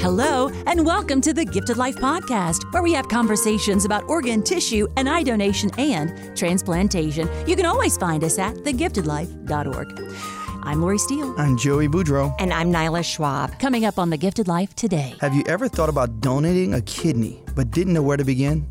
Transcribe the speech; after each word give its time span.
Hello, 0.00 0.48
and 0.66 0.84
welcome 0.84 1.20
to 1.20 1.32
the 1.32 1.44
Gifted 1.44 1.76
Life 1.76 1.94
Podcast, 1.98 2.64
where 2.72 2.82
we 2.82 2.92
have 2.94 3.06
conversations 3.06 3.84
about 3.84 4.02
organ, 4.08 4.42
tissue, 4.42 4.88
and 4.96 5.08
eye 5.08 5.22
donation 5.22 5.70
and 5.78 6.36
transplantation. 6.36 7.28
You 7.46 7.54
can 7.54 7.66
always 7.66 7.96
find 7.96 8.24
us 8.24 8.40
at 8.40 8.56
thegiftedlife.org. 8.56 10.37
I'm 10.68 10.82
Lori 10.82 10.98
Steele. 10.98 11.34
I'm 11.38 11.56
Joey 11.56 11.88
Boudreau. 11.88 12.34
And 12.38 12.52
I'm 12.52 12.70
Nyla 12.70 13.02
Schwab. 13.02 13.58
Coming 13.58 13.86
up 13.86 13.98
on 13.98 14.10
The 14.10 14.18
Gifted 14.18 14.48
Life 14.48 14.76
today. 14.76 15.14
Have 15.22 15.34
you 15.34 15.42
ever 15.46 15.66
thought 15.66 15.88
about 15.88 16.20
donating 16.20 16.74
a 16.74 16.82
kidney 16.82 17.42
but 17.56 17.70
didn't 17.70 17.94
know 17.94 18.02
where 18.02 18.18
to 18.18 18.24
begin? 18.24 18.68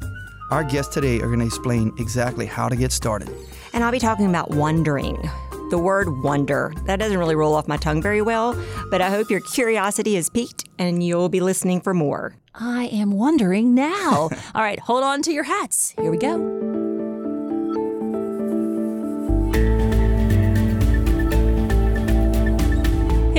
Our 0.51 0.63
guests 0.63 0.93
today 0.93 1.15
are 1.21 1.25
going 1.25 1.39
to 1.39 1.45
explain 1.47 1.91
exactly 1.97 2.45
how 2.45 2.69
to 2.69 2.75
get 2.75 2.91
started. 2.91 3.31
And 3.73 3.83
I'll 3.83 3.91
be 3.91 3.97
talking 3.97 4.27
about 4.27 4.51
wondering. 4.51 5.17
The 5.71 5.79
word 5.79 6.21
wonder, 6.21 6.71
that 6.85 6.99
doesn't 6.99 7.17
really 7.17 7.33
roll 7.33 7.55
off 7.55 7.67
my 7.67 7.77
tongue 7.77 8.03
very 8.03 8.21
well, 8.21 8.55
but 8.91 9.01
I 9.01 9.09
hope 9.09 9.31
your 9.31 9.41
curiosity 9.41 10.17
is 10.17 10.29
piqued 10.29 10.69
and 10.77 11.01
you'll 11.01 11.29
be 11.29 11.39
listening 11.39 11.81
for 11.81 11.95
more. 11.95 12.35
I 12.53 12.89
am 12.93 13.11
wondering 13.11 13.73
now. 13.73 14.29
All 14.53 14.61
right, 14.61 14.79
hold 14.79 15.03
on 15.03 15.23
to 15.23 15.31
your 15.31 15.45
hats. 15.45 15.95
Here 15.97 16.11
we 16.11 16.17
go. 16.17 16.56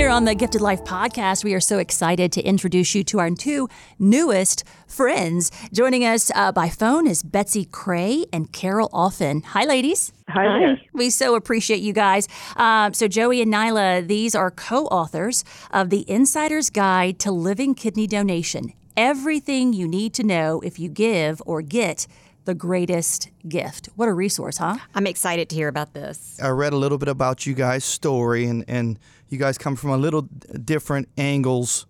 Here 0.08 0.14
on 0.14 0.24
the 0.24 0.34
Gifted 0.34 0.62
Life 0.62 0.84
podcast, 0.84 1.44
we 1.44 1.52
are 1.52 1.60
so 1.60 1.76
excited 1.76 2.32
to 2.32 2.40
introduce 2.40 2.94
you 2.94 3.04
to 3.04 3.18
our 3.18 3.28
two 3.28 3.68
newest 3.98 4.64
friends. 4.86 5.50
Joining 5.70 6.02
us 6.02 6.30
uh, 6.34 6.50
by 6.50 6.70
phone 6.70 7.06
is 7.06 7.22
Betsy 7.22 7.66
Crais 7.66 8.24
and 8.32 8.50
Carol 8.50 8.88
Offen. 8.90 9.42
Hi, 9.42 9.66
ladies. 9.66 10.14
Hi. 10.30 10.60
there. 10.60 10.80
We 10.94 11.10
so 11.10 11.34
appreciate 11.34 11.80
you 11.80 11.92
guys. 11.92 12.26
Um, 12.56 12.94
so, 12.94 13.06
Joey 13.06 13.42
and 13.42 13.52
Nyla, 13.52 14.08
these 14.08 14.34
are 14.34 14.50
co 14.50 14.86
authors 14.86 15.44
of 15.72 15.90
The 15.90 16.10
Insider's 16.10 16.70
Guide 16.70 17.18
to 17.18 17.30
Living 17.30 17.74
Kidney 17.74 18.06
Donation 18.06 18.72
Everything 18.96 19.74
You 19.74 19.86
Need 19.86 20.14
to 20.14 20.22
Know 20.22 20.62
If 20.62 20.78
You 20.78 20.88
Give 20.88 21.42
or 21.44 21.60
Get 21.60 22.06
the 22.46 22.54
Greatest 22.54 23.28
Gift. 23.46 23.90
What 23.94 24.08
a 24.08 24.14
resource, 24.14 24.56
huh? 24.56 24.78
I'm 24.94 25.06
excited 25.06 25.50
to 25.50 25.54
hear 25.54 25.68
about 25.68 25.92
this. 25.92 26.40
I 26.42 26.48
read 26.48 26.72
a 26.72 26.78
little 26.78 26.96
bit 26.96 27.10
about 27.10 27.44
you 27.44 27.52
guys' 27.52 27.84
story, 27.84 28.46
and, 28.46 28.64
and 28.66 28.98
you 29.28 29.38
guys 29.38 29.58
come 29.58 29.76
from 29.76 29.90
a 29.90 29.96
little 29.96 30.22
different 30.22 31.08
angles. 31.16 31.86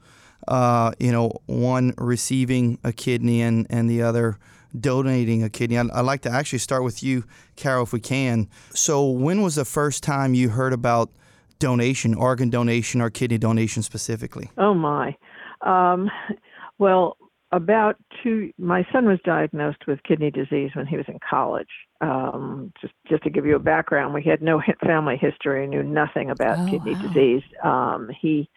Uh, 0.47 0.92
you 0.98 1.12
know, 1.12 1.31
one 1.47 1.92
receiving 1.98 2.78
a 2.83 2.92
kidney 2.92 3.42
and, 3.42 3.67
and 3.69 3.91
the 3.91 4.00
other 4.00 4.39
donating 4.78 5.42
a 5.42 5.50
kidney. 5.50 5.77
I'd, 5.77 5.91
I'd 5.91 6.03
like 6.03 6.22
to 6.22 6.31
actually 6.31 6.61
start 6.61 6.84
with 6.84 7.03
you, 7.03 7.25
Carol, 7.56 7.83
if 7.84 7.92
we 7.92 8.00
can. 8.00 8.48
So, 8.72 9.09
when 9.11 9.42
was 9.42 9.56
the 9.56 9.64
first 9.64 10.03
time 10.03 10.34
you 10.34 10.50
heard 10.50 10.72
about 10.72 11.11
donation, 11.59 12.14
organ 12.14 12.48
donation, 12.50 13.00
or 13.00 13.11
kidney 13.11 13.39
donation 13.39 13.83
specifically? 13.83 14.50
Oh 14.56 14.75
my. 14.75 15.16
Um, 15.61 16.11
well, 16.78 17.18
about 17.53 17.97
two. 18.23 18.53
My 18.59 18.87
son 18.93 19.07
was 19.07 19.19
diagnosed 19.25 19.87
with 19.87 20.03
kidney 20.03 20.31
disease 20.31 20.71
when 20.75 20.87
he 20.87 20.97
was 20.97 21.07
in 21.09 21.19
college. 21.29 21.69
Um, 22.01 22.73
just 22.81 22.95
just 23.09 23.23
to 23.25 23.31
give 23.31 23.47
you 23.47 23.57
a 23.57 23.61
background, 23.61 24.15
we 24.15 24.23
had 24.23 24.43
no 24.43 24.63
family 24.85 25.17
history, 25.17 25.67
knew 25.67 25.83
nothing 25.83 26.31
about 26.31 26.59
Oh, 26.61 26.67
kidney 26.71 26.95
wow. 26.95 27.09
disease. 27.09 27.43
Um, 27.65 28.11
he 28.21 28.49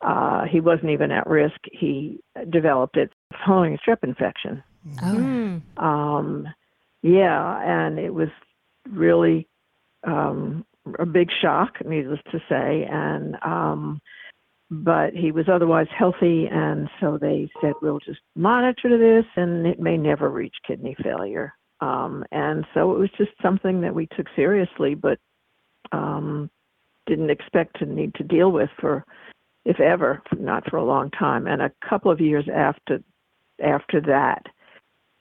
uh, 0.00 0.44
he 0.50 0.60
wasn't 0.60 0.90
even 0.90 1.10
at 1.10 1.26
risk. 1.26 1.58
He 1.72 2.20
developed 2.48 2.96
it 2.96 3.12
following 3.44 3.74
a 3.74 3.78
strep 3.78 4.02
infection. 4.02 4.62
Oh, 5.02 5.60
Um, 5.76 6.48
yeah, 7.02 7.60
and 7.62 7.98
it 7.98 8.12
was 8.12 8.28
really 8.90 9.46
um, 10.06 10.64
a 10.98 11.06
big 11.06 11.28
shock, 11.42 11.74
needless 11.84 12.20
to 12.32 12.38
say. 12.48 12.86
And 12.90 13.36
um, 13.42 14.00
but 14.70 15.14
he 15.14 15.32
was 15.32 15.48
otherwise 15.48 15.88
healthy, 15.96 16.46
and 16.50 16.88
so 17.00 17.18
they 17.20 17.50
said 17.60 17.72
we'll 17.82 17.98
just 17.98 18.20
monitor 18.36 18.96
this, 18.96 19.26
and 19.36 19.66
it 19.66 19.80
may 19.80 19.96
never 19.96 20.30
reach 20.30 20.54
kidney 20.66 20.96
failure. 21.02 21.54
Um, 21.80 22.24
and 22.30 22.64
so 22.72 22.92
it 22.92 22.98
was 22.98 23.10
just 23.18 23.32
something 23.42 23.80
that 23.80 23.94
we 23.94 24.06
took 24.16 24.26
seriously, 24.36 24.94
but 24.94 25.18
um, 25.92 26.50
didn't 27.06 27.30
expect 27.30 27.78
to 27.80 27.86
need 27.86 28.14
to 28.14 28.22
deal 28.22 28.52
with 28.52 28.70
for, 28.78 29.04
if 29.64 29.80
ever, 29.80 30.22
not 30.38 30.68
for 30.70 30.76
a 30.76 30.84
long 30.84 31.10
time. 31.10 31.48
And 31.48 31.62
a 31.62 31.72
couple 31.88 32.12
of 32.12 32.20
years 32.20 32.46
after 32.54 33.02
after 33.62 34.00
that, 34.02 34.46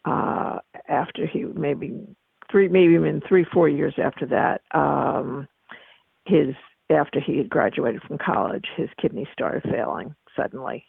uh, 0.05 0.59
after 0.87 1.25
he 1.25 1.43
maybe 1.43 1.93
three, 2.51 2.67
maybe 2.67 2.93
even 2.93 3.21
three, 3.27 3.45
four 3.51 3.67
years 3.67 3.95
after 4.01 4.25
that, 4.27 4.61
um, 4.77 5.47
his 6.25 6.55
after 6.89 7.19
he 7.19 7.37
had 7.37 7.49
graduated 7.49 8.01
from 8.01 8.17
college, 8.17 8.65
his 8.75 8.89
kidneys 8.99 9.27
started 9.31 9.63
failing 9.63 10.15
suddenly, 10.35 10.85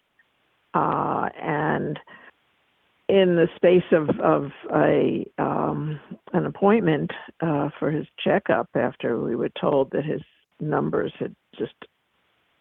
uh, 0.75 1.29
and 1.41 1.99
in 3.09 3.37
the 3.37 3.49
space 3.57 3.85
of 3.93 4.09
of 4.21 4.51
a 4.75 5.27
um, 5.39 6.01
an 6.33 6.47
appointment 6.47 7.11
uh, 7.41 7.69
for 7.79 7.91
his 7.91 8.07
checkup, 8.23 8.69
after 8.75 9.21
we 9.21 9.35
were 9.35 9.51
told 9.61 9.91
that 9.91 10.05
his 10.05 10.23
numbers 10.61 11.13
had 11.19 11.35
just 11.59 11.75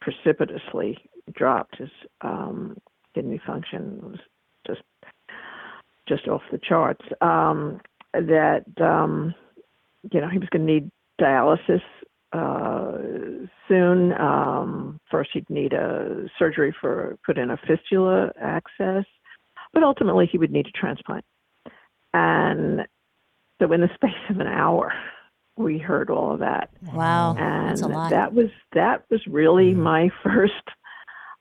precipitously 0.02 0.98
dropped, 1.34 1.78
his 1.78 1.90
um, 2.22 2.78
kidney 3.14 3.40
function 3.46 4.00
was 4.02 4.20
just 4.66 4.82
just 6.08 6.28
off 6.28 6.42
the 6.52 6.58
charts. 6.58 7.06
Um, 7.22 7.80
that 8.14 8.66
um, 8.82 9.36
you 10.12 10.20
know 10.20 10.30
he 10.30 10.40
was 10.40 10.50
going 10.50 10.66
to 10.66 10.74
need 10.74 10.92
dialysis 11.22 11.82
uh, 12.32 12.98
soon. 13.68 14.14
Um, 14.14 15.00
first, 15.10 15.32
he'd 15.34 15.50
need 15.50 15.74
a 15.74 16.28
surgery 16.38 16.76
for 16.80 17.18
put 17.26 17.38
in 17.38 17.52
a 17.52 17.58
fistula 17.68 18.32
access, 18.40 19.06
but 19.74 19.84
ultimately 19.84 20.28
he 20.32 20.38
would 20.38 20.52
need 20.52 20.68
a 20.68 20.72
transplant. 20.72 21.26
And 22.14 22.88
so, 23.60 23.72
in 23.72 23.82
the 23.82 23.90
space 23.96 24.12
of 24.30 24.40
an 24.40 24.48
hour, 24.48 24.94
we 25.58 25.78
heard 25.78 26.10
all 26.10 26.34
of 26.34 26.40
that, 26.40 26.70
wow. 26.94 27.36
and 27.36 27.70
That's 27.70 27.82
a 27.82 27.88
lot. 27.88 28.12
that 28.12 28.34
was 28.34 28.50
that 28.74 29.04
was 29.10 29.22
really 29.28 29.74
my 29.74 30.10
first 30.24 30.54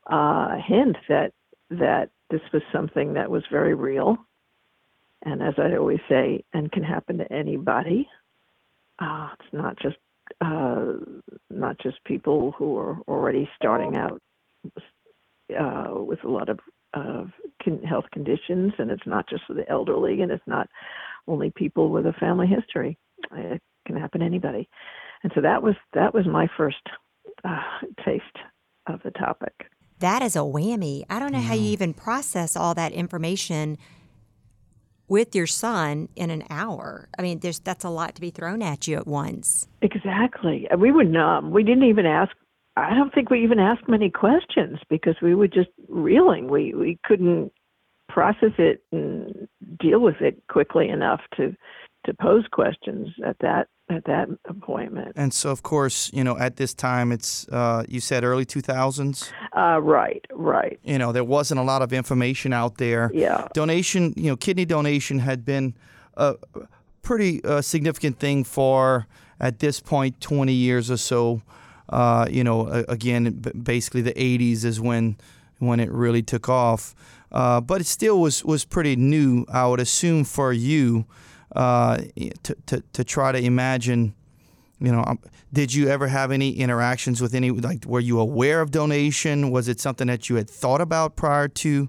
uh, 0.06 0.56
hint 0.66 0.96
that 1.08 1.32
that 1.70 2.10
this 2.30 2.40
was 2.52 2.62
something 2.72 3.14
that 3.14 3.30
was 3.30 3.42
very 3.50 3.74
real, 3.74 4.16
and 5.22 5.42
as 5.42 5.54
I 5.58 5.76
always 5.76 6.00
say, 6.08 6.44
and 6.52 6.72
can 6.72 6.82
happen 6.82 7.18
to 7.18 7.32
anybody. 7.32 8.08
Uh, 9.00 9.28
it's 9.38 9.52
not 9.52 9.78
just 9.78 9.96
uh, 10.40 10.92
not 11.50 11.78
just 11.80 12.02
people 12.04 12.52
who 12.56 12.76
are 12.78 12.98
already 13.08 13.48
starting 13.56 13.96
out 13.96 14.20
uh, 15.58 15.94
with 15.94 16.22
a 16.24 16.28
lot 16.28 16.48
of 16.48 16.58
of 16.94 17.28
health 17.86 18.06
conditions, 18.12 18.72
and 18.78 18.90
it's 18.90 19.06
not 19.06 19.28
just 19.28 19.42
for 19.46 19.52
the 19.52 19.68
elderly, 19.68 20.22
and 20.22 20.32
it's 20.32 20.46
not 20.46 20.68
only 21.26 21.52
people 21.54 21.90
with 21.90 22.06
a 22.06 22.14
family 22.14 22.46
history. 22.46 22.96
It 23.32 23.60
can 23.86 23.96
happen 23.96 24.20
to 24.20 24.26
anybody, 24.26 24.68
and 25.22 25.32
so 25.34 25.40
that 25.42 25.62
was 25.62 25.74
that 25.92 26.14
was 26.14 26.26
my 26.26 26.48
first 26.56 26.76
uh, 27.44 27.60
taste 28.04 28.24
of 28.86 29.00
the 29.04 29.10
topic. 29.10 29.52
That 30.00 30.22
is 30.22 30.36
a 30.36 30.40
whammy. 30.40 31.02
I 31.10 31.18
don't 31.18 31.32
know 31.32 31.40
how 31.40 31.54
you 31.54 31.70
even 31.70 31.92
process 31.92 32.56
all 32.56 32.74
that 32.74 32.92
information 32.92 33.78
with 35.08 35.34
your 35.34 35.46
son 35.46 36.08
in 36.16 36.30
an 36.30 36.44
hour. 36.50 37.08
I 37.18 37.22
mean, 37.22 37.40
there's 37.40 37.58
that's 37.58 37.84
a 37.84 37.90
lot 37.90 38.14
to 38.14 38.20
be 38.20 38.30
thrown 38.30 38.62
at 38.62 38.86
you 38.86 38.96
at 38.96 39.06
once. 39.06 39.66
Exactly. 39.82 40.68
We 40.76 40.92
were 40.92 41.04
numb. 41.04 41.50
We 41.50 41.62
didn't 41.64 41.84
even 41.88 42.06
ask. 42.06 42.32
I 42.76 42.94
don't 42.94 43.12
think 43.12 43.30
we 43.30 43.42
even 43.42 43.58
asked 43.58 43.88
many 43.88 44.10
questions 44.10 44.78
because 44.88 45.16
we 45.20 45.34
were 45.34 45.48
just 45.48 45.70
reeling. 45.88 46.48
We 46.48 46.74
we 46.74 46.98
couldn't 47.04 47.52
process 48.08 48.52
it 48.58 48.82
and 48.92 49.48
deal 49.80 50.00
with 50.00 50.20
it 50.20 50.42
quickly 50.48 50.88
enough 50.88 51.20
to 51.36 51.54
to 52.06 52.14
pose 52.14 52.44
questions 52.50 53.08
at 53.26 53.36
that 53.40 53.68
at 53.90 54.04
that 54.04 54.28
appointment. 54.44 55.12
And 55.16 55.32
so, 55.32 55.50
of 55.50 55.62
course, 55.62 56.10
you 56.12 56.22
know, 56.22 56.38
at 56.38 56.56
this 56.56 56.74
time, 56.74 57.12
it's 57.12 57.48
uh, 57.48 57.84
you 57.88 58.00
said 58.00 58.24
early 58.24 58.44
2000s. 58.44 59.30
Uh, 59.56 59.80
right, 59.80 60.24
right. 60.32 60.78
You 60.82 60.98
know, 60.98 61.12
there 61.12 61.24
wasn't 61.24 61.60
a 61.60 61.62
lot 61.62 61.82
of 61.82 61.92
information 61.92 62.52
out 62.52 62.76
there. 62.76 63.10
Yeah. 63.14 63.48
Donation, 63.54 64.12
you 64.16 64.30
know, 64.30 64.36
kidney 64.36 64.64
donation 64.64 65.20
had 65.20 65.44
been 65.44 65.74
a 66.16 66.36
pretty 67.02 67.42
uh, 67.44 67.62
significant 67.62 68.18
thing 68.18 68.44
for 68.44 69.06
at 69.40 69.60
this 69.60 69.80
point 69.80 70.20
20 70.20 70.52
years 70.52 70.90
or 70.90 70.96
so. 70.96 71.42
Uh, 71.88 72.26
you 72.30 72.44
know, 72.44 72.66
again, 72.88 73.30
basically 73.62 74.02
the 74.02 74.12
80s 74.12 74.64
is 74.64 74.80
when 74.80 75.16
when 75.58 75.80
it 75.80 75.90
really 75.90 76.22
took 76.22 76.48
off. 76.48 76.94
Uh, 77.32 77.60
but 77.60 77.80
it 77.80 77.86
still 77.86 78.20
was 78.20 78.44
was 78.44 78.64
pretty 78.64 78.96
new, 78.96 79.44
I 79.52 79.66
would 79.66 79.80
assume, 79.80 80.24
for 80.24 80.52
you 80.52 81.06
uh, 81.54 81.98
to, 82.42 82.54
to 82.66 82.82
to 82.92 83.04
try 83.04 83.32
to 83.32 83.38
imagine 83.38 84.14
you 84.80 84.92
know, 84.92 85.02
um, 85.06 85.18
did 85.52 85.74
you 85.74 85.88
ever 85.88 86.06
have 86.08 86.30
any 86.30 86.52
interactions 86.52 87.20
with 87.20 87.34
any 87.34 87.50
like 87.50 87.84
were 87.84 88.00
you 88.00 88.20
aware 88.20 88.60
of 88.60 88.70
donation? 88.70 89.50
Was 89.50 89.68
it 89.68 89.80
something 89.80 90.06
that 90.06 90.28
you 90.28 90.36
had 90.36 90.48
thought 90.48 90.80
about 90.80 91.16
prior 91.16 91.48
to 91.48 91.88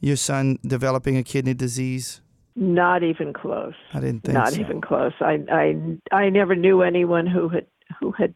your 0.00 0.16
son 0.16 0.58
developing 0.64 1.16
a 1.16 1.22
kidney 1.22 1.54
disease? 1.54 2.20
Not 2.54 3.02
even 3.02 3.32
close. 3.32 3.74
I 3.92 4.00
didn't 4.00 4.24
think 4.24 4.34
Not 4.34 4.52
so. 4.52 4.60
even 4.60 4.80
close. 4.80 5.12
I 5.20 5.38
I 5.50 5.76
I 6.12 6.28
never 6.30 6.54
knew 6.54 6.82
anyone 6.82 7.26
who 7.26 7.48
had 7.48 7.66
who 8.00 8.12
had 8.12 8.34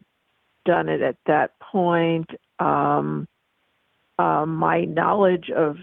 done 0.65 0.89
it 0.89 1.01
at 1.01 1.17
that 1.25 1.59
point. 1.59 2.29
Um, 2.59 3.27
um, 4.19 4.55
my 4.55 4.85
knowledge 4.85 5.49
of 5.49 5.77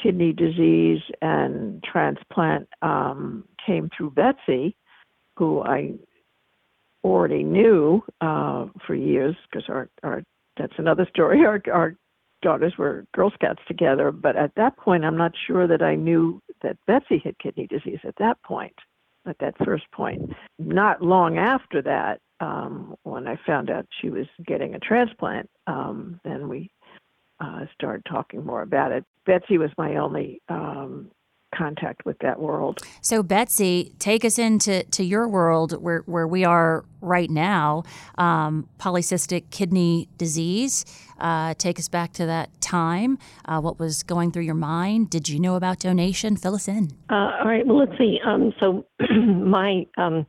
kidney 0.00 0.32
disease 0.32 1.00
and 1.20 1.82
transplant 1.82 2.68
um, 2.82 3.44
came 3.64 3.90
through 3.96 4.10
Betsy, 4.10 4.76
who 5.36 5.62
I 5.62 5.94
already 7.04 7.42
knew 7.42 8.02
uh, 8.20 8.66
for 8.86 8.94
years 8.94 9.36
because 9.50 9.68
our, 9.68 9.88
our 10.02 10.22
that's 10.56 10.74
another 10.78 11.06
story. 11.10 11.40
Our, 11.46 11.62
our 11.72 11.94
daughters 12.42 12.74
were 12.76 13.06
Girl 13.14 13.30
Scouts 13.30 13.62
together, 13.66 14.10
but 14.12 14.36
at 14.36 14.54
that 14.56 14.76
point, 14.76 15.04
I'm 15.04 15.16
not 15.16 15.32
sure 15.46 15.66
that 15.66 15.82
I 15.82 15.94
knew 15.94 16.40
that 16.62 16.76
Betsy 16.86 17.20
had 17.24 17.38
kidney 17.38 17.66
disease 17.66 18.00
at 18.04 18.16
that 18.18 18.42
point, 18.42 18.74
at 19.26 19.38
that 19.38 19.54
first 19.64 19.84
point. 19.92 20.32
Not 20.58 21.02
long 21.02 21.38
after 21.38 21.80
that, 21.82 22.20
um, 22.40 22.96
when 23.04 23.28
I 23.28 23.38
found 23.46 23.70
out 23.70 23.86
she 24.00 24.10
was 24.10 24.26
getting 24.46 24.74
a 24.74 24.80
transplant, 24.80 25.48
um, 25.66 26.20
then 26.24 26.48
we 26.48 26.70
uh, 27.42 27.66
started 27.74 28.04
talking 28.08 28.44
more 28.44 28.62
about 28.62 28.92
it. 28.92 29.04
Betsy 29.26 29.58
was 29.58 29.70
my 29.76 29.96
only 29.96 30.40
um, 30.48 31.10
contact 31.54 32.04
with 32.04 32.18
that 32.20 32.40
world. 32.40 32.80
So, 33.00 33.22
Betsy, 33.22 33.92
take 33.98 34.24
us 34.24 34.38
into 34.38 34.84
to 34.84 35.04
your 35.04 35.28
world 35.28 35.80
where, 35.82 36.00
where 36.06 36.26
we 36.26 36.44
are 36.44 36.84
right 37.00 37.30
now 37.30 37.84
um, 38.16 38.68
polycystic 38.78 39.50
kidney 39.50 40.08
disease. 40.16 40.84
Uh, 41.18 41.54
take 41.54 41.78
us 41.78 41.88
back 41.88 42.12
to 42.14 42.26
that 42.26 42.60
time. 42.60 43.18
Uh, 43.44 43.60
what 43.60 43.78
was 43.78 44.02
going 44.02 44.32
through 44.32 44.42
your 44.42 44.54
mind? 44.54 45.10
Did 45.10 45.28
you 45.28 45.38
know 45.38 45.54
about 45.54 45.78
donation? 45.78 46.36
Fill 46.36 46.54
us 46.54 46.68
in. 46.68 46.90
Uh, 47.10 47.14
all 47.40 47.44
right. 47.44 47.66
Well, 47.66 47.78
let's 47.78 47.96
see. 47.98 48.18
Um, 48.24 48.52
so, 48.58 48.86
my 49.10 49.86
um, 49.96 50.26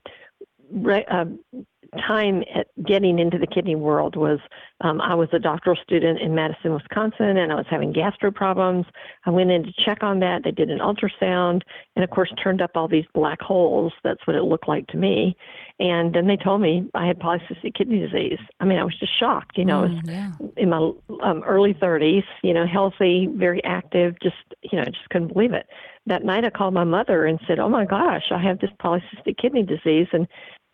re- 0.71 1.05
uh, 1.09 1.25
time 1.97 2.43
at 2.53 2.67
getting 2.85 3.19
into 3.19 3.37
the 3.37 3.47
kidney 3.47 3.75
world 3.75 4.15
was 4.15 4.39
um, 4.81 4.99
I 5.01 5.15
was 5.15 5.29
a 5.31 5.39
doctoral 5.39 5.77
student 5.81 6.19
in 6.19 6.35
Madison, 6.35 6.73
Wisconsin, 6.73 7.37
and 7.37 7.51
I 7.51 7.55
was 7.55 7.65
having 7.69 7.93
gastro 7.93 8.31
problems. 8.31 8.85
I 9.25 9.29
went 9.29 9.49
in 9.51 9.63
to 9.63 9.71
check 9.85 10.03
on 10.03 10.19
that. 10.19 10.43
They 10.43 10.51
did 10.51 10.69
an 10.69 10.79
ultrasound, 10.79 11.61
and 11.95 12.03
of 12.03 12.09
course, 12.09 12.31
turned 12.41 12.61
up 12.61 12.71
all 12.75 12.87
these 12.87 13.05
black 13.13 13.41
holes. 13.41 13.93
That's 14.03 14.25
what 14.27 14.35
it 14.35 14.43
looked 14.43 14.67
like 14.67 14.87
to 14.87 14.97
me. 14.97 15.37
And 15.79 16.13
then 16.13 16.27
they 16.27 16.37
told 16.37 16.61
me 16.61 16.89
I 16.93 17.07
had 17.07 17.19
polycystic 17.19 17.75
kidney 17.75 17.99
disease. 17.99 18.39
I 18.59 18.65
mean, 18.65 18.77
I 18.77 18.83
was 18.83 18.97
just 18.99 19.17
shocked. 19.17 19.57
You 19.57 19.65
know, 19.65 19.79
I 19.79 19.81
was 19.83 19.91
Mm, 19.93 20.09
yeah. 20.09 20.31
in 20.57 20.69
my 20.69 20.91
um, 21.21 21.43
early 21.43 21.73
30s, 21.73 22.23
you 22.41 22.53
know, 22.53 22.65
healthy, 22.65 23.27
very 23.33 23.63
active, 23.63 24.15
just, 24.21 24.35
you 24.61 24.77
know, 24.77 24.81
I 24.83 24.89
just 24.89 25.09
couldn't 25.09 25.33
believe 25.33 25.53
it. 25.53 25.67
That 26.05 26.23
night 26.25 26.43
I 26.45 26.49
called 26.49 26.73
my 26.73 26.83
mother 26.83 27.25
and 27.25 27.39
said, 27.47 27.59
Oh 27.59 27.69
my 27.69 27.85
gosh, 27.85 28.25
I 28.31 28.41
have 28.41 28.59
this 28.59 28.71
polycystic 28.81 29.37
kidney 29.37 29.63
disease. 29.63 30.07
And 30.11 30.27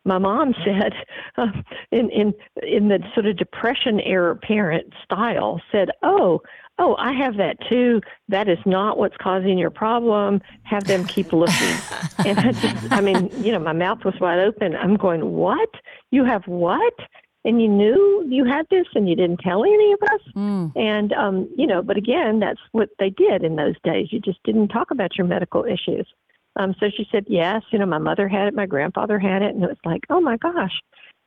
my 0.06 0.18
mom 0.18 0.54
said, 0.64 0.94
uh, 1.38 1.48
in, 1.92 2.10
in, 2.10 2.34
in 2.64 2.88
the 2.90 3.00
sort 3.14 3.26
of 3.26 3.38
depression 3.38 4.00
era 4.02 4.36
parent 4.36 4.94
style, 5.04 5.62
said, 5.72 5.90
Oh, 6.04 6.42
oh, 6.78 6.96
I 6.98 7.14
have 7.14 7.38
that 7.38 7.58
too. 7.68 8.02
That 8.30 8.48
is 8.48 8.58
not 8.66 8.98
what's 8.98 9.18
causing 9.18 9.58
your 9.58 9.70
problem. 9.70 10.42
Have 10.64 10.86
them 10.86 11.06
keep 11.06 11.34
looking. 11.34 11.76
and 12.26 12.40
I 12.40 12.52
just, 12.54 12.92
I 12.92 13.02
mean, 13.02 13.30
you 13.44 13.52
know, 13.52 13.60
my 13.60 13.74
mouth 13.74 14.04
was 14.06 14.16
wide 14.20 14.40
open. 14.40 14.76
I'm 14.76 14.96
going, 14.96 15.32
What? 15.32 15.70
You 16.12 16.24
have 16.24 16.48
what? 16.48 16.94
And 17.46 17.62
you 17.62 17.70
knew 17.70 18.26
you 18.28 18.44
had 18.44 18.66
this 18.70 18.86
and 18.96 19.08
you 19.08 19.16
didn't 19.16 19.40
tell 19.40 19.64
any 19.64 19.94
of 19.94 20.00
us? 20.12 20.22
Mm. 20.36 20.72
And, 20.76 21.14
um, 21.14 21.50
you 21.58 21.66
know, 21.66 21.82
but 21.82 21.96
again, 21.96 22.40
that's 22.40 22.60
what 22.74 22.90
they 23.00 23.10
did 23.10 23.44
in 23.44 23.56
those 23.56 23.76
days. 23.84 24.10
You 24.12 24.20
just 24.20 24.44
didn't 24.44 24.68
talk 24.68 24.92
about 24.92 25.18
your 25.18 25.26
medical 25.26 25.64
issues. 25.64 26.06
Um, 26.56 26.76
so 26.80 26.88
she 26.96 27.08
said, 27.12 27.26
yes, 27.28 27.62
you 27.72 27.80
know, 27.80 27.86
my 27.86 27.98
mother 27.98 28.28
had 28.28 28.48
it, 28.48 28.54
my 28.54 28.66
grandfather 28.66 29.20
had 29.20 29.42
it. 29.42 29.56
And 29.56 29.64
it 29.64 29.70
was 29.70 29.78
like, 29.86 30.02
oh 30.10 30.20
my 30.20 30.38
gosh. 30.38 30.80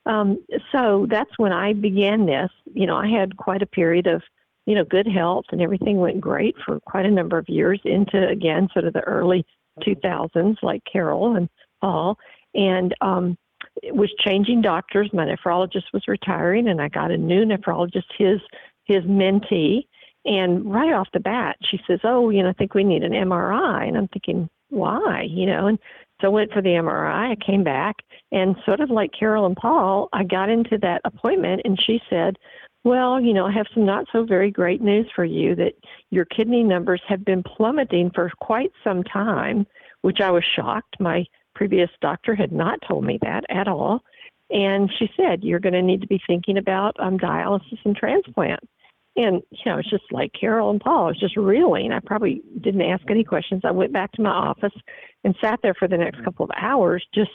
Um, 0.04 0.44
so 0.72 1.06
that's 1.08 1.30
when 1.38 1.52
I 1.52 1.72
began 1.72 2.26
this. 2.26 2.50
You 2.74 2.86
know, 2.86 2.96
I 2.96 3.08
had 3.08 3.36
quite 3.36 3.62
a 3.62 3.66
period 3.66 4.06
of, 4.06 4.22
you 4.66 4.74
know, 4.74 4.84
good 4.84 5.06
health 5.06 5.46
and 5.52 5.60
everything 5.60 5.98
went 5.98 6.20
great 6.20 6.56
for 6.64 6.80
quite 6.80 7.06
a 7.06 7.10
number 7.10 7.38
of 7.38 7.48
years 7.48 7.80
into, 7.84 8.28
again, 8.28 8.69
sort 8.72 8.84
of 8.84 8.92
the 8.92 9.02
early 9.02 9.46
2000s, 9.80 10.56
like 10.62 10.82
Carol 10.90 11.36
and 11.36 11.48
Paul. 11.80 12.19
And, 12.54 12.94
um, 13.00 13.38
it 13.82 13.94
was 13.94 14.12
changing 14.19 14.62
doctors. 14.62 15.10
My 15.12 15.24
nephrologist 15.24 15.92
was 15.92 16.08
retiring, 16.08 16.69
and 16.69 16.80
I 16.80 16.88
got 16.88 17.10
a 17.10 17.16
new 17.16 17.44
nephrologist, 17.44 18.04
his 18.16 18.40
his 18.84 19.04
mentee. 19.04 19.86
And 20.24 20.70
right 20.70 20.92
off 20.92 21.08
the 21.12 21.20
bat, 21.20 21.56
she 21.62 21.80
says, 21.86 22.00
"Oh, 22.04 22.30
you 22.30 22.42
know, 22.42 22.50
I 22.50 22.52
think 22.52 22.74
we 22.74 22.84
need 22.84 23.02
an 23.02 23.12
MRI." 23.12 23.88
And 23.88 23.96
I'm 23.96 24.08
thinking, 24.08 24.48
"Why?" 24.72 25.22
You 25.28 25.46
know, 25.46 25.66
and 25.66 25.78
so 26.20 26.28
I 26.28 26.30
went 26.30 26.52
for 26.52 26.62
the 26.62 26.70
MRI. 26.70 27.30
I 27.32 27.36
came 27.36 27.64
back, 27.64 27.96
and 28.32 28.56
sort 28.64 28.80
of 28.80 28.90
like 28.90 29.10
Carol 29.19 29.46
and 29.46 29.56
Paul, 29.56 30.08
I 30.12 30.24
got 30.24 30.48
into 30.48 30.78
that 30.78 31.02
appointment, 31.04 31.62
and 31.64 31.80
she 31.80 32.00
said, 32.10 32.38
"Well, 32.84 33.20
you 33.20 33.32
know, 33.32 33.46
I 33.46 33.52
have 33.52 33.66
some 33.74 33.84
not 33.84 34.06
so 34.12 34.24
very 34.24 34.50
great 34.50 34.80
news 34.80 35.06
for 35.14 35.24
you. 35.24 35.54
That 35.54 35.74
your 36.10 36.24
kidney 36.24 36.62
numbers 36.62 37.02
have 37.08 37.24
been 37.24 37.42
plummeting 37.42 38.10
for 38.14 38.30
quite 38.40 38.72
some 38.82 39.04
time." 39.04 39.66
Which 40.02 40.20
I 40.20 40.32
was 40.32 40.44
shocked. 40.44 40.96
My 40.98 41.24
previous 41.54 41.90
doctor 42.00 42.34
had 42.34 42.50
not 42.50 42.80
told 42.88 43.04
me 43.04 43.19
that 43.22 43.44
at 43.48 43.69
all. 43.69 44.02
And 44.50 44.90
she 44.98 45.10
said, 45.16 45.42
You're 45.42 45.60
going 45.60 45.72
to 45.72 45.82
need 45.82 46.02
to 46.02 46.06
be 46.06 46.20
thinking 46.26 46.58
about 46.58 46.94
um, 47.00 47.19
dialysis 47.19 47.78
and 47.84 47.96
transplant. 47.96 48.60
And, 49.14 49.42
you 49.50 49.60
know, 49.66 49.78
it's 49.78 49.90
just 49.90 50.04
like 50.10 50.32
Carol 50.38 50.70
and 50.70 50.80
Paul. 50.80 51.04
I 51.04 51.08
was 51.08 51.20
just 51.20 51.36
reeling. 51.36 51.92
I 51.92 52.00
probably 52.00 52.42
didn't 52.60 52.82
ask 52.82 53.02
any 53.10 53.24
questions. 53.24 53.62
I 53.64 53.70
went 53.70 53.92
back 53.92 54.12
to 54.12 54.22
my 54.22 54.30
office 54.30 54.72
and 55.24 55.34
sat 55.40 55.60
there 55.62 55.74
for 55.74 55.86
the 55.86 55.98
next 55.98 56.24
couple 56.24 56.44
of 56.44 56.50
hours, 56.56 57.04
just 57.14 57.30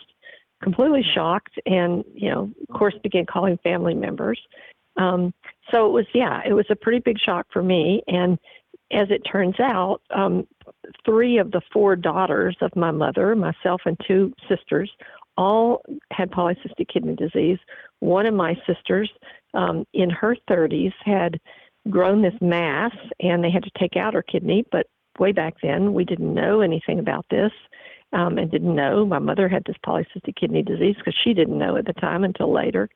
completely 0.64 1.04
shocked. 1.14 1.54
And, 1.66 2.04
you 2.14 2.30
know, 2.30 2.52
of 2.68 2.76
course, 2.76 2.96
began 3.04 3.26
calling 3.26 3.60
family 3.64 3.94
members. 3.94 4.40
Um, 4.98 5.34
so 5.72 5.86
it 5.86 5.92
was, 5.92 6.06
yeah, 6.16 6.42
it 6.48 6.54
was 6.54 6.66
a 6.72 6.76
pretty 6.76 7.00
big 7.00 7.20
shock 7.20 7.46
for 7.54 7.62
me. 7.62 8.02
And 8.08 8.40
as 8.92 9.08
it 9.12 9.22
turns 9.32 9.60
out, 9.60 10.02
um, 10.10 10.48
three 11.06 11.38
of 11.38 11.52
the 11.52 11.62
four 11.72 11.96
daughters 11.96 12.58
of 12.62 12.76
my 12.76 12.92
mother, 12.92 13.36
myself 13.36 13.82
and 13.86 13.98
two 14.08 14.34
sisters, 14.50 14.92
all 15.38 15.84
had 16.12 16.32
polycystic 16.32 16.88
kidney 16.92 17.16
disease. 17.16 17.60
One 18.00 18.26
of 18.26 18.34
my 18.34 18.56
sisters, 18.66 19.12
um, 19.54 19.86
in 19.94 20.10
her 20.10 20.36
30s, 20.50 20.94
had 21.04 21.40
grown 21.90 22.22
this 22.22 22.34
mass 22.42 22.94
and 23.20 23.44
they 23.44 23.52
had 23.52 23.64
to 23.64 23.72
take 23.80 23.96
out 23.96 24.14
her 24.14 24.24
kidney. 24.24 24.66
But 24.72 24.88
way 25.20 25.32
back 25.32 25.56
then, 25.62 25.94
we 25.94 26.06
didn't 26.06 26.34
know 26.34 26.62
anything 26.62 27.00
about 27.00 27.26
this 27.30 27.52
um, 28.14 28.38
and 28.38 28.50
didn't 28.50 28.76
know. 28.76 29.06
My 29.06 29.20
mother 29.20 29.48
had 29.48 29.64
this 29.66 29.76
polycystic 29.86 30.36
kidney 30.40 30.64
disease 30.64 30.96
because 30.98 31.16
she 31.24 31.34
didn't 31.34 31.58
know 31.58 31.76
at 31.78 31.86
the 31.86 31.94
time 31.94 32.24
until 32.24 32.52
later. 32.52 32.90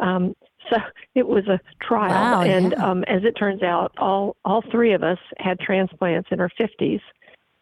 Um, 0.00 0.34
so 0.70 0.76
it 1.14 1.26
was 1.26 1.46
a 1.48 1.60
trial, 1.82 2.10
Wow, 2.10 2.42
and 2.42 2.72
yeah. 2.72 2.86
um, 2.90 3.04
as 3.04 3.24
it 3.24 3.32
turns 3.32 3.62
out, 3.62 3.92
all 3.98 4.36
all 4.44 4.62
three 4.70 4.92
of 4.92 5.02
us 5.02 5.18
had 5.38 5.58
transplants 5.58 6.28
in 6.30 6.40
our 6.40 6.50
50s, 6.60 7.00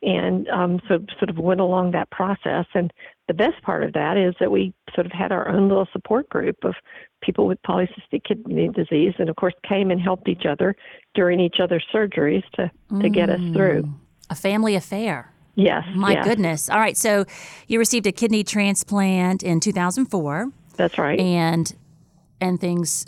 and 0.02 0.49
um, 0.49 0.81
so 0.88 0.99
sort 1.19 1.31
of 1.31 1.38
went 1.38 1.61
along 1.61 1.93
that 1.93 2.11
process. 2.11 2.66
And 2.75 2.93
the 3.28 3.35
best 3.35 3.61
part 3.62 3.83
of 3.83 3.92
that 3.95 4.16
is 4.16 4.35
that 4.40 4.50
we 4.52 4.73
sort 4.95 5.06
of 5.06 5.12
had 5.12 5.33
our 5.33 5.49
own 5.49 5.68
little 5.68 5.88
support 5.92 6.28
group 6.28 6.56
of 6.62 6.75
people 7.23 7.47
with 7.47 7.61
polycystic 7.62 8.23
kidney 8.25 8.68
disease, 8.68 9.14
and 9.18 9.28
of 9.28 9.37
course 9.37 9.54
came 9.68 9.90
and 9.90 10.00
helped 10.00 10.28
each 10.28 10.47
other 10.47 10.76
during 11.14 11.40
each 11.40 11.56
other's 11.61 11.85
surgeries 11.92 12.45
to 12.54 12.71
to 13.00 13.09
get 13.09 13.28
us 13.28 13.40
through. 13.52 13.83
Mm. 13.83 13.95
A 14.30 14.35
family 14.35 14.75
affair. 14.75 15.33
Yes, 15.56 15.85
My 15.95 16.12
yes, 16.12 16.25
goodness. 16.26 16.68
All 16.68 16.78
right. 16.78 16.97
So 16.97 17.25
you 17.66 17.78
received 17.78 18.06
a 18.06 18.12
kidney 18.12 18.45
transplant 18.45 19.42
in 19.42 19.59
2004 19.61 20.50
that's 20.76 20.99
right. 20.99 21.18
and 21.18 21.75
and 22.40 22.61
things 22.61 23.06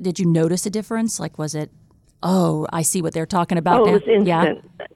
did 0.00 0.18
you 0.18 0.26
notice 0.26 0.64
a 0.66 0.70
difference? 0.70 1.18
Like 1.18 1.38
was 1.38 1.54
it 1.54 1.70
oh, 2.22 2.66
I 2.72 2.82
see 2.82 3.00
what 3.02 3.14
they're 3.14 3.26
talking 3.26 3.58
about 3.58 3.80
Oh, 3.80 3.84
now. 3.84 3.90
it 3.90 3.92
was 3.94 4.02
instant. 4.02 4.26
Yeah. 4.78 4.86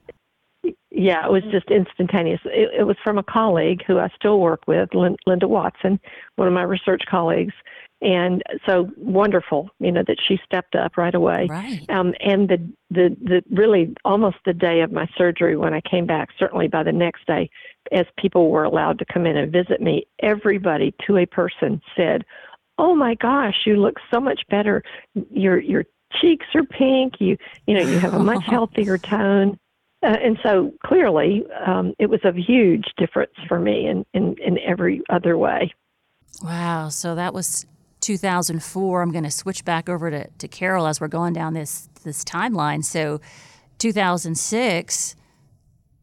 Yeah, 0.97 1.25
it 1.25 1.31
was 1.31 1.43
just 1.51 1.69
instantaneous. 1.69 2.39
It, 2.45 2.69
it 2.79 2.83
was 2.83 2.95
from 3.03 3.17
a 3.17 3.23
colleague 3.23 3.83
who 3.85 3.99
I 3.99 4.07
still 4.15 4.39
work 4.39 4.61
with, 4.65 4.93
Lin- 4.93 5.17
Linda 5.27 5.45
Watson, 5.45 5.99
one 6.37 6.47
of 6.47 6.53
my 6.53 6.63
research 6.63 7.03
colleagues. 7.09 7.53
And 8.01 8.41
so 8.65 8.89
wonderful, 8.95 9.69
you 9.79 9.91
know, 9.91 10.03
that 10.07 10.17
she 10.25 10.39
stepped 10.45 10.73
up 10.73 10.95
right 10.95 11.13
away. 11.13 11.47
Right. 11.49 11.85
Um, 11.89 12.13
and 12.21 12.47
the, 12.47 12.57
the, 12.91 13.15
the 13.21 13.43
really 13.51 13.93
almost 14.05 14.37
the 14.45 14.53
day 14.53 14.81
of 14.81 14.93
my 14.93 15.05
surgery 15.17 15.57
when 15.57 15.73
I 15.73 15.81
came 15.81 16.05
back, 16.05 16.29
certainly 16.39 16.69
by 16.69 16.83
the 16.83 16.93
next 16.93 17.27
day, 17.27 17.49
as 17.91 18.05
people 18.17 18.49
were 18.49 18.63
allowed 18.63 18.99
to 18.99 19.05
come 19.05 19.25
in 19.25 19.35
and 19.35 19.51
visit 19.51 19.81
me, 19.81 20.05
everybody 20.21 20.93
to 21.07 21.17
a 21.17 21.25
person 21.25 21.81
said, 21.95 22.23
"Oh 22.77 22.95
my 22.95 23.15
gosh, 23.15 23.55
you 23.65 23.77
look 23.77 23.95
so 24.13 24.19
much 24.19 24.41
better. 24.49 24.83
Your 25.31 25.59
your 25.59 25.85
cheeks 26.21 26.47
are 26.53 26.63
pink. 26.63 27.15
You 27.19 27.37
you 27.65 27.75
know 27.75 27.81
you 27.81 27.99
have 27.99 28.13
a 28.13 28.19
much 28.19 28.43
healthier 28.45 28.97
tone." 28.97 29.57
Uh, 30.03 30.17
and 30.23 30.37
so 30.43 30.71
clearly, 30.85 31.43
um, 31.65 31.93
it 31.99 32.09
was 32.09 32.19
a 32.23 32.31
huge 32.33 32.85
difference 32.97 33.33
for 33.47 33.59
me 33.59 33.87
in, 33.87 34.05
in, 34.13 34.35
in 34.45 34.59
every 34.59 35.01
other 35.09 35.37
way. 35.37 35.73
Wow. 36.43 36.89
So 36.89 37.15
that 37.15 37.33
was 37.33 37.65
2004. 38.01 39.01
I'm 39.01 39.11
going 39.11 39.23
to 39.23 39.31
switch 39.31 39.65
back 39.65 39.89
over 39.89 40.11
to, 40.11 40.27
to 40.27 40.47
Carol 40.47 40.85
as 40.85 41.01
we're 41.01 41.07
going 41.07 41.33
down 41.33 41.53
this 41.53 41.89
this 42.03 42.23
timeline. 42.23 42.83
So 42.83 43.19
2006, 43.79 45.15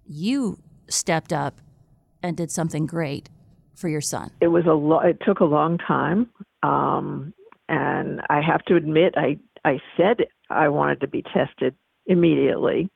you 0.04 0.58
stepped 0.88 1.32
up 1.32 1.60
and 2.22 2.36
did 2.36 2.50
something 2.50 2.86
great 2.86 3.28
for 3.74 3.88
your 3.88 4.00
son. 4.00 4.30
It 4.40 4.48
was 4.48 4.66
a 4.66 4.72
lo- 4.72 5.00
it 5.00 5.18
took 5.24 5.40
a 5.40 5.44
long 5.44 5.78
time, 5.78 6.28
um, 6.62 7.32
and 7.68 8.20
I 8.28 8.40
have 8.40 8.64
to 8.66 8.76
admit, 8.76 9.14
I 9.16 9.38
I 9.64 9.78
said 9.96 10.26
I 10.50 10.68
wanted 10.68 11.00
to 11.00 11.08
be 11.08 11.22
tested 11.22 11.74
immediately, 12.06 12.90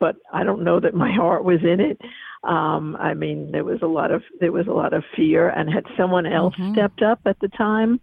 but 0.00 0.16
I 0.32 0.44
don't 0.44 0.64
know 0.64 0.80
that 0.80 0.94
my 0.94 1.12
heart 1.16 1.44
was 1.44 1.60
in 1.62 1.80
it. 1.80 2.00
Um, 2.44 2.96
I 2.96 3.14
mean, 3.14 3.50
there 3.52 3.64
was 3.64 3.80
a 3.82 3.86
lot 3.86 4.10
of 4.10 4.22
there 4.40 4.52
was 4.52 4.66
a 4.66 4.72
lot 4.72 4.92
of 4.92 5.04
fear, 5.16 5.48
and 5.50 5.72
had 5.72 5.84
someone 5.96 6.26
else 6.26 6.54
Mhm. 6.56 6.72
stepped 6.72 7.02
up 7.02 7.20
at 7.24 7.38
the 7.40 7.48
time, 7.48 8.00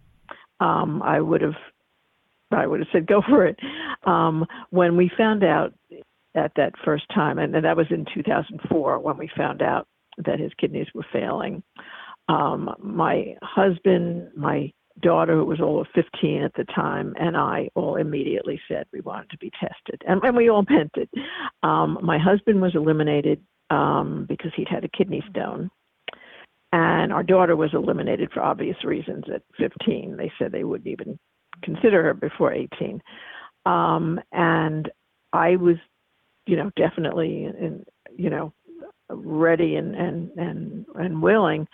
um, 0.60 1.02
I 1.02 1.20
would 1.20 1.40
have 1.40 1.56
I 2.52 2.66
would 2.66 2.80
have 2.80 2.88
said 2.92 3.06
go 3.06 3.22
for 3.22 3.46
it. 3.46 3.58
Um, 4.04 4.46
when 4.70 4.96
we 4.96 5.08
found 5.16 5.42
out 5.42 5.74
at 6.34 6.52
that 6.56 6.74
first 6.84 7.08
time, 7.14 7.38
and, 7.38 7.54
and 7.56 7.64
that 7.64 7.76
was 7.76 7.90
in 7.90 8.04
2004 8.14 8.98
when 8.98 9.16
we 9.16 9.28
found 9.36 9.62
out 9.62 9.86
that 10.18 10.38
his 10.38 10.52
kidneys 10.54 10.86
were 10.94 11.06
failing. 11.12 11.62
Um, 12.28 12.74
my 12.78 13.36
husband, 13.42 14.28
my 14.36 14.72
daughter, 15.02 15.34
who 15.34 15.44
was 15.44 15.60
all 15.60 15.80
of 15.80 15.86
15 15.94 16.42
at 16.42 16.54
the 16.54 16.64
time, 16.64 17.14
and 17.18 17.36
I 17.36 17.68
all 17.74 17.96
immediately 17.96 18.60
said 18.68 18.86
we 18.92 19.00
wanted 19.00 19.30
to 19.30 19.38
be 19.38 19.50
tested, 19.50 20.02
and, 20.06 20.22
and 20.24 20.36
we 20.36 20.48
all 20.48 20.64
meant 20.70 20.92
it. 20.96 21.10
Um, 21.62 21.98
my 22.02 22.18
husband 22.18 22.60
was 22.60 22.74
eliminated 22.74 23.40
um, 23.70 24.26
because 24.28 24.52
he'd 24.56 24.68
had 24.68 24.84
a 24.84 24.88
kidney 24.88 25.22
stone. 25.30 25.70
And 26.72 27.12
our 27.12 27.22
daughter 27.22 27.56
was 27.56 27.70
eliminated 27.72 28.30
for 28.32 28.42
obvious 28.42 28.76
reasons 28.84 29.24
at 29.32 29.42
15. 29.56 30.16
They 30.16 30.30
said 30.38 30.52
they 30.52 30.64
wouldn't 30.64 30.88
even 30.88 31.18
consider 31.62 32.02
her 32.02 32.14
before 32.14 32.52
18. 32.52 33.00
Um, 33.64 34.20
and 34.32 34.90
I 35.32 35.56
was, 35.56 35.76
you 36.46 36.56
know, 36.56 36.70
definitely, 36.76 37.44
in, 37.44 37.84
you 38.14 38.30
know, 38.30 38.52
ready 39.08 39.76
and 39.76 39.94
and 39.94 40.30
and 40.36 40.86
and 40.94 41.22
willing. 41.22 41.66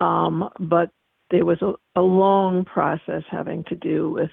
Um, 0.00 0.48
but 0.60 0.90
there 1.30 1.44
was 1.44 1.60
a, 1.62 1.72
a 1.98 2.02
long 2.02 2.64
process 2.64 3.22
having 3.30 3.64
to 3.64 3.74
do 3.74 4.10
with 4.10 4.30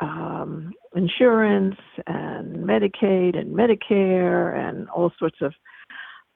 um, 0.00 0.72
insurance 0.94 1.76
and 2.06 2.56
Medicaid 2.56 3.38
and 3.38 3.56
Medicare 3.56 4.56
and 4.56 4.88
all 4.90 5.12
sorts 5.18 5.38
of 5.40 5.52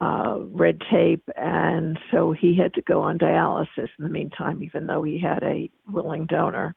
uh, 0.00 0.38
red 0.46 0.80
tape, 0.90 1.22
and 1.37 1.99
so 2.10 2.32
he 2.32 2.56
had 2.56 2.72
to 2.72 2.82
go 2.82 3.02
on 3.02 3.18
dialysis 3.18 3.88
in 3.99 4.04
the 4.04 4.08
meantime, 4.08 4.62
even 4.62 4.87
though 4.87 5.02
he 5.02 5.18
had 5.18 5.42
a 5.42 5.70
willing 5.90 6.25
donor. 6.25 6.75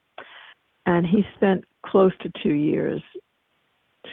And 0.85 1.05
he 1.05 1.23
spent 1.35 1.63
close 1.85 2.11
to 2.21 2.31
two 2.43 2.53
years, 2.53 3.01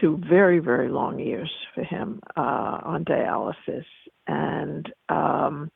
two 0.00 0.20
very, 0.28 0.60
very 0.60 0.88
long 0.88 1.18
years 1.18 1.50
for 1.74 1.82
him 1.82 2.20
uh, 2.36 2.78
on 2.84 3.04
dialysis. 3.04 3.84
And 4.28 4.92
um, 5.08 5.70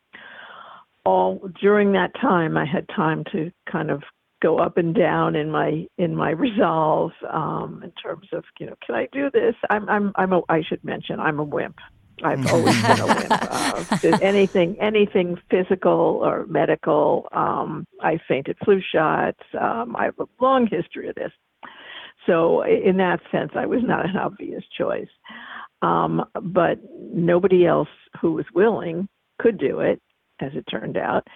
all 1.04 1.48
during 1.60 1.92
that 1.92 2.12
time, 2.20 2.56
I 2.56 2.64
had 2.64 2.88
time 2.88 3.24
to 3.32 3.50
kind 3.70 3.90
of 3.90 4.02
go 4.42 4.58
up 4.58 4.76
and 4.76 4.94
down 4.94 5.36
in 5.36 5.50
my 5.50 5.86
in 5.96 6.14
my 6.14 6.30
resolve 6.30 7.12
um, 7.30 7.80
in 7.82 7.90
terms 7.92 8.28
of 8.32 8.44
you 8.58 8.66
know 8.66 8.74
can 8.84 8.94
I 8.94 9.08
do 9.12 9.30
this? 9.30 9.54
I'm 9.70 9.88
I'm 9.88 10.12
I'm 10.16 10.32
a, 10.32 10.42
I 10.48 10.62
should 10.62 10.84
mention 10.84 11.20
I'm 11.20 11.38
a 11.38 11.44
wimp. 11.44 11.78
I've 12.22 12.46
always 12.52 12.80
been 12.82 13.00
a 13.00 13.06
wimp. 13.06 13.32
Uh, 13.74 14.18
anything, 14.22 14.76
anything 14.80 15.36
physical 15.50 16.20
or 16.22 16.46
medical, 16.46 17.26
um, 17.32 17.84
I 18.00 18.20
fainted 18.28 18.56
flu 18.64 18.80
shots. 18.80 19.40
Um, 19.60 19.96
I 19.96 20.04
have 20.04 20.18
a 20.20 20.26
long 20.40 20.68
history 20.68 21.08
of 21.08 21.16
this. 21.16 21.32
So, 22.26 22.62
in 22.62 22.98
that 22.98 23.20
sense, 23.32 23.52
I 23.56 23.66
was 23.66 23.80
not 23.82 24.08
an 24.08 24.16
obvious 24.16 24.62
choice. 24.78 25.08
Um, 25.82 26.24
but 26.40 26.78
nobody 27.12 27.66
else 27.66 27.88
who 28.20 28.32
was 28.32 28.46
willing 28.54 29.08
could 29.40 29.58
do 29.58 29.80
it, 29.80 30.00
as 30.40 30.52
it 30.54 30.64
turned 30.70 30.96
out. 30.96 31.26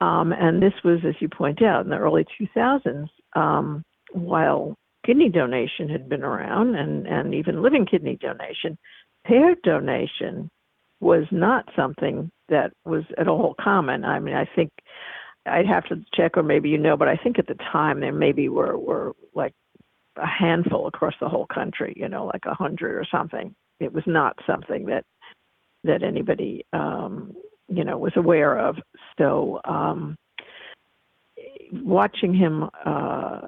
Um, 0.00 0.32
and 0.32 0.60
this 0.60 0.72
was, 0.84 0.98
as 1.06 1.14
you 1.20 1.28
point 1.28 1.62
out, 1.62 1.84
in 1.84 1.90
the 1.90 1.96
early 1.96 2.26
2000s, 2.40 3.06
um, 3.34 3.84
while 4.12 4.74
kidney 5.06 5.28
donation 5.28 5.88
had 5.88 6.08
been 6.08 6.22
around 6.22 6.74
and, 6.74 7.06
and 7.06 7.34
even 7.34 7.62
living 7.62 7.86
kidney 7.86 8.18
donation, 8.20 8.76
paired 9.26 9.58
donation 9.62 10.50
was 11.00 11.24
not 11.30 11.68
something 11.76 12.30
that 12.48 12.72
was 12.84 13.04
at 13.18 13.28
all 13.28 13.54
common. 13.60 14.04
I 14.04 14.18
mean, 14.20 14.34
I 14.34 14.46
think 14.56 14.70
I'd 15.46 15.66
have 15.66 15.84
to 15.88 16.04
check, 16.14 16.36
or 16.36 16.42
maybe 16.42 16.68
you 16.68 16.78
know, 16.78 16.96
but 16.96 17.08
I 17.08 17.16
think 17.16 17.38
at 17.38 17.48
the 17.48 17.56
time 17.72 18.00
there 18.00 18.12
maybe 18.12 18.48
were 18.48 18.78
were 18.78 19.12
like 19.34 19.52
a 20.16 20.26
handful 20.26 20.86
across 20.86 21.14
the 21.20 21.28
whole 21.28 21.46
country. 21.46 21.92
You 21.96 22.08
know, 22.08 22.26
like 22.26 22.44
a 22.46 22.54
hundred 22.54 22.94
or 22.94 23.04
something. 23.10 23.54
It 23.80 23.92
was 23.92 24.04
not 24.06 24.36
something 24.46 24.86
that 24.86 25.04
that 25.82 26.04
anybody 26.04 26.64
um, 26.72 27.34
you 27.72 27.84
know 27.84 27.98
was 27.98 28.12
aware 28.16 28.58
of. 28.58 28.76
So 29.18 29.60
um, 29.64 30.16
watching 31.72 32.34
him 32.34 32.68
uh, 32.84 33.40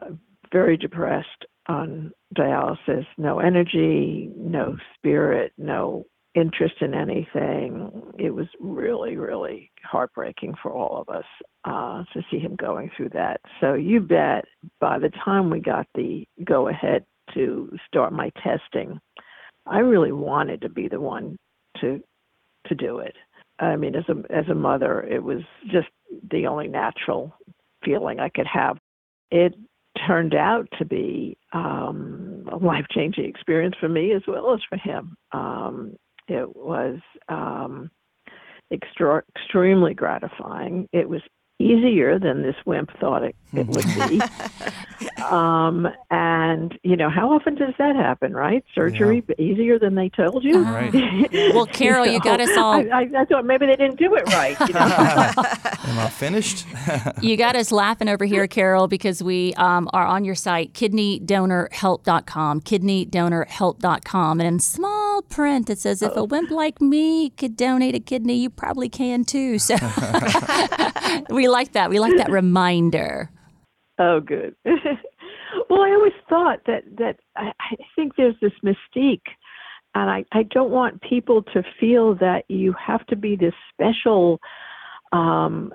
very 0.52 0.76
depressed 0.76 1.46
on 1.68 2.12
dialysis, 2.36 3.06
no 3.16 3.38
energy, 3.38 4.30
no 4.36 4.76
spirit, 4.96 5.52
no 5.56 6.04
interest 6.34 6.74
in 6.80 6.94
anything. 6.94 7.90
It 8.18 8.30
was 8.30 8.46
really, 8.60 9.16
really 9.16 9.70
heartbreaking 9.82 10.54
for 10.62 10.72
all 10.72 11.00
of 11.00 11.14
us 11.14 11.24
uh, 11.64 12.04
to 12.12 12.22
see 12.30 12.38
him 12.38 12.56
going 12.56 12.90
through 12.96 13.10
that. 13.10 13.40
So 13.60 13.74
you 13.74 14.00
bet 14.00 14.44
by 14.80 14.98
the 14.98 15.10
time 15.24 15.50
we 15.50 15.60
got 15.60 15.86
the 15.94 16.26
go 16.44 16.68
ahead 16.68 17.04
to 17.34 17.70
start 17.86 18.12
my 18.12 18.30
testing, 18.42 19.00
I 19.66 19.78
really 19.78 20.12
wanted 20.12 20.60
to 20.62 20.68
be 20.68 20.88
the 20.88 21.00
one 21.00 21.36
to 21.80 22.02
to 22.66 22.74
do 22.74 22.98
it. 22.98 23.14
I 23.58 23.76
mean, 23.76 23.94
as 23.94 24.04
a 24.08 24.32
as 24.32 24.48
a 24.48 24.54
mother, 24.54 25.02
it 25.02 25.22
was 25.22 25.42
just 25.70 25.88
the 26.30 26.46
only 26.46 26.68
natural 26.68 27.34
feeling 27.84 28.20
I 28.20 28.28
could 28.28 28.46
have. 28.46 28.78
It 29.30 29.54
turned 30.06 30.34
out 30.34 30.66
to 30.78 30.84
be 30.84 31.36
um, 31.52 32.48
a 32.50 32.56
life 32.56 32.86
changing 32.90 33.24
experience 33.26 33.76
for 33.78 33.88
me 33.88 34.12
as 34.12 34.22
well 34.26 34.52
as 34.52 34.60
for 34.68 34.76
him. 34.76 35.16
Um, 35.32 35.96
it 36.26 36.56
was 36.56 36.98
um, 37.28 37.90
extra- 38.72 39.22
extremely 39.36 39.94
gratifying. 39.94 40.88
It 40.92 41.08
was 41.08 41.20
easier 41.60 42.18
than 42.18 42.42
this 42.42 42.56
wimp 42.66 42.90
thought 42.98 43.22
it, 43.22 43.36
it 43.52 43.66
would 43.68 43.84
be. 44.08 44.20
um, 45.22 45.88
and, 46.10 46.76
you 46.82 46.96
know, 46.96 47.08
how 47.08 47.30
often 47.32 47.54
does 47.54 47.74
that 47.78 47.94
happen, 47.94 48.34
right? 48.34 48.64
Surgery 48.74 49.22
easier 49.38 49.78
than 49.78 49.94
they 49.94 50.08
told 50.08 50.42
you? 50.44 50.62
Right. 50.62 50.92
Well, 51.54 51.66
Carol, 51.66 52.06
you 52.06 52.20
got 52.20 52.40
us 52.40 52.56
all- 52.56 52.72
I, 52.74 52.82
I, 52.92 53.10
I 53.20 53.24
thought 53.24 53.44
maybe 53.44 53.66
they 53.66 53.76
didn't 53.76 53.98
do 53.98 54.14
it 54.14 54.24
right. 54.26 54.58
You 54.60 54.74
know? 54.74 54.80
Am 54.80 55.98
I 55.98 56.08
finished? 56.10 56.66
You 57.20 57.36
got 57.36 57.54
us 57.54 57.70
laughing 57.70 58.08
over 58.08 58.24
here, 58.24 58.46
Carol, 58.46 58.88
because 58.88 59.22
we 59.22 59.54
um, 59.54 59.88
are 59.92 60.06
on 60.06 60.24
your 60.24 60.34
site, 60.34 60.72
kidneydonorhelp.com, 60.72 62.60
kidneydonorhelp.com. 62.62 64.40
And 64.40 64.46
in 64.48 64.58
small 64.58 65.03
print, 65.22 65.70
it 65.70 65.78
says, 65.78 66.02
if 66.02 66.16
a 66.16 66.24
wimp 66.24 66.50
like 66.50 66.80
me 66.80 67.30
could 67.30 67.56
donate 67.56 67.94
a 67.94 68.00
kidney, 68.00 68.36
you 68.36 68.50
probably 68.50 68.88
can 68.88 69.24
too. 69.24 69.58
So 69.58 69.74
we 71.30 71.48
like 71.48 71.72
that. 71.72 71.88
We 71.90 71.98
like 71.98 72.16
that 72.16 72.30
reminder. 72.30 73.30
Oh, 73.98 74.20
good. 74.20 74.54
well, 74.64 75.82
I 75.82 75.90
always 75.90 76.12
thought 76.28 76.60
that 76.66 76.82
that 76.98 77.18
I, 77.36 77.52
I 77.60 77.76
think 77.94 78.16
there's 78.16 78.34
this 78.40 78.52
mystique, 78.64 79.26
and 79.94 80.10
I 80.10 80.24
I 80.32 80.42
don't 80.44 80.70
want 80.70 81.00
people 81.02 81.42
to 81.54 81.62
feel 81.78 82.14
that 82.16 82.44
you 82.48 82.74
have 82.84 83.06
to 83.06 83.16
be 83.16 83.36
this 83.36 83.54
special 83.72 84.40
um, 85.12 85.72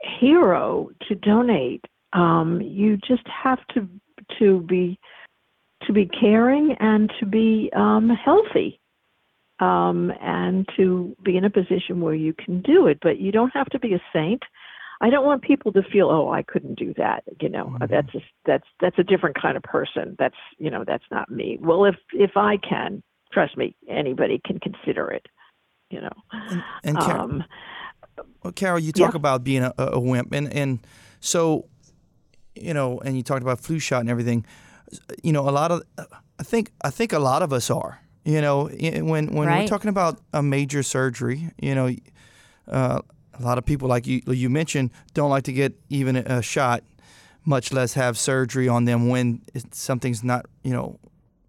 hero 0.00 0.90
to 1.08 1.14
donate. 1.14 1.84
Um, 2.12 2.60
you 2.62 2.96
just 2.96 3.26
have 3.26 3.58
to 3.74 3.88
to 4.38 4.60
be 4.62 4.98
to 5.86 5.92
be 5.92 6.06
caring 6.06 6.76
and 6.80 7.12
to 7.20 7.26
be 7.26 7.70
um, 7.74 8.08
healthy. 8.08 8.80
Um, 9.58 10.12
and 10.20 10.68
to 10.76 11.16
be 11.24 11.38
in 11.38 11.44
a 11.46 11.48
position 11.48 12.02
where 12.02 12.14
you 12.14 12.34
can 12.34 12.60
do 12.60 12.88
it, 12.88 12.98
but 13.00 13.18
you 13.18 13.32
don't 13.32 13.48
have 13.54 13.68
to 13.70 13.78
be 13.78 13.94
a 13.94 14.02
saint. 14.12 14.42
I 15.00 15.08
don't 15.08 15.24
want 15.24 15.40
people 15.40 15.72
to 15.72 15.82
feel, 15.82 16.10
oh, 16.10 16.30
I 16.30 16.42
couldn't 16.42 16.78
do 16.78 16.92
that. 16.98 17.24
You 17.40 17.48
know, 17.48 17.74
that's 17.88 18.14
a, 18.14 18.20
that's 18.44 18.66
that's 18.80 18.98
a 18.98 19.02
different 19.02 19.40
kind 19.40 19.56
of 19.56 19.62
person. 19.62 20.14
That's 20.18 20.36
you 20.58 20.70
know, 20.70 20.84
that's 20.86 21.04
not 21.10 21.30
me. 21.30 21.58
Well, 21.58 21.86
if 21.86 21.96
if 22.12 22.32
I 22.36 22.58
can, 22.58 23.02
trust 23.32 23.56
me, 23.56 23.74
anybody 23.88 24.42
can 24.44 24.60
consider 24.60 25.10
it. 25.10 25.26
You 25.88 26.02
know, 26.02 26.12
And, 26.32 26.64
and 26.84 26.98
Car- 26.98 27.18
um, 27.18 27.44
well, 28.42 28.52
Carol, 28.52 28.78
you 28.78 28.92
talk 28.92 29.12
yeah. 29.12 29.16
about 29.18 29.44
being 29.44 29.62
a, 29.62 29.72
a 29.78 30.00
wimp, 30.00 30.32
and 30.32 30.52
and 30.52 30.80
so, 31.20 31.66
you 32.54 32.74
know, 32.74 33.00
and 33.00 33.16
you 33.16 33.22
talked 33.22 33.42
about 33.42 33.60
flu 33.60 33.78
shot 33.78 34.00
and 34.00 34.10
everything. 34.10 34.44
You 35.22 35.32
know, 35.32 35.48
a 35.48 35.50
lot 35.50 35.70
of, 35.70 35.82
I 36.38 36.42
think, 36.42 36.72
I 36.82 36.90
think 36.90 37.12
a 37.12 37.18
lot 37.18 37.42
of 37.42 37.52
us 37.52 37.70
are. 37.70 38.00
You 38.24 38.40
know, 38.40 38.66
when 38.66 39.04
when 39.04 39.48
we're 39.62 39.68
talking 39.68 39.88
about 39.88 40.20
a 40.32 40.42
major 40.42 40.82
surgery, 40.82 41.50
you 41.62 41.76
know, 41.76 41.94
uh, 42.66 43.00
a 43.38 43.42
lot 43.42 43.56
of 43.56 43.64
people, 43.64 43.88
like 43.88 44.04
you 44.04 44.20
you 44.26 44.50
mentioned, 44.50 44.90
don't 45.14 45.30
like 45.30 45.44
to 45.44 45.52
get 45.52 45.74
even 45.90 46.16
a 46.16 46.42
shot, 46.42 46.82
much 47.44 47.72
less 47.72 47.94
have 47.94 48.18
surgery 48.18 48.68
on 48.68 48.84
them 48.84 49.08
when 49.08 49.42
something's 49.70 50.24
not 50.24 50.44
you 50.64 50.72
know 50.72 50.98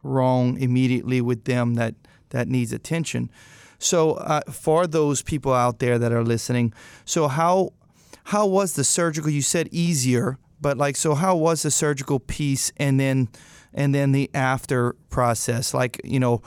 wrong 0.04 0.58
immediately 0.60 1.20
with 1.20 1.46
them 1.46 1.74
that 1.76 1.96
that 2.30 2.48
needs 2.48 2.72
attention. 2.72 3.32
So 3.80 4.14
uh, 4.14 4.42
for 4.52 4.86
those 4.86 5.24
people 5.24 5.54
out 5.54 5.80
there 5.80 5.98
that 5.98 6.12
are 6.12 6.24
listening, 6.24 6.74
so 7.06 7.28
how 7.28 7.74
how 8.26 8.46
was 8.46 8.74
the 8.74 8.84
surgical? 8.84 9.32
You 9.32 9.42
said 9.42 9.68
easier, 9.72 10.38
but 10.62 10.78
like 10.78 10.96
so, 10.96 11.16
how 11.16 11.36
was 11.36 11.64
the 11.64 11.72
surgical 11.72 12.20
piece, 12.20 12.72
and 12.78 13.00
then 13.00 13.30
and 13.74 13.94
then 13.94 14.12
the 14.12 14.30
after 14.34 14.94
process? 15.10 15.74
Like 15.74 16.02
you 16.04 16.20
know, 16.20 16.42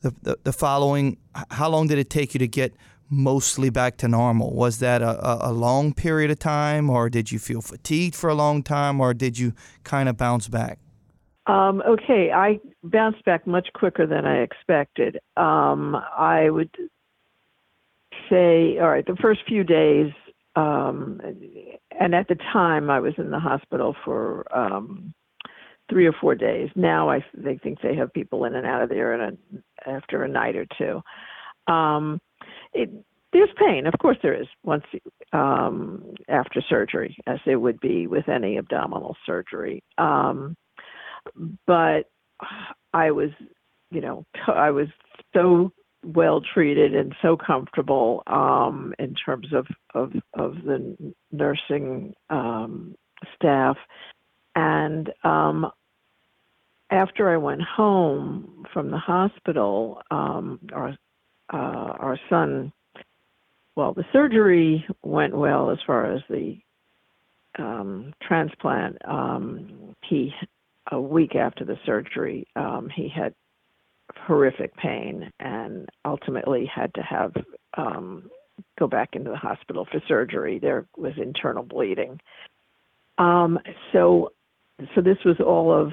the 0.00 0.14
the, 0.22 0.38
the 0.44 0.52
following. 0.52 1.16
How 1.50 1.68
long 1.68 1.86
did 1.86 1.98
it 1.98 2.10
take 2.10 2.34
you 2.34 2.38
to 2.38 2.48
get? 2.48 2.74
mostly 3.08 3.70
back 3.70 3.96
to 3.98 4.08
normal? 4.08 4.52
Was 4.52 4.78
that 4.80 5.02
a, 5.02 5.48
a, 5.48 5.52
long 5.52 5.94
period 5.94 6.30
of 6.30 6.38
time, 6.38 6.90
or 6.90 7.08
did 7.08 7.30
you 7.30 7.38
feel 7.38 7.60
fatigued 7.60 8.16
for 8.16 8.28
a 8.28 8.34
long 8.34 8.62
time, 8.62 9.00
or 9.00 9.14
did 9.14 9.38
you 9.38 9.52
kind 9.84 10.08
of 10.08 10.16
bounce 10.16 10.48
back? 10.48 10.78
Um, 11.46 11.82
okay, 11.86 12.32
I 12.32 12.58
bounced 12.82 13.24
back 13.24 13.46
much 13.46 13.68
quicker 13.74 14.06
than 14.06 14.26
I 14.26 14.38
expected. 14.38 15.18
Um, 15.36 15.94
I 15.94 16.50
would 16.50 16.74
say, 18.28 18.78
all 18.78 18.88
right, 18.88 19.06
the 19.06 19.16
first 19.16 19.40
few 19.46 19.62
days, 19.62 20.12
um, 20.56 21.20
and 21.98 22.14
at 22.14 22.28
the 22.28 22.36
time 22.52 22.90
I 22.90 23.00
was 23.00 23.14
in 23.18 23.30
the 23.30 23.38
hospital 23.38 23.94
for 24.04 24.46
um, 24.56 25.14
three 25.88 26.06
or 26.06 26.14
four 26.20 26.34
days. 26.34 26.70
Now 26.74 27.10
I 27.10 27.24
they 27.34 27.58
think 27.58 27.80
they 27.80 27.94
have 27.96 28.12
people 28.12 28.44
in 28.44 28.54
and 28.54 28.66
out 28.66 28.82
of 28.82 28.88
there 28.88 29.14
in 29.14 29.20
a, 29.20 29.90
after 29.90 30.24
a 30.24 30.28
night 30.28 30.56
or 30.56 30.66
two. 30.78 31.02
Um, 31.72 32.20
it, 32.72 32.90
there's 33.32 33.50
pain, 33.58 33.86
of 33.86 33.94
course 34.00 34.16
there 34.22 34.40
is, 34.40 34.46
once 34.64 34.84
um, 35.32 36.14
after 36.28 36.62
surgery, 36.68 37.16
as 37.26 37.38
there 37.44 37.60
would 37.60 37.78
be 37.80 38.06
with 38.06 38.28
any 38.28 38.56
abdominal 38.56 39.16
surgery. 39.26 39.82
Um, 39.98 40.56
but 41.66 42.04
I 42.92 43.10
was, 43.10 43.30
you 43.90 44.00
know, 44.00 44.24
I 44.46 44.70
was 44.70 44.88
so 45.34 45.72
well 46.06 46.40
treated 46.40 46.94
and 46.94 47.14
so 47.20 47.36
comfortable 47.36 48.22
um, 48.26 48.94
in 48.98 49.14
terms 49.14 49.48
of 49.52 49.66
of, 49.94 50.12
of 50.34 50.54
the 50.64 51.14
nursing 51.32 52.14
um, 52.30 52.94
staff, 53.34 53.76
and 54.54 55.10
um, 55.24 55.70
after 56.90 57.32
I 57.32 57.36
went 57.36 57.62
home 57.62 58.66
from 58.72 58.90
the 58.90 58.98
hospital, 58.98 60.02
um, 60.10 60.60
our 60.72 60.96
uh, 61.52 61.56
our 61.98 62.18
son, 62.28 62.72
well, 63.76 63.92
the 63.92 64.04
surgery 64.12 64.84
went 65.02 65.36
well 65.36 65.70
as 65.70 65.78
far 65.86 66.12
as 66.12 66.22
the 66.28 66.58
um, 67.58 68.12
transplant. 68.22 68.98
Um, 69.06 69.94
he 70.08 70.32
a 70.92 71.00
week 71.00 71.34
after 71.34 71.64
the 71.64 71.78
surgery, 71.84 72.46
um, 72.54 72.88
he 72.94 73.08
had 73.08 73.34
horrific 74.26 74.76
pain 74.76 75.30
and 75.38 75.88
ultimately 76.04 76.66
had 76.66 76.92
to 76.94 77.02
have 77.02 77.32
um, 77.76 78.28
go 78.78 78.86
back 78.86 79.10
into 79.12 79.30
the 79.30 79.36
hospital 79.36 79.86
for 79.90 80.00
surgery. 80.08 80.58
There 80.58 80.86
was 80.96 81.12
internal 81.16 81.62
bleeding. 81.62 82.20
Um, 83.18 83.58
so, 83.92 84.32
so 84.94 85.00
this 85.00 85.18
was 85.24 85.36
all 85.40 85.72
of, 85.72 85.92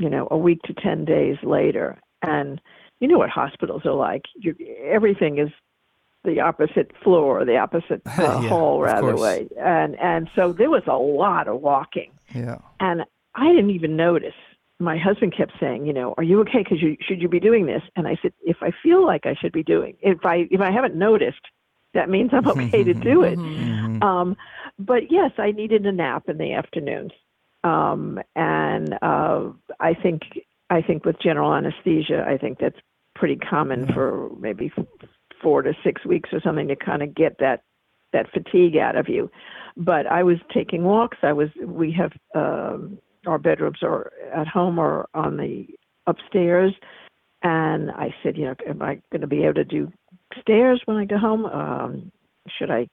you 0.00 0.08
know, 0.08 0.28
a 0.30 0.36
week 0.36 0.62
to 0.62 0.74
ten 0.74 1.04
days 1.04 1.36
later, 1.42 2.00
and 2.22 2.60
you 3.00 3.08
know 3.08 3.18
what 3.18 3.30
hospitals 3.30 3.82
are 3.84 3.94
like. 3.94 4.22
You, 4.34 4.56
everything 4.84 5.38
is 5.38 5.50
the 6.24 6.40
opposite 6.40 6.90
floor, 7.02 7.44
the 7.44 7.58
opposite 7.58 8.02
uh, 8.06 8.40
yeah, 8.42 8.48
hall, 8.48 8.80
rather 8.80 9.16
way, 9.16 9.48
and 9.60 9.98
and 10.00 10.28
so 10.34 10.52
there 10.52 10.70
was 10.70 10.82
a 10.86 10.96
lot 10.96 11.46
of 11.46 11.60
walking. 11.60 12.10
Yeah. 12.34 12.58
And 12.80 13.04
I 13.34 13.48
didn't 13.50 13.70
even 13.70 13.96
notice. 13.96 14.34
My 14.78 14.98
husband 14.98 15.34
kept 15.36 15.52
saying, 15.60 15.86
you 15.86 15.92
know, 15.92 16.14
are 16.16 16.24
you 16.24 16.40
okay? 16.40 16.58
Because 16.58 16.82
you 16.82 16.96
should 17.00 17.22
you 17.22 17.28
be 17.28 17.40
doing 17.40 17.66
this? 17.66 17.82
And 17.94 18.08
I 18.08 18.18
said, 18.20 18.32
if 18.42 18.56
I 18.62 18.72
feel 18.82 19.06
like 19.06 19.26
I 19.26 19.34
should 19.34 19.52
be 19.52 19.62
doing, 19.62 19.96
if 20.00 20.24
I 20.24 20.48
if 20.50 20.60
I 20.60 20.70
haven't 20.70 20.96
noticed, 20.96 21.40
that 21.94 22.08
means 22.08 22.30
I'm 22.32 22.46
okay 22.58 22.82
to 22.84 22.94
do 22.94 23.22
it. 23.22 23.38
Mm-hmm. 23.38 24.02
Um, 24.02 24.36
but 24.78 25.10
yes, 25.10 25.32
I 25.38 25.52
needed 25.52 25.86
a 25.86 25.92
nap 25.92 26.28
in 26.28 26.38
the 26.38 26.52
afternoons, 26.52 27.12
um, 27.64 28.18
and 28.34 28.98
uh, 29.02 29.50
I 29.78 29.94
think 29.94 30.22
I 30.70 30.82
think 30.82 31.04
with 31.04 31.20
general 31.20 31.54
anesthesia, 31.54 32.24
I 32.26 32.38
think 32.38 32.58
that's 32.58 32.78
pretty 33.14 33.36
common 33.36 33.92
for 33.92 34.30
maybe 34.38 34.72
four 35.42 35.62
to 35.62 35.74
six 35.84 36.04
weeks 36.04 36.30
or 36.32 36.40
something 36.40 36.68
to 36.68 36.76
kind 36.76 37.02
of 37.02 37.14
get 37.14 37.38
that 37.38 37.62
that 38.12 38.30
fatigue 38.30 38.76
out 38.76 38.96
of 38.96 39.08
you. 39.08 39.30
But 39.76 40.06
I 40.06 40.22
was 40.22 40.38
taking 40.52 40.84
walks. 40.84 41.18
I 41.22 41.32
was 41.32 41.48
we 41.62 41.92
have 41.92 42.12
um, 42.34 42.98
our 43.26 43.38
bedrooms 43.38 43.78
are 43.82 44.12
at 44.34 44.46
home 44.46 44.78
or 44.78 45.08
on 45.14 45.36
the 45.36 45.66
upstairs. 46.06 46.74
And 47.42 47.90
I 47.90 48.14
said, 48.22 48.36
you 48.36 48.44
know, 48.44 48.54
am 48.68 48.82
I 48.82 49.00
going 49.10 49.20
to 49.20 49.26
be 49.26 49.42
able 49.42 49.54
to 49.54 49.64
do 49.64 49.92
stairs 50.40 50.82
when 50.84 50.96
I 50.96 51.04
go 51.04 51.18
home? 51.18 51.44
Um, 51.46 52.12
should 52.48 52.70
I, 52.70 52.88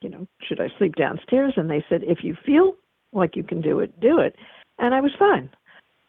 you 0.00 0.08
know, 0.08 0.26
should 0.42 0.60
I 0.60 0.68
sleep 0.78 0.96
downstairs? 0.96 1.54
And 1.56 1.70
they 1.70 1.84
said, 1.88 2.02
if 2.04 2.24
you 2.24 2.36
feel 2.44 2.74
like 3.12 3.36
you 3.36 3.42
can 3.42 3.60
do 3.60 3.80
it, 3.80 3.98
do 4.00 4.18
it. 4.18 4.36
And 4.78 4.94
I 4.94 5.00
was 5.00 5.12
fine. 5.18 5.50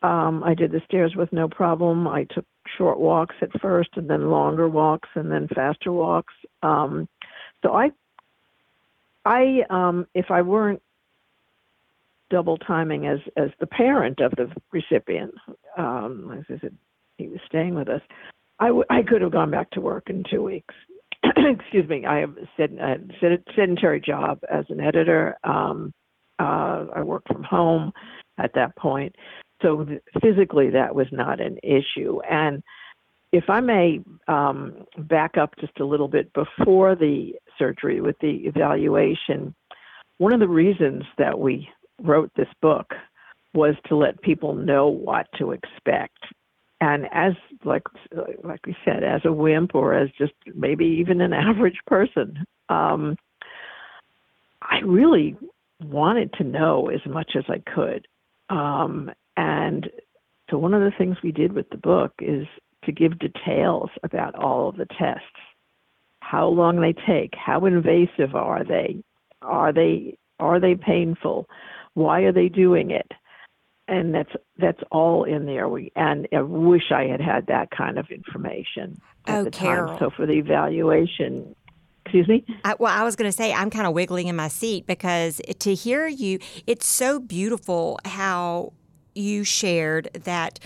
Um, 0.01 0.43
I 0.43 0.53
did 0.53 0.71
the 0.71 0.81
stairs 0.87 1.15
with 1.15 1.31
no 1.33 1.47
problem. 1.47 2.07
I 2.07 2.25
took 2.25 2.45
short 2.77 2.99
walks 2.99 3.35
at 3.41 3.59
first, 3.61 3.89
and 3.95 4.09
then 4.09 4.29
longer 4.29 4.67
walks, 4.67 5.09
and 5.15 5.31
then 5.31 5.47
faster 5.47 5.91
walks. 5.91 6.33
Um, 6.63 7.07
so 7.63 7.73
I, 7.73 7.91
I, 9.25 9.63
um, 9.69 10.07
if 10.13 10.29
I 10.29 10.41
weren't 10.41 10.81
double 12.35 12.57
timing 12.57 13.07
as 13.07 13.19
as 13.37 13.49
the 13.61 13.65
parent 13.65 14.19
of 14.19 14.31
the 14.31 14.51
recipient. 14.73 15.33
Um, 15.77 16.37
as 16.37 16.43
I 16.49 16.59
said, 16.59 16.77
he 17.17 17.29
was 17.29 17.39
staying 17.47 17.75
with 17.75 17.87
us. 17.87 18.01
I, 18.59 18.67
w- 18.67 18.83
I 18.89 19.03
could 19.03 19.21
have 19.21 19.31
gone 19.31 19.51
back 19.51 19.71
to 19.71 19.79
work 19.79 20.09
in 20.09 20.25
two 20.29 20.43
weeks. 20.43 20.75
Excuse 21.23 21.87
me. 21.87 22.05
I 22.05 22.17
have 22.17 22.35
a 22.37 23.39
sedentary 23.55 24.01
job 24.01 24.39
as 24.51 24.65
an 24.67 24.81
editor. 24.81 25.37
Um, 25.45 25.93
uh, 26.37 26.87
I 26.93 27.03
worked 27.03 27.29
from 27.29 27.43
home 27.43 27.93
at 28.37 28.51
that 28.55 28.75
point, 28.75 29.15
so 29.61 29.85
th- 29.85 30.01
physically 30.21 30.71
that 30.71 30.93
was 30.93 31.07
not 31.13 31.39
an 31.39 31.57
issue. 31.63 32.19
And 32.29 32.61
if 33.31 33.45
I 33.47 33.61
may 33.61 34.01
um, 34.27 34.85
back 34.97 35.37
up 35.37 35.53
just 35.57 35.79
a 35.79 35.85
little 35.85 36.09
bit 36.09 36.33
before 36.33 36.95
the 36.95 37.35
surgery 37.57 38.01
with 38.01 38.17
the 38.19 38.45
evaluation, 38.45 39.55
one 40.17 40.33
of 40.33 40.41
the 40.41 40.49
reasons 40.49 41.03
that 41.17 41.39
we 41.39 41.69
wrote 42.01 42.31
this 42.35 42.47
book 42.61 42.93
was 43.53 43.75
to 43.87 43.95
let 43.95 44.21
people 44.21 44.53
know 44.53 44.87
what 44.87 45.27
to 45.37 45.51
expect. 45.51 46.19
And 46.81 47.07
as 47.11 47.33
like 47.63 47.83
like 48.43 48.65
we 48.65 48.75
said, 48.83 49.03
as 49.03 49.21
a 49.23 49.31
wimp 49.31 49.73
or 49.75 49.93
as 49.93 50.09
just 50.17 50.33
maybe 50.53 50.85
even 50.85 51.21
an 51.21 51.33
average 51.33 51.79
person, 51.87 52.45
um, 52.69 53.15
I 54.61 54.79
really 54.85 55.37
wanted 55.81 56.33
to 56.33 56.43
know 56.43 56.89
as 56.89 57.01
much 57.05 57.31
as 57.35 57.45
I 57.49 57.61
could. 57.73 58.07
Um, 58.49 59.11
and 59.37 59.89
so 60.49 60.57
one 60.57 60.73
of 60.73 60.81
the 60.81 60.95
things 60.97 61.17
we 61.23 61.31
did 61.31 61.53
with 61.53 61.69
the 61.69 61.77
book 61.77 62.13
is 62.19 62.45
to 62.83 62.91
give 62.91 63.19
details 63.19 63.89
about 64.03 64.35
all 64.35 64.69
of 64.69 64.77
the 64.77 64.85
tests, 64.85 65.25
how 66.19 66.47
long 66.47 66.79
they 66.79 66.93
take, 66.93 67.33
how 67.33 67.65
invasive 67.65 68.35
are 68.35 68.63
they, 68.63 69.03
are 69.41 69.73
they 69.73 70.17
are 70.39 70.59
they 70.59 70.75
painful, 70.75 71.47
why 71.95 72.21
are 72.21 72.31
they 72.31 72.49
doing 72.49 72.91
it? 72.91 73.11
And 73.87 74.13
that's 74.13 74.31
that's 74.57 74.81
all 74.91 75.25
in 75.25 75.45
there. 75.45 75.67
We 75.67 75.91
and 75.95 76.27
I 76.33 76.41
wish 76.41 76.91
I 76.91 77.05
had 77.05 77.21
had 77.21 77.47
that 77.47 77.69
kind 77.71 77.97
of 77.99 78.07
information 78.09 78.99
at 79.27 79.39
oh, 79.39 79.43
the 79.43 79.51
Carol. 79.51 79.89
time. 79.89 79.99
So 79.99 80.09
for 80.15 80.25
the 80.25 80.33
evaluation, 80.33 81.55
excuse 82.03 82.27
me. 82.27 82.45
I, 82.63 82.75
well, 82.79 82.91
I 82.91 83.03
was 83.03 83.15
going 83.15 83.29
to 83.29 83.35
say 83.35 83.53
I'm 83.53 83.69
kind 83.69 83.85
of 83.85 83.93
wiggling 83.93 84.27
in 84.27 84.35
my 84.35 84.47
seat 84.47 84.87
because 84.87 85.39
to 85.59 85.73
hear 85.75 86.07
you, 86.07 86.39
it's 86.65 86.87
so 86.87 87.19
beautiful 87.19 87.99
how 88.05 88.73
you 89.13 89.43
shared 89.43 90.09
that, 90.23 90.59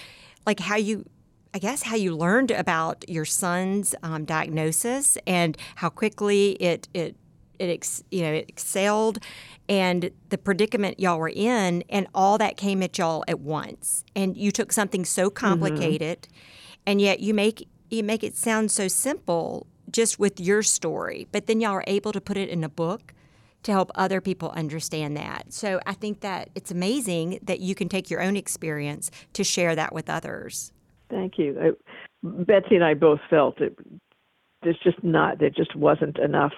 like 0.46 0.60
how 0.62 0.78
you 0.78 1.06
I 1.54 1.58
guess 1.58 1.82
how 1.82 1.96
you 1.96 2.16
learned 2.16 2.52
about 2.52 3.04
your 3.10 3.26
son's 3.26 3.96
um, 4.04 4.24
diagnosis 4.26 5.18
and 5.26 5.58
how 5.76 5.90
quickly 5.90 6.52
it 6.52 6.88
it 6.94 7.16
it 7.60 7.70
ex, 7.70 8.04
you 8.10 8.24
know 8.24 8.32
it 8.32 8.46
excelled 8.48 9.20
and 9.68 10.10
the 10.30 10.38
predicament 10.38 11.00
y'all 11.00 11.20
were 11.20 11.30
in 11.34 11.84
and 11.90 12.08
all 12.16 12.38
that 12.38 12.58
came 12.58 12.82
at 12.82 12.98
y'all 12.98 13.24
at 13.28 13.40
once 13.40 14.04
and 14.16 14.36
you 14.36 14.52
took 14.52 14.72
something 14.72 15.06
so 15.06 15.26
mm-hmm. 15.26 15.36
complicated 15.36 16.22
mm-hmm. 16.24 16.80
and 16.88 17.02
yet 17.02 17.20
you 17.20 17.34
make 17.34 17.68
you 17.90 18.04
make 18.04 18.24
it 18.24 18.36
sound 18.36 18.72
so 18.72 18.88
simple 18.88 19.68
just 19.92 20.20
with 20.20 20.40
your 20.40 20.64
story 20.64 21.28
but 21.32 21.48
then 21.48 21.62
y'all 21.62 21.74
are 21.74 21.84
able 21.88 22.12
to 22.12 22.22
put 22.22 22.38
it 22.38 22.50
in 22.50 22.64
a 22.64 22.70
book 22.70 23.14
to 23.62 23.74
help 23.74 23.92
other 23.96 24.22
people 24.22 24.50
understand 24.52 25.18
that 25.18 25.52
so 25.52 25.80
i 25.86 25.94
think 25.94 26.22
that 26.22 26.50
it's 26.56 26.72
amazing 26.72 27.40
that 27.44 27.60
you 27.60 27.76
can 27.76 27.90
take 27.90 28.10
your 28.10 28.22
own 28.22 28.36
experience 28.36 29.12
to 29.34 29.44
share 29.44 29.76
that 29.76 29.94
with 29.94 30.10
others 30.10 30.72
thank 31.10 31.38
you 31.38 31.58
I, 31.62 31.72
betsy 32.24 32.76
and 32.76 32.84
i 32.84 32.94
both 32.94 33.20
felt 33.30 33.60
it 33.60 33.78
there's 34.62 34.80
just 34.84 35.04
not 35.04 35.40
there 35.40 35.50
just 35.50 35.76
wasn't 35.76 36.18
enough 36.20 36.54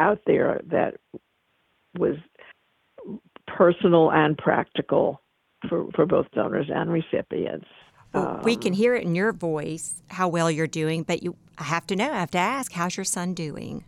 out 0.00 0.20
there 0.26 0.60
that 0.70 0.94
was 1.98 2.16
personal 3.46 4.10
and 4.10 4.36
practical 4.36 5.20
for, 5.68 5.86
for 5.94 6.06
both 6.06 6.26
donors 6.32 6.66
and 6.72 6.90
recipients. 6.90 7.66
Well, 8.12 8.40
we 8.44 8.56
can 8.56 8.72
hear 8.72 8.94
it 8.94 9.04
in 9.04 9.14
your 9.14 9.32
voice 9.32 10.02
how 10.08 10.28
well 10.28 10.50
you're 10.50 10.66
doing, 10.66 11.02
but 11.02 11.22
you 11.22 11.36
I 11.58 11.64
have 11.64 11.86
to 11.88 11.96
know, 11.96 12.12
I 12.12 12.20
have 12.20 12.30
to 12.32 12.38
ask, 12.38 12.72
how's 12.72 12.96
your 12.96 13.04
son 13.04 13.34
doing? 13.34 13.84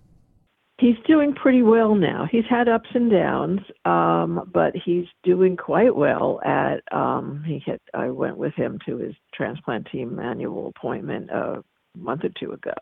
He's 0.80 0.96
doing 1.06 1.34
pretty 1.34 1.62
well 1.62 1.96
now. 1.96 2.26
He's 2.30 2.44
had 2.48 2.68
ups 2.68 2.88
and 2.94 3.10
downs, 3.10 3.60
um, 3.84 4.48
but 4.52 4.74
he's 4.76 5.06
doing 5.24 5.56
quite 5.56 5.94
well. 5.94 6.40
At 6.44 6.82
um, 6.92 7.42
he 7.44 7.60
had, 7.66 7.80
I 7.94 8.10
went 8.10 8.36
with 8.36 8.54
him 8.54 8.78
to 8.86 8.96
his 8.96 9.14
transplant 9.34 9.88
team 9.90 10.20
annual 10.20 10.68
appointment 10.68 11.30
a 11.30 11.64
month 11.96 12.24
or 12.24 12.30
two 12.38 12.52
ago, 12.52 12.74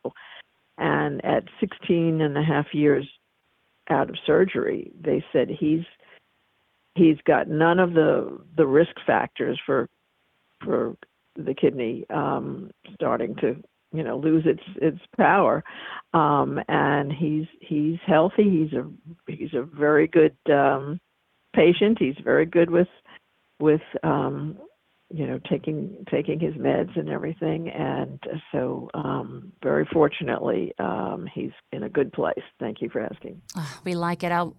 and 0.78 1.24
at 1.24 1.44
16 1.60 2.20
and 2.20 2.36
a 2.36 2.42
half 2.42 2.66
years 2.72 3.06
out 3.88 4.10
of 4.10 4.16
surgery, 4.26 4.92
they 5.00 5.24
said 5.32 5.48
he's 5.48 5.84
he's 6.94 7.18
got 7.26 7.48
none 7.48 7.78
of 7.78 7.94
the 7.94 8.38
the 8.56 8.66
risk 8.66 8.96
factors 9.06 9.58
for 9.64 9.88
for 10.64 10.96
the 11.36 11.54
kidney 11.54 12.06
um, 12.10 12.70
starting 12.94 13.36
to 13.36 13.56
you 13.92 14.02
know 14.02 14.18
lose 14.18 14.44
its 14.46 14.62
its 14.76 15.00
power. 15.16 15.62
Um 16.12 16.60
and 16.68 17.12
he's 17.12 17.46
he's 17.60 17.98
healthy. 18.06 18.44
He's 18.44 18.72
a 18.72 18.90
he's 19.26 19.54
a 19.54 19.62
very 19.62 20.08
good 20.08 20.36
um 20.50 21.00
patient. 21.54 21.98
He's 21.98 22.16
very 22.22 22.46
good 22.46 22.70
with 22.70 22.88
with 23.60 23.82
um 24.02 24.58
you 25.10 25.26
know 25.26 25.38
taking 25.48 26.04
taking 26.10 26.40
his 26.40 26.54
meds 26.54 26.98
and 26.98 27.08
everything 27.08 27.68
and 27.68 28.20
so 28.50 28.88
um 28.94 29.52
very 29.62 29.86
fortunately 29.92 30.72
um 30.78 31.28
he's 31.32 31.52
in 31.72 31.84
a 31.84 31.88
good 31.88 32.12
place 32.12 32.42
thank 32.58 32.80
you 32.80 32.88
for 32.90 33.00
asking 33.00 33.40
we 33.84 33.94
like 33.94 34.24
it 34.24 34.32
i'll 34.32 34.56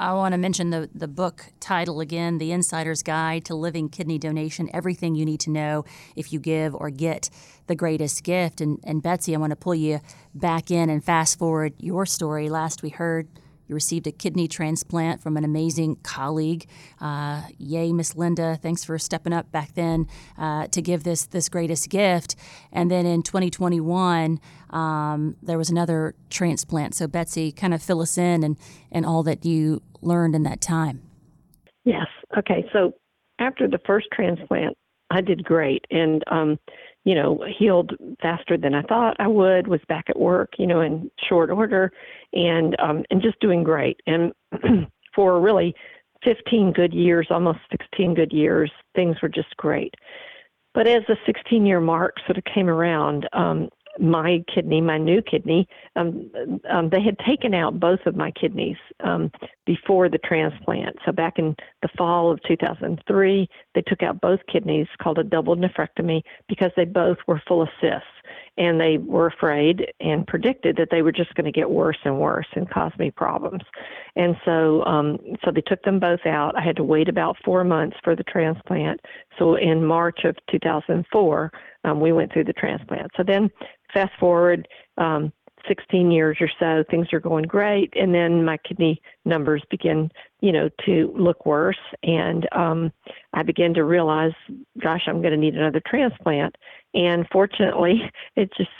I 0.00 0.12
want 0.12 0.32
to 0.32 0.38
mention 0.38 0.70
the, 0.70 0.88
the 0.94 1.08
book 1.08 1.46
title 1.58 1.98
again 1.98 2.38
The 2.38 2.52
Insider's 2.52 3.02
Guide 3.02 3.44
to 3.46 3.56
Living 3.56 3.88
Kidney 3.88 4.16
Donation 4.16 4.70
Everything 4.72 5.16
You 5.16 5.24
Need 5.24 5.40
to 5.40 5.50
Know 5.50 5.84
If 6.14 6.32
You 6.32 6.38
Give 6.38 6.72
or 6.72 6.88
Get 6.90 7.30
the 7.66 7.74
Greatest 7.74 8.22
Gift. 8.22 8.60
And, 8.60 8.78
and 8.84 9.02
Betsy, 9.02 9.34
I 9.34 9.38
want 9.40 9.50
to 9.50 9.56
pull 9.56 9.74
you 9.74 9.98
back 10.32 10.70
in 10.70 10.88
and 10.88 11.02
fast 11.02 11.36
forward 11.36 11.74
your 11.78 12.06
story. 12.06 12.48
Last 12.48 12.80
we 12.80 12.90
heard 12.90 13.28
you 13.68 13.74
received 13.74 14.06
a 14.06 14.12
kidney 14.12 14.48
transplant 14.48 15.22
from 15.22 15.36
an 15.36 15.44
amazing 15.44 15.96
colleague. 16.02 16.66
Uh, 17.00 17.42
yay, 17.58 17.92
Miss 17.92 18.16
Linda! 18.16 18.58
Thanks 18.60 18.84
for 18.84 18.98
stepping 18.98 19.32
up 19.32 19.52
back 19.52 19.74
then 19.74 20.06
uh, 20.38 20.66
to 20.68 20.82
give 20.82 21.04
this 21.04 21.26
this 21.26 21.48
greatest 21.48 21.90
gift. 21.90 22.34
And 22.72 22.90
then 22.90 23.06
in 23.06 23.22
2021, 23.22 24.40
um, 24.70 25.36
there 25.42 25.58
was 25.58 25.70
another 25.70 26.14
transplant. 26.30 26.94
So 26.94 27.06
Betsy, 27.06 27.52
kind 27.52 27.74
of 27.74 27.82
fill 27.82 28.00
us 28.00 28.18
in 28.18 28.42
and 28.42 28.56
and 28.90 29.04
all 29.04 29.22
that 29.24 29.44
you 29.44 29.82
learned 30.00 30.34
in 30.34 30.42
that 30.44 30.60
time. 30.60 31.02
Yes. 31.84 32.06
Okay. 32.36 32.68
So 32.72 32.94
after 33.38 33.68
the 33.68 33.78
first 33.86 34.08
transplant, 34.12 34.76
I 35.10 35.20
did 35.20 35.44
great, 35.44 35.84
and 35.90 36.22
um, 36.30 36.58
you 37.08 37.14
know, 37.14 37.42
healed 37.58 37.92
faster 38.20 38.58
than 38.58 38.74
I 38.74 38.82
thought 38.82 39.16
I 39.18 39.28
would, 39.28 39.66
was 39.66 39.80
back 39.88 40.04
at 40.10 40.18
work, 40.18 40.50
you 40.58 40.66
know, 40.66 40.82
in 40.82 41.10
short 41.26 41.48
order 41.48 41.90
and 42.34 42.78
um 42.78 43.02
and 43.10 43.22
just 43.22 43.40
doing 43.40 43.64
great. 43.64 43.98
And 44.06 44.34
for 45.14 45.40
really 45.40 45.74
15 46.22 46.74
good 46.74 46.92
years, 46.92 47.28
almost 47.30 47.60
16 47.70 48.12
good 48.12 48.30
years, 48.30 48.70
things 48.94 49.16
were 49.22 49.30
just 49.30 49.56
great. 49.56 49.94
But 50.74 50.86
as 50.86 51.02
the 51.08 51.16
16 51.24 51.64
year 51.64 51.80
mark 51.80 52.16
sort 52.26 52.36
of 52.36 52.44
came 52.44 52.68
around, 52.68 53.26
um, 53.32 53.70
my 54.00 54.42
kidney, 54.52 54.80
my 54.80 54.98
new 54.98 55.22
kidney, 55.22 55.68
um, 55.96 56.30
um, 56.70 56.88
they 56.90 57.02
had 57.02 57.18
taken 57.18 57.54
out 57.54 57.80
both 57.80 58.00
of 58.06 58.16
my 58.16 58.30
kidneys 58.30 58.76
um, 59.00 59.30
before 59.66 60.08
the 60.08 60.18
transplant. 60.18 60.96
So 61.04 61.12
back 61.12 61.38
in 61.38 61.56
the 61.82 61.88
fall 61.96 62.30
of 62.30 62.40
2003, 62.44 63.48
they 63.74 63.82
took 63.82 64.02
out 64.02 64.20
both 64.20 64.40
kidneys, 64.50 64.86
called 65.02 65.18
a 65.18 65.24
double 65.24 65.56
nephrectomy, 65.56 66.22
because 66.48 66.70
they 66.76 66.84
both 66.84 67.18
were 67.26 67.42
full 67.46 67.62
of 67.62 67.68
cysts, 67.80 68.06
and 68.56 68.80
they 68.80 68.98
were 68.98 69.26
afraid 69.26 69.92
and 70.00 70.26
predicted 70.26 70.76
that 70.76 70.88
they 70.90 71.02
were 71.02 71.12
just 71.12 71.34
going 71.34 71.44
to 71.44 71.52
get 71.52 71.70
worse 71.70 71.98
and 72.04 72.18
worse 72.18 72.46
and 72.54 72.68
cause 72.70 72.92
me 72.98 73.10
problems. 73.10 73.62
And 74.16 74.36
so, 74.44 74.84
um, 74.84 75.18
so 75.44 75.50
they 75.50 75.60
took 75.60 75.82
them 75.82 76.00
both 76.00 76.26
out. 76.26 76.56
I 76.56 76.62
had 76.62 76.76
to 76.76 76.84
wait 76.84 77.08
about 77.08 77.36
four 77.44 77.62
months 77.64 77.96
for 78.02 78.16
the 78.16 78.24
transplant. 78.24 79.00
So 79.38 79.54
in 79.54 79.84
March 79.84 80.24
of 80.24 80.36
2004, 80.50 81.52
um, 81.88 82.00
we 82.00 82.12
went 82.12 82.32
through 82.32 82.44
the 82.44 82.52
transplant. 82.52 83.10
So 83.16 83.22
then 83.22 83.50
fast 83.92 84.12
forward 84.20 84.68
um, 84.98 85.32
16 85.66 86.10
years 86.10 86.36
or 86.40 86.48
so, 86.58 86.84
things 86.90 87.08
are 87.12 87.20
going 87.20 87.44
great, 87.44 87.92
and 87.96 88.14
then 88.14 88.44
my 88.44 88.56
kidney 88.58 89.00
numbers 89.24 89.62
begin, 89.70 90.10
you 90.40 90.52
know, 90.52 90.68
to 90.86 91.12
look 91.16 91.46
worse, 91.46 91.78
and 92.02 92.48
um, 92.52 92.92
I 93.32 93.42
begin 93.42 93.74
to 93.74 93.84
realize, 93.84 94.32
gosh, 94.80 95.02
I'm 95.06 95.20
going 95.20 95.32
to 95.32 95.38
need 95.38 95.54
another 95.54 95.82
transplant. 95.86 96.56
And 96.94 97.26
fortunately, 97.32 98.10
it 98.36 98.50
just 98.56 98.70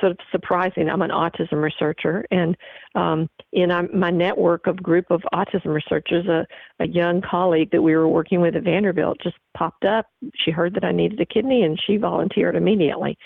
sort 0.00 0.12
of 0.12 0.18
surprising. 0.30 0.88
I'm 0.88 1.02
an 1.02 1.10
autism 1.10 1.62
researcher, 1.62 2.24
and 2.30 2.56
um, 2.94 3.28
in 3.52 3.70
my 3.94 4.10
network 4.10 4.66
of 4.66 4.82
group 4.82 5.06
of 5.10 5.22
autism 5.32 5.74
researchers, 5.74 6.26
a, 6.26 6.46
a 6.80 6.88
young 6.88 7.22
colleague 7.22 7.70
that 7.72 7.82
we 7.82 7.94
were 7.94 8.08
working 8.08 8.40
with 8.40 8.56
at 8.56 8.64
Vanderbilt 8.64 9.18
just 9.22 9.36
popped 9.56 9.84
up. 9.84 10.06
She 10.34 10.50
heard 10.50 10.74
that 10.74 10.84
I 10.84 10.92
needed 10.92 11.20
a 11.20 11.26
kidney, 11.26 11.62
and 11.62 11.80
she 11.86 11.96
volunteered 11.96 12.56
immediately 12.56 13.18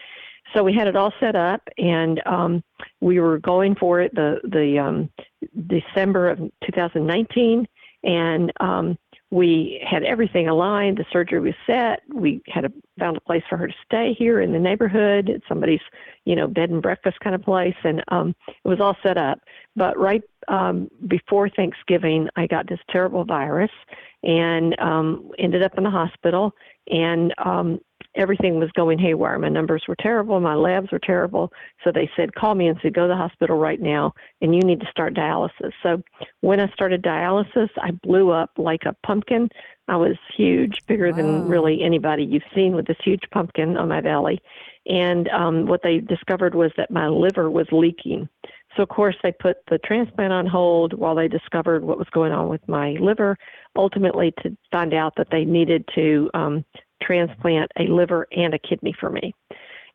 so 0.54 0.64
we 0.64 0.74
had 0.74 0.88
it 0.88 0.96
all 0.96 1.12
set 1.20 1.36
up 1.36 1.62
and 1.78 2.20
um, 2.26 2.62
we 3.00 3.20
were 3.20 3.38
going 3.38 3.74
for 3.74 4.00
it 4.00 4.14
the 4.14 4.40
the 4.44 4.78
um, 4.78 5.10
December 5.66 6.30
of 6.30 6.38
2019 6.64 7.66
and 8.02 8.52
um, 8.60 8.98
we 9.30 9.80
had 9.88 10.02
everything 10.02 10.48
aligned 10.48 10.96
the 10.96 11.04
surgery 11.12 11.40
was 11.40 11.54
set 11.66 12.00
we 12.12 12.42
had 12.46 12.64
a, 12.64 12.72
found 12.98 13.16
a 13.16 13.20
place 13.20 13.42
for 13.48 13.56
her 13.56 13.68
to 13.68 13.74
stay 13.84 14.14
here 14.18 14.40
in 14.40 14.52
the 14.52 14.58
neighborhood 14.58 15.30
at 15.30 15.40
somebody's 15.48 15.80
you 16.24 16.36
know 16.36 16.46
bed 16.46 16.70
and 16.70 16.82
breakfast 16.82 17.18
kind 17.20 17.34
of 17.34 17.42
place 17.42 17.76
and 17.84 18.02
um, 18.08 18.34
it 18.48 18.68
was 18.68 18.80
all 18.80 18.96
set 19.02 19.16
up. 19.16 19.40
But 19.76 19.98
right 19.98 20.22
um, 20.48 20.88
before 21.08 21.48
Thanksgiving 21.48 22.28
I 22.36 22.46
got 22.46 22.68
this 22.68 22.80
terrible 22.90 23.24
virus 23.24 23.70
and 24.22 24.78
um, 24.78 25.30
ended 25.38 25.62
up 25.62 25.76
in 25.76 25.84
the 25.84 25.90
hospital 25.90 26.52
and 26.88 27.32
um, 27.38 27.80
everything 28.14 28.58
was 28.58 28.70
going 28.72 28.98
haywire. 28.98 29.38
My 29.38 29.48
numbers 29.48 29.84
were 29.86 29.96
terrible, 29.96 30.40
my 30.40 30.54
labs 30.54 30.90
were 30.90 30.98
terrible. 30.98 31.52
So 31.84 31.92
they 31.92 32.10
said, 32.16 32.34
call 32.34 32.54
me 32.54 32.66
and 32.66 32.78
said, 32.82 32.94
go 32.94 33.02
to 33.02 33.08
the 33.08 33.16
hospital 33.16 33.56
right 33.56 33.80
now 33.80 34.14
and 34.40 34.54
you 34.54 34.60
need 34.62 34.80
to 34.80 34.90
start 34.90 35.14
dialysis. 35.14 35.72
So 35.82 36.02
when 36.40 36.60
I 36.60 36.68
started 36.72 37.02
dialysis, 37.02 37.68
I 37.80 37.92
blew 37.92 38.30
up 38.30 38.50
like 38.56 38.82
a 38.84 38.96
pumpkin. 39.06 39.48
I 39.88 39.96
was 39.96 40.16
huge, 40.36 40.78
bigger 40.86 41.10
wow. 41.10 41.16
than 41.16 41.48
really 41.48 41.82
anybody 41.82 42.24
you've 42.24 42.42
seen 42.54 42.74
with 42.74 42.86
this 42.86 42.98
huge 43.02 43.22
pumpkin 43.32 43.76
on 43.76 43.88
my 43.88 44.00
belly. 44.00 44.40
And 44.86 45.28
um, 45.28 45.66
what 45.66 45.82
they 45.82 45.98
discovered 45.98 46.54
was 46.54 46.72
that 46.76 46.90
my 46.90 47.06
liver 47.08 47.50
was 47.50 47.66
leaking. 47.70 48.28
So, 48.76 48.84
of 48.84 48.88
course, 48.88 49.16
they 49.22 49.32
put 49.32 49.58
the 49.68 49.78
transplant 49.78 50.32
on 50.32 50.46
hold 50.46 50.94
while 50.94 51.14
they 51.14 51.28
discovered 51.28 51.84
what 51.84 51.98
was 51.98 52.06
going 52.12 52.32
on 52.32 52.48
with 52.48 52.66
my 52.68 52.92
liver, 53.00 53.36
ultimately, 53.76 54.32
to 54.42 54.56
find 54.70 54.94
out 54.94 55.14
that 55.16 55.26
they 55.30 55.44
needed 55.44 55.84
to 55.96 56.30
um, 56.34 56.64
transplant 57.02 57.70
a 57.78 57.84
liver 57.84 58.26
and 58.32 58.54
a 58.54 58.58
kidney 58.58 58.94
for 58.98 59.10
me. 59.10 59.34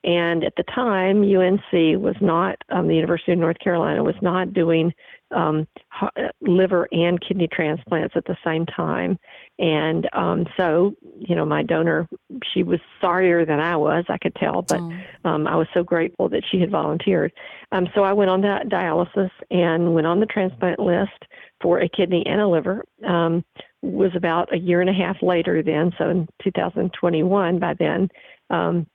And 0.05 0.43
at 0.43 0.53
the 0.55 0.63
time, 0.63 1.23
UNC 1.23 1.99
was 1.99 2.15
not, 2.21 2.57
um, 2.69 2.87
the 2.87 2.95
University 2.95 3.31
of 3.31 3.39
North 3.39 3.57
Carolina 3.57 4.03
was 4.03 4.15
not 4.21 4.53
doing 4.53 4.93
um, 5.31 5.67
liver 6.41 6.87
and 6.91 7.19
kidney 7.19 7.47
transplants 7.51 8.15
at 8.15 8.25
the 8.25 8.37
same 8.45 8.67
time. 8.67 9.17
And 9.57 10.07
um, 10.13 10.45
so, 10.55 10.95
you 11.17 11.35
know, 11.35 11.43
my 11.43 11.63
donor, 11.63 12.07
she 12.53 12.61
was 12.61 12.79
sorrier 13.01 13.45
than 13.45 13.59
I 13.59 13.75
was, 13.75 14.05
I 14.07 14.19
could 14.19 14.35
tell, 14.35 14.61
but 14.61 14.79
um, 15.27 15.47
I 15.47 15.55
was 15.55 15.67
so 15.73 15.83
grateful 15.83 16.29
that 16.29 16.43
she 16.51 16.59
had 16.59 16.69
volunteered. 16.69 17.33
Um, 17.71 17.87
so 17.95 18.03
I 18.03 18.13
went 18.13 18.29
on 18.29 18.41
that 18.41 18.69
dialysis 18.69 19.31
and 19.49 19.95
went 19.95 20.05
on 20.05 20.19
the 20.19 20.27
transplant 20.27 20.79
list 20.79 21.25
for 21.61 21.79
a 21.79 21.89
kidney 21.89 22.23
and 22.27 22.39
a 22.41 22.47
liver. 22.47 22.83
Um, 23.03 23.43
was 23.85 24.11
about 24.15 24.53
a 24.53 24.57
year 24.57 24.81
and 24.81 24.89
a 24.89 24.93
half 24.93 25.21
later 25.21 25.61
then, 25.63 25.91
so 25.97 26.09
in 26.09 26.27
2021 26.43 27.59
by 27.59 27.73
then, 27.77 28.09
um, 28.49 28.87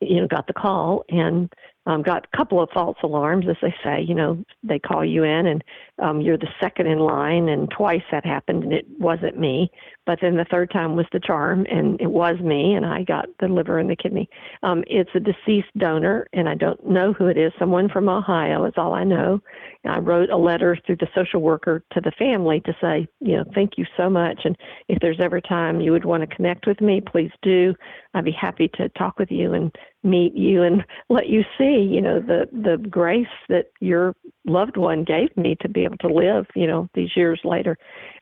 you 0.00 0.20
know, 0.20 0.26
got 0.26 0.46
the 0.46 0.52
call 0.52 1.04
and 1.08 1.52
um, 1.86 2.02
got 2.02 2.26
a 2.32 2.36
couple 2.36 2.60
of 2.60 2.68
false 2.70 2.98
alarms, 3.02 3.46
as 3.48 3.56
they 3.62 3.74
say. 3.82 4.02
You 4.02 4.14
know, 4.14 4.44
they 4.62 4.78
call 4.78 5.04
you 5.04 5.22
in 5.24 5.46
and 5.46 5.64
um, 6.02 6.20
you're 6.20 6.36
the 6.36 6.48
second 6.60 6.88
in 6.88 6.98
line, 6.98 7.48
and 7.48 7.70
twice 7.70 8.02
that 8.10 8.26
happened, 8.26 8.64
and 8.64 8.72
it 8.72 8.84
wasn't 8.98 9.38
me. 9.38 9.70
But 10.04 10.18
then 10.20 10.36
the 10.36 10.44
third 10.44 10.70
time 10.70 10.94
was 10.94 11.06
the 11.10 11.20
charm, 11.20 11.66
and 11.70 12.00
it 12.00 12.10
was 12.10 12.38
me, 12.40 12.74
and 12.74 12.84
I 12.84 13.02
got 13.02 13.26
the 13.40 13.48
liver 13.48 13.78
and 13.78 13.88
the 13.88 13.96
kidney. 13.96 14.28
Um, 14.62 14.84
it's 14.86 15.10
a 15.14 15.20
deceased 15.20 15.76
donor, 15.78 16.26
and 16.32 16.48
I 16.48 16.54
don't 16.54 16.86
know 16.86 17.12
who 17.12 17.26
it 17.26 17.38
is. 17.38 17.52
Someone 17.58 17.88
from 17.88 18.08
Ohio 18.08 18.64
is 18.66 18.74
all 18.76 18.92
I 18.92 19.04
know. 19.04 19.40
And 19.84 19.94
I 19.94 19.98
wrote 19.98 20.30
a 20.30 20.36
letter 20.36 20.76
through 20.84 20.96
the 20.96 21.08
social 21.14 21.40
worker 21.40 21.82
to 21.92 22.00
the 22.00 22.12
family 22.18 22.60
to 22.66 22.76
say, 22.80 23.08
you 23.20 23.36
know, 23.36 23.44
thank 23.54 23.78
you 23.78 23.86
so 23.96 24.10
much, 24.10 24.40
and 24.44 24.56
if 24.88 24.98
there's 25.00 25.20
ever 25.20 25.40
time 25.40 25.80
you 25.80 25.92
would 25.92 26.04
want 26.04 26.28
to 26.28 26.36
connect 26.36 26.66
with 26.66 26.80
me, 26.80 27.00
please 27.00 27.30
do. 27.42 27.74
I'd 28.12 28.24
be 28.24 28.32
happy 28.32 28.68
to 28.74 28.88
talk 28.90 29.18
with 29.18 29.30
you 29.30 29.52
and 29.54 29.74
meet 30.06 30.34
you 30.34 30.62
and 30.62 30.84
let 31.08 31.28
you 31.28 31.42
see, 31.58 31.78
you 31.80 32.00
know, 32.00 32.20
the 32.20 32.48
the 32.52 32.78
grace 32.88 33.26
that 33.48 33.66
your 33.80 34.14
loved 34.46 34.76
one 34.76 35.04
gave 35.04 35.36
me 35.36 35.56
to 35.60 35.68
be 35.68 35.84
able 35.84 35.98
to 35.98 36.08
live, 36.08 36.46
you 36.54 36.66
know, 36.66 36.88
these 36.94 37.10
years 37.16 37.40
later. 37.44 37.76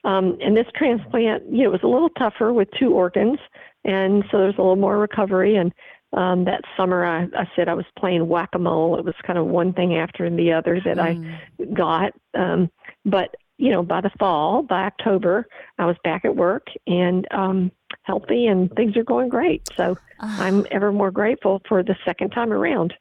Um, 0.05 0.39
and 0.41 0.57
this 0.57 0.67
transplant, 0.75 1.45
you 1.51 1.65
know, 1.65 1.71
was 1.71 1.83
a 1.83 1.89
little 1.89 2.11
tougher 2.11 2.53
with 2.53 2.69
two 2.79 2.93
organs, 2.93 3.39
and 3.85 4.25
so 4.31 4.39
there's 4.39 4.55
a 4.59 4.63
little 4.63 4.77
more 4.77 4.99
recovery. 4.99 5.57
And 5.57 5.73
um, 6.13 6.45
that 6.45 6.63
summer, 6.77 7.05
I, 7.05 7.25
I 7.37 7.49
said 7.55 7.69
I 7.69 7.75
was 7.75 7.87
playing 7.99 8.29
whack 8.29 8.51
a 8.55 8.59
mole. 8.59 8.99
It 8.99 9.05
was 9.05 9.15
kind 9.27 9.39
of 9.39 9.47
one 9.47 9.73
thing 9.73 9.97
after 9.97 10.29
the 10.31 10.53
other 10.53 10.81
that 10.85 10.97
mm. 10.97 11.39
I 11.61 11.65
got. 11.75 12.13
Um, 12.35 12.71
but 13.05 13.35
you 13.59 13.71
know, 13.71 13.83
by 13.83 14.01
the 14.01 14.11
fall, 14.19 14.63
by 14.63 14.85
October, 14.85 15.47
I 15.79 15.87
was 15.87 15.97
back 16.03 16.25
at 16.25 16.35
work 16.35 16.67
and 16.87 17.27
um, 17.31 17.71
healthy, 18.05 18.47
and 18.47 18.71
things 18.73 18.97
are 18.97 19.05
going 19.05 19.29
great. 19.29 19.69
So 19.77 19.99
uh, 20.21 20.37
I'm 20.39 20.67
ever 20.71 20.93
more 20.93 21.11
grateful 21.11 21.61
for 21.69 21.83
the 21.83 21.97
second 22.05 22.31
time 22.31 22.53
around. 22.53 22.95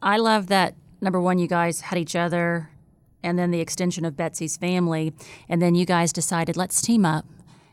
I 0.00 0.18
love 0.18 0.46
that. 0.48 0.74
Number 1.00 1.20
one, 1.20 1.38
you 1.38 1.48
guys 1.48 1.80
had 1.80 1.98
each 1.98 2.14
other, 2.14 2.70
and 3.22 3.38
then 3.38 3.50
the 3.50 3.60
extension 3.60 4.04
of 4.04 4.16
Betsy's 4.16 4.56
family, 4.56 5.12
and 5.48 5.60
then 5.60 5.74
you 5.74 5.84
guys 5.84 6.12
decided 6.12 6.56
let's 6.56 6.80
team 6.80 7.04
up 7.04 7.26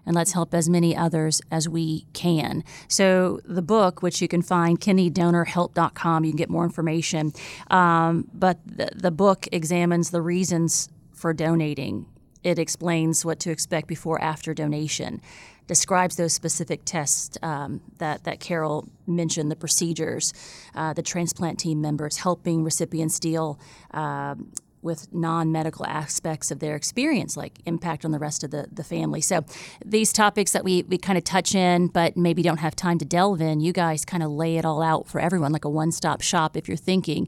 and 0.05 0.15
let's 0.15 0.31
help 0.31 0.55
as 0.55 0.67
many 0.67 0.95
others 0.95 1.41
as 1.51 1.69
we 1.69 2.05
can. 2.13 2.63
So, 2.87 3.41
the 3.45 3.61
book, 3.61 4.01
which 4.01 4.21
you 4.21 4.27
can 4.27 4.41
find, 4.41 4.79
kidneydonorhelp.com, 4.79 6.25
you 6.25 6.31
can 6.31 6.37
get 6.37 6.49
more 6.49 6.63
information. 6.63 7.31
Um, 7.69 8.27
but 8.33 8.57
the, 8.65 8.89
the 8.95 9.11
book 9.11 9.47
examines 9.51 10.09
the 10.09 10.21
reasons 10.21 10.89
for 11.13 11.33
donating. 11.33 12.07
It 12.43 12.57
explains 12.57 13.25
what 13.25 13.39
to 13.41 13.51
expect 13.51 13.87
before 13.87 14.19
after 14.21 14.53
donation, 14.53 15.21
describes 15.69 16.15
those 16.15 16.33
specific 16.33 16.81
tests 16.83 17.37
um, 17.43 17.79
that, 17.99 18.23
that 18.23 18.39
Carol 18.39 18.89
mentioned, 19.05 19.51
the 19.51 19.55
procedures, 19.55 20.33
uh, 20.73 20.93
the 20.93 21.03
transplant 21.03 21.59
team 21.59 21.79
members, 21.79 22.17
helping 22.17 22.63
recipients 22.63 23.19
deal. 23.19 23.57
Uh, 23.93 24.35
with 24.81 25.13
non-medical 25.13 25.85
aspects 25.85 26.51
of 26.51 26.59
their 26.59 26.73
experience 26.73 27.35
like 27.35 27.59
impact 27.65 28.05
on 28.05 28.11
the 28.11 28.17
rest 28.17 28.45
of 28.45 28.51
the, 28.51 28.65
the 28.71 28.81
family 28.81 29.19
so 29.19 29.43
these 29.83 30.13
topics 30.13 30.53
that 30.53 30.63
we, 30.63 30.83
we 30.83 30.97
kind 30.97 31.17
of 31.17 31.23
touch 31.25 31.53
in 31.53 31.87
but 31.87 32.15
maybe 32.15 32.41
don't 32.41 32.59
have 32.59 32.73
time 32.77 32.97
to 32.97 33.03
delve 33.03 33.41
in 33.41 33.59
you 33.59 33.73
guys 33.73 34.05
kind 34.05 34.23
of 34.23 34.31
lay 34.31 34.55
it 34.55 34.63
all 34.63 34.81
out 34.81 35.05
for 35.05 35.19
everyone 35.19 35.51
like 35.51 35.65
a 35.65 35.69
one-stop 35.69 36.21
shop 36.21 36.55
if 36.55 36.69
you're 36.69 36.77
thinking 36.77 37.27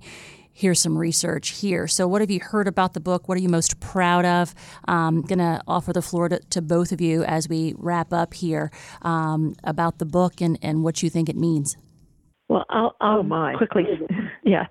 here's 0.54 0.82
some 0.82 0.98
research 0.98 1.50
here 1.50 1.88
so 1.88 2.08
what 2.08 2.22
have 2.22 2.32
you 2.32 2.40
heard 2.40 2.68
about 2.68 2.94
the 2.94 3.00
book 3.00 3.28
what 3.28 3.38
are 3.38 3.42
you 3.42 3.50
most 3.50 3.80
proud 3.80 4.26
of 4.26 4.54
i'm 4.86 4.96
um, 4.96 5.22
going 5.22 5.40
to 5.40 5.62
offer 5.68 5.94
the 5.94 6.02
floor 6.02 6.30
to, 6.30 6.40
to, 6.50 6.62
both 6.62 6.92
of 6.92 7.02
you 7.02 7.24
as 7.24 7.50
we 7.50 7.74
wrap 7.78 8.14
up 8.14 8.34
here 8.34 8.72
um, 9.02 9.56
about 9.64 9.98
the 9.98 10.06
book 10.06 10.42
and, 10.42 10.58
and 10.62 10.84
what 10.84 11.02
you 11.02 11.10
think 11.10 11.30
it 11.30 11.36
means 11.36 11.76
well, 12.52 12.66
I'll, 12.70 12.98
I'll 13.00 13.34
oh 13.34 13.58
quickly, 13.58 13.86
yeah, 14.44 14.66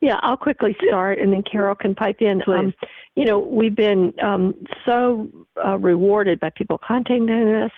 yeah, 0.00 0.20
I'll 0.22 0.36
quickly 0.36 0.76
start, 0.86 1.18
and 1.18 1.32
then 1.32 1.42
Carol 1.42 1.74
can 1.74 1.92
pipe 1.92 2.18
in. 2.20 2.42
Um, 2.46 2.72
you 3.16 3.24
know, 3.24 3.40
we've 3.40 3.74
been 3.74 4.14
um, 4.22 4.54
so 4.86 5.28
uh, 5.66 5.76
rewarded 5.78 6.38
by 6.38 6.50
people 6.50 6.78
contacting 6.78 7.28
us. 7.30 7.72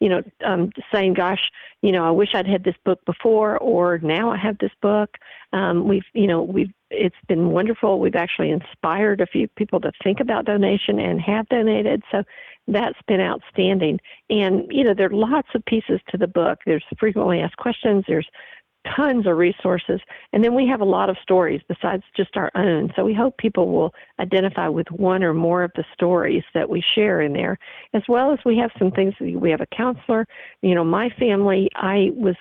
You 0.00 0.08
know, 0.08 0.22
um, 0.46 0.70
saying, 0.90 1.12
"Gosh, 1.12 1.50
you 1.82 1.92
know, 1.92 2.06
I 2.06 2.10
wish 2.10 2.30
I'd 2.34 2.46
had 2.46 2.64
this 2.64 2.74
book 2.86 3.04
before, 3.04 3.58
or 3.58 3.98
now 3.98 4.30
I 4.30 4.38
have 4.38 4.56
this 4.58 4.72
book." 4.80 5.18
Um, 5.52 5.88
we've, 5.88 6.04
you 6.14 6.26
know, 6.26 6.42
we've. 6.42 6.72
It's 6.94 7.16
been 7.26 7.50
wonderful. 7.50 8.00
We've 8.00 8.14
actually 8.14 8.50
inspired 8.50 9.22
a 9.22 9.26
few 9.26 9.48
people 9.48 9.80
to 9.80 9.92
think 10.04 10.20
about 10.20 10.44
donation 10.44 10.98
and 10.98 11.18
have 11.22 11.48
donated. 11.48 12.02
So 12.10 12.22
that's 12.68 12.98
been 13.08 13.20
outstanding. 13.20 13.98
And 14.28 14.66
you 14.70 14.84
know, 14.84 14.92
there 14.94 15.06
are 15.06 15.14
lots 15.14 15.48
of 15.54 15.64
pieces 15.64 16.00
to 16.10 16.18
the 16.18 16.26
book. 16.26 16.58
There's 16.66 16.84
frequently 16.98 17.40
asked 17.40 17.56
questions. 17.56 18.04
There's 18.06 18.28
tons 18.96 19.26
of 19.26 19.36
resources. 19.36 20.00
And 20.32 20.42
then 20.42 20.54
we 20.54 20.66
have 20.66 20.80
a 20.80 20.84
lot 20.84 21.08
of 21.08 21.16
stories 21.22 21.60
besides 21.68 22.02
just 22.16 22.36
our 22.36 22.50
own. 22.54 22.92
So 22.96 23.04
we 23.04 23.14
hope 23.14 23.36
people 23.38 23.68
will 23.68 23.94
identify 24.18 24.68
with 24.68 24.90
one 24.90 25.22
or 25.22 25.34
more 25.34 25.62
of 25.62 25.72
the 25.76 25.84
stories 25.92 26.42
that 26.54 26.68
we 26.68 26.82
share 26.94 27.20
in 27.20 27.32
there, 27.32 27.58
as 27.94 28.02
well 28.08 28.32
as 28.32 28.38
we 28.44 28.58
have 28.58 28.70
some 28.78 28.90
things. 28.90 29.14
We 29.20 29.50
have 29.50 29.60
a 29.60 29.66
counselor. 29.66 30.26
You 30.62 30.74
know, 30.74 30.84
my 30.84 31.10
family, 31.10 31.70
I 31.76 32.10
was 32.14 32.36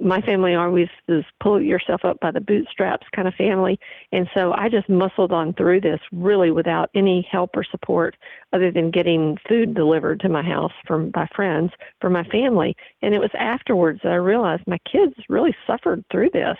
my 0.00 0.20
family 0.22 0.54
always 0.54 0.88
is 1.08 1.24
pull 1.42 1.60
yourself 1.60 2.04
up 2.04 2.18
by 2.20 2.30
the 2.30 2.40
bootstraps 2.40 3.06
kind 3.14 3.28
of 3.28 3.34
family. 3.34 3.78
And 4.12 4.28
so 4.34 4.52
I 4.52 4.68
just 4.68 4.88
muscled 4.88 5.32
on 5.32 5.52
through 5.52 5.82
this 5.82 6.00
really 6.12 6.50
without 6.50 6.90
any 6.94 7.26
help 7.30 7.50
or 7.54 7.64
support 7.64 8.16
other 8.52 8.70
than 8.70 8.90
getting 8.90 9.36
food 9.48 9.74
delivered 9.74 10.20
to 10.20 10.28
my 10.28 10.42
house 10.42 10.72
from 10.86 11.10
my 11.14 11.28
friends 11.34 11.72
for 12.00 12.08
my 12.08 12.24
family. 12.24 12.74
And 13.02 13.14
it 13.14 13.20
was 13.20 13.30
afterwards 13.38 14.00
that 14.02 14.12
I 14.12 14.16
realized 14.16 14.62
my 14.66 14.78
kids 14.90 15.14
really 15.28 15.54
suffered 15.66 16.04
through 16.10 16.30
this 16.32 16.56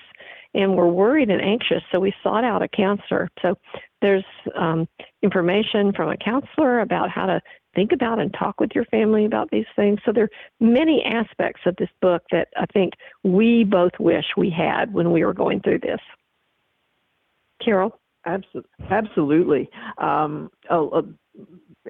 and 0.55 0.77
were 0.77 0.89
worried 0.89 1.31
and 1.31 1.43
anxious. 1.43 1.83
So 1.93 2.01
we 2.01 2.15
sought 2.23 2.45
out 2.45 2.63
a 2.63 2.69
counselor. 2.69 3.29
So 3.43 3.57
there's 4.03 4.25
um, 4.55 4.87
information 5.23 5.93
from 5.93 6.11
a 6.11 6.17
counselor 6.17 6.81
about 6.81 7.11
how 7.11 7.27
to 7.27 7.41
think 7.75 7.93
about 7.93 8.19
and 8.19 8.33
talk 8.33 8.61
with 8.61 8.71
your 8.75 8.85
family 8.87 9.25
about 9.25 9.51
these 9.51 9.67
things. 9.77 10.01
So 10.05 10.13
there 10.13 10.25
are 10.25 10.31
many 10.61 11.03
aspects 11.05 11.63
of 11.67 11.77
this 11.77 11.91
book 12.01 12.23
that 12.31 12.49
I 12.57 12.67
think 12.67 12.95
we 13.23 13.65
both 13.65 13.93
wish 13.99 14.25
we 14.37 14.51
had 14.51 14.93
when 14.93 15.13
we 15.13 15.25
were 15.25 15.35
going 15.35 15.61
through 15.61 15.81
this. 15.81 16.01
Carol? 17.63 17.99
Absolutely. 18.91 19.69
Um, 19.99 20.51
oh, 20.71 20.89
uh, 20.91 21.03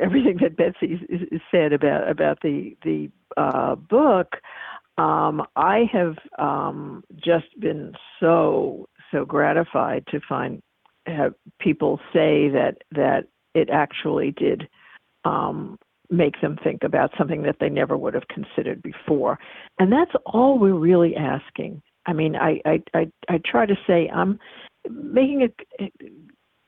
everything 0.01 0.39
that 0.41 0.57
Betsy 0.57 1.01
said 1.51 1.73
about 1.73 2.09
about 2.09 2.39
the 2.43 2.77
the 2.83 3.11
uh, 3.37 3.77
book, 3.77 4.37
um, 4.99 5.43
I 5.55 5.89
have 5.93 6.17
um, 6.39 7.05
just 7.17 7.59
been 7.61 7.95
so 8.19 8.89
so 9.13 9.25
gratified 9.25 10.05
to 10.09 10.21
find 10.29 10.61
people 11.61 12.01
say 12.13 12.49
that 12.49 12.79
that 12.91 13.27
it 13.55 13.71
actually 13.71 14.33
did 14.33 14.69
um, 15.25 15.79
make 16.11 16.41
them 16.41 16.59
think 16.63 16.83
about 16.83 17.11
something 17.17 17.43
that 17.43 17.57
they 17.61 17.69
never 17.69 17.97
would 17.97 18.15
have 18.15 18.29
considered 18.29 18.83
before. 18.83 19.39
And 19.79 19.93
that's 19.93 20.13
all 20.27 20.59
we're 20.59 20.75
really 20.75 21.17
asking. 21.17 21.83
I 22.07 22.13
mean, 22.13 22.37
I, 22.37 22.61
I, 22.65 22.83
I, 22.95 23.11
I 23.29 23.41
try 23.45 23.67
to 23.67 23.75
say 23.87 24.11
I'm 24.11 24.39
making 24.89 25.49
a 25.81 25.91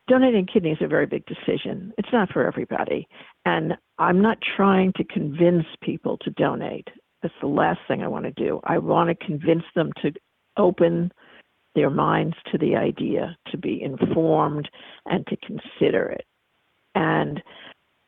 donating 0.09 0.47
kidneys 0.47 0.79
is 0.81 0.85
a 0.85 0.89
very 0.89 1.07
big 1.07 1.25
decision. 1.27 1.93
It's 1.99 2.09
not 2.13 2.31
for 2.33 2.47
everybody. 2.47 3.07
And 3.45 3.75
I'm 3.99 4.23
not 4.23 4.39
trying 4.57 4.93
to 4.97 5.05
convince 5.05 5.65
people 5.83 6.17
to 6.19 6.31
donate. 6.31 6.89
That's 7.23 7.35
the 7.41 7.49
last 7.49 7.81
thing 7.89 8.03
I 8.03 8.09
want 8.09 8.25
to 8.25 8.31
do. 8.31 8.61
I 8.65 8.79
want 8.79 9.09
to 9.09 9.27
convince 9.27 9.65
them 9.75 9.91
to 10.03 10.13
open 10.57 11.13
their 11.75 11.91
minds 11.91 12.37
to 12.53 12.59
the 12.59 12.77
idea, 12.77 13.37
to 13.51 13.59
be 13.59 13.83
informed, 13.83 14.69
and 15.07 15.27
to 15.27 15.37
consider 15.37 16.07
it. 16.07 16.25
And 16.95 17.43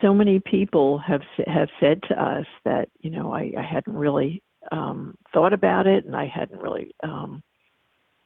so 0.00 0.14
many 0.14 0.40
people 0.40 0.98
have 0.98 1.22
have 1.46 1.68
said 1.80 2.02
to 2.08 2.22
us 2.22 2.46
that 2.64 2.88
you 3.00 3.10
know 3.10 3.32
I, 3.32 3.52
I 3.58 3.62
hadn't 3.62 3.96
really 3.96 4.42
um, 4.70 5.16
thought 5.32 5.52
about 5.52 5.86
it, 5.86 6.04
and 6.04 6.16
I 6.16 6.26
hadn't 6.26 6.60
really. 6.60 6.94
Um, 7.02 7.42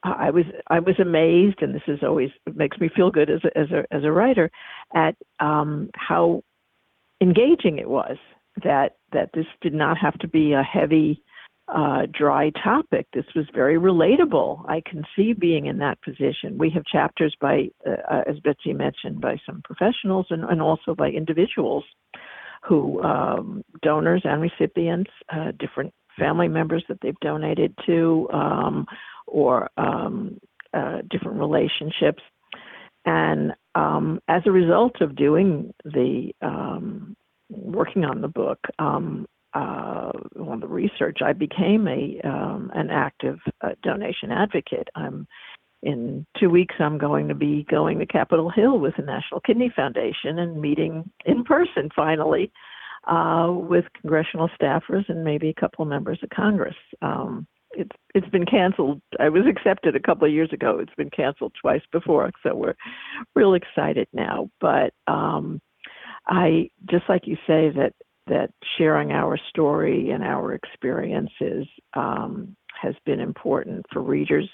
I 0.04 0.30
was 0.30 0.44
I 0.68 0.80
was 0.80 0.96
amazed, 0.98 1.62
and 1.62 1.74
this 1.74 1.82
is 1.86 2.00
always 2.02 2.30
makes 2.54 2.78
me 2.78 2.90
feel 2.94 3.10
good 3.10 3.30
as 3.30 3.40
a, 3.44 3.56
as 3.56 3.70
a 3.70 3.94
as 3.94 4.02
a 4.04 4.10
writer, 4.10 4.50
at 4.94 5.14
um, 5.38 5.90
how 5.94 6.42
engaging 7.20 7.78
it 7.78 7.88
was. 7.88 8.16
That 8.64 8.96
that 9.12 9.30
this 9.32 9.46
did 9.60 9.74
not 9.74 9.96
have 9.98 10.18
to 10.18 10.28
be 10.28 10.52
a 10.52 10.62
heavy 10.62 11.22
uh, 11.68 12.06
dry 12.12 12.50
topic. 12.50 13.06
This 13.12 13.24
was 13.34 13.46
very 13.54 13.78
relatable. 13.78 14.68
I 14.68 14.82
can 14.84 15.04
see 15.16 15.32
being 15.32 15.66
in 15.66 15.78
that 15.78 16.00
position. 16.02 16.58
We 16.58 16.70
have 16.70 16.84
chapters 16.84 17.34
by, 17.40 17.68
uh, 17.86 17.92
uh, 18.10 18.22
as 18.26 18.38
Betsy 18.40 18.72
mentioned, 18.72 19.20
by 19.20 19.36
some 19.46 19.62
professionals 19.64 20.26
and, 20.30 20.44
and 20.44 20.60
also 20.60 20.94
by 20.94 21.08
individuals 21.08 21.84
who, 22.62 23.02
um, 23.02 23.64
donors 23.82 24.22
and 24.24 24.40
recipients, 24.40 25.10
uh, 25.32 25.52
different 25.58 25.92
family 26.18 26.48
members 26.48 26.84
that 26.88 26.98
they've 27.00 27.18
donated 27.20 27.74
to, 27.86 28.28
um, 28.32 28.86
or 29.26 29.70
um, 29.76 30.38
uh, 30.74 30.98
different 31.10 31.38
relationships. 31.38 32.22
And 33.04 33.52
um, 33.74 34.20
as 34.28 34.42
a 34.46 34.52
result 34.52 35.00
of 35.00 35.16
doing 35.16 35.72
the 35.84 36.32
um, 36.40 37.16
working 37.48 38.04
on 38.04 38.20
the 38.20 38.28
book, 38.28 38.58
um, 38.78 39.26
uh, 39.54 40.10
on 40.40 40.60
the 40.60 40.66
research, 40.66 41.18
I 41.24 41.32
became 41.32 41.86
a 41.86 42.20
um, 42.24 42.70
an 42.74 42.90
active 42.90 43.38
uh, 43.60 43.70
donation 43.82 44.30
advocate. 44.30 44.88
I'm 44.94 45.26
in 45.82 46.26
two 46.38 46.48
weeks. 46.48 46.76
I'm 46.78 46.98
going 46.98 47.28
to 47.28 47.34
be 47.34 47.66
going 47.70 47.98
to 47.98 48.06
Capitol 48.06 48.50
Hill 48.50 48.78
with 48.78 48.94
the 48.96 49.02
National 49.02 49.40
Kidney 49.40 49.72
Foundation 49.74 50.38
and 50.38 50.60
meeting 50.60 51.10
in 51.26 51.44
person 51.44 51.90
finally 51.94 52.52
uh, 53.06 53.48
with 53.50 53.84
congressional 54.00 54.48
staffers 54.60 55.08
and 55.08 55.24
maybe 55.24 55.48
a 55.48 55.60
couple 55.60 55.82
of 55.82 55.88
members 55.88 56.20
of 56.22 56.30
Congress. 56.30 56.76
Um, 57.00 57.46
it's 57.72 57.96
it's 58.14 58.28
been 58.28 58.46
canceled. 58.46 59.00
I 59.18 59.28
was 59.30 59.44
accepted 59.48 59.96
a 59.96 60.00
couple 60.00 60.26
of 60.26 60.32
years 60.32 60.50
ago. 60.52 60.78
It's 60.78 60.94
been 60.94 61.10
canceled 61.10 61.54
twice 61.60 61.82
before, 61.90 62.30
so 62.42 62.54
we're 62.54 62.74
real 63.34 63.54
excited 63.54 64.08
now. 64.12 64.50
But 64.60 64.92
um, 65.06 65.60
I 66.26 66.70
just 66.90 67.04
like 67.08 67.26
you 67.26 67.36
say 67.46 67.70
that 67.70 67.94
that 68.26 68.50
sharing 68.78 69.12
our 69.12 69.38
story 69.48 70.10
and 70.10 70.22
our 70.22 70.54
experiences 70.54 71.66
um, 71.94 72.56
has 72.80 72.94
been 73.04 73.20
important 73.20 73.84
for 73.92 74.00
readers. 74.00 74.48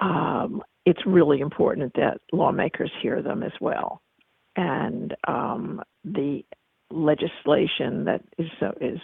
um, 0.00 0.62
it's 0.86 1.04
really 1.06 1.40
important 1.40 1.92
that 1.94 2.18
lawmakers 2.32 2.90
hear 3.00 3.22
them 3.22 3.42
as 3.42 3.52
well. 3.60 4.02
And 4.56 5.14
um, 5.26 5.82
the 6.04 6.44
legislation 6.90 8.04
that 8.04 8.22
is 8.38 8.46
so 8.60 8.72
is 8.80 9.00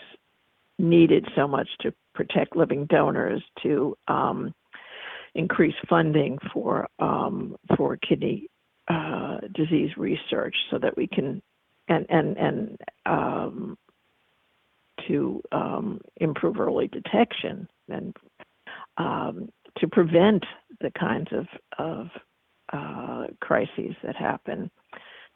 needed 0.79 1.27
so 1.35 1.49
much 1.49 1.69
to 1.81 1.93
protect 2.15 2.57
living 2.57 2.87
donors, 2.87 3.43
to 3.63 3.97
um, 4.09 4.55
increase 5.35 5.75
funding 5.89 6.39
for 6.53 6.87
um, 6.99 7.57
for 7.77 7.97
kidney 7.97 8.49
uh, 8.89 9.39
disease 9.55 9.91
research, 9.97 10.55
so 10.71 10.79
that 10.79 10.97
we 10.97 11.07
can 11.07 11.43
and 11.91 12.07
and 12.09 12.37
and 12.39 12.77
um, 13.05 13.77
to 15.07 15.43
um, 15.53 16.01
improve 16.17 16.59
early 16.59 16.89
detection 16.89 17.69
and 17.89 18.17
um, 18.97 19.49
to 19.79 19.89
prevent 19.89 20.45
the 20.81 20.91
kinds 20.99 21.29
of 21.33 21.47
of 21.79 22.07
uh, 22.73 23.27
crises 23.41 23.95
that 24.03 24.17
happen 24.17 24.71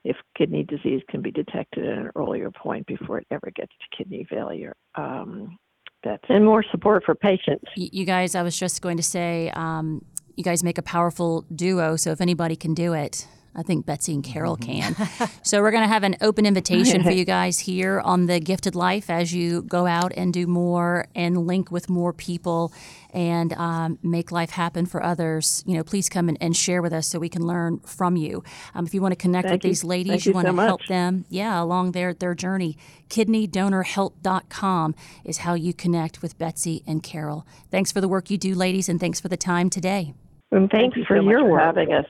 if 0.04 0.16
kidney 0.36 0.62
disease 0.62 1.02
can 1.08 1.22
be 1.22 1.30
detected 1.30 1.84
at 1.86 1.98
an 1.98 2.10
earlier 2.14 2.50
point 2.50 2.86
before 2.86 3.18
it 3.18 3.26
ever 3.30 3.50
gets 3.54 3.72
to 3.80 3.96
kidney 3.96 4.26
failure. 4.28 4.74
Um, 4.94 5.58
that's 6.04 6.22
and 6.28 6.44
more 6.44 6.62
support 6.70 7.02
for 7.04 7.14
patients. 7.14 7.64
You 7.76 8.04
guys, 8.04 8.34
I 8.34 8.42
was 8.42 8.56
just 8.56 8.82
going 8.82 8.98
to 8.98 9.02
say, 9.02 9.50
um, 9.54 10.04
you 10.36 10.44
guys 10.44 10.62
make 10.62 10.76
a 10.76 10.82
powerful 10.82 11.46
duo. 11.54 11.96
So 11.96 12.10
if 12.10 12.20
anybody 12.20 12.56
can 12.56 12.74
do 12.74 12.92
it, 12.92 13.26
I 13.54 13.62
think 13.62 13.86
Betsy 13.86 14.14
and 14.14 14.24
Carol 14.24 14.56
can. 14.56 14.96
so 15.42 15.60
we're 15.60 15.70
going 15.70 15.82
to 15.82 15.88
have 15.88 16.02
an 16.02 16.16
open 16.20 16.46
invitation 16.46 17.02
for 17.02 17.10
you 17.12 17.24
guys 17.24 17.58
here 17.58 18.00
on 18.00 18.26
the 18.26 18.40
Gifted 18.40 18.74
Life 18.74 19.10
as 19.10 19.32
you 19.32 19.62
go 19.62 19.86
out 19.86 20.12
and 20.16 20.32
do 20.32 20.46
more 20.46 21.06
and 21.14 21.46
link 21.46 21.70
with 21.70 21.88
more 21.88 22.12
people 22.12 22.72
and 23.14 23.52
um, 23.52 23.98
make 24.02 24.32
life 24.32 24.50
happen 24.50 24.86
for 24.86 25.02
others. 25.02 25.62
You 25.66 25.76
know, 25.76 25.84
please 25.84 26.08
come 26.08 26.28
and, 26.28 26.36
and 26.40 26.56
share 26.56 26.82
with 26.82 26.92
us 26.92 27.06
so 27.06 27.18
we 27.18 27.28
can 27.28 27.46
learn 27.46 27.78
from 27.80 28.16
you. 28.16 28.42
Um, 28.74 28.86
if 28.86 28.92
you 28.92 29.00
want 29.00 29.12
to 29.12 29.16
connect 29.16 29.46
Thank 29.46 29.62
with 29.62 29.64
you. 29.64 29.70
these 29.70 29.84
ladies, 29.84 30.10
Thank 30.10 30.26
you, 30.26 30.30
you 30.30 30.34
want 30.34 30.48
so 30.48 30.56
to 30.56 30.62
help 30.62 30.86
them, 30.86 31.24
yeah, 31.28 31.62
along 31.62 31.92
their 31.92 32.12
their 32.12 32.34
journey. 32.34 32.76
KidneyDonorHelp.com 33.08 34.94
is 35.24 35.38
how 35.38 35.54
you 35.54 35.72
connect 35.72 36.22
with 36.22 36.36
Betsy 36.38 36.82
and 36.86 37.02
Carol. 37.02 37.46
Thanks 37.70 37.92
for 37.92 38.00
the 38.00 38.08
work 38.08 38.30
you 38.30 38.38
do, 38.38 38.54
ladies, 38.54 38.88
and 38.88 38.98
thanks 38.98 39.20
for 39.20 39.28
the 39.28 39.36
time 39.36 39.70
today. 39.70 40.14
And 40.50 40.68
thank 40.70 40.94
thanks 40.94 40.96
you 40.96 41.04
for 41.06 41.16
so 41.16 41.22
much 41.22 41.30
your 41.30 41.40
for 41.40 41.50
work. 41.50 41.62
having 41.62 41.92
us. 41.92 42.06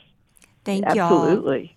Thank 0.64 0.84
y'all. 0.94 1.24
Absolutely. 1.24 1.76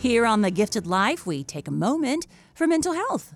Here 0.00 0.26
on 0.26 0.40
The 0.40 0.50
Gifted 0.50 0.86
Life, 0.86 1.26
we 1.26 1.44
take 1.44 1.68
a 1.68 1.70
moment 1.70 2.26
for 2.54 2.66
mental 2.66 2.94
health. 2.94 3.34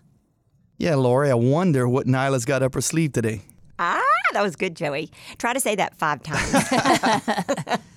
Yeah, 0.79 0.97
Lori, 0.97 1.31
I 1.31 1.35
wonder 1.35 1.89
what 1.89 2.07
Nyla's 2.07 2.45
got 2.45 2.63
up 2.63 2.75
her 2.75 2.81
sleeve 2.81 3.13
today. 3.13 3.43
Ah, 3.79 4.03
that 4.33 4.43
was 4.43 4.57
good, 4.57 4.75
Joey. 4.75 5.11
Try 5.39 5.53
to 5.53 5.61
say 5.61 5.77
that 5.77 5.95
five 5.95 6.23
times. 6.23 7.81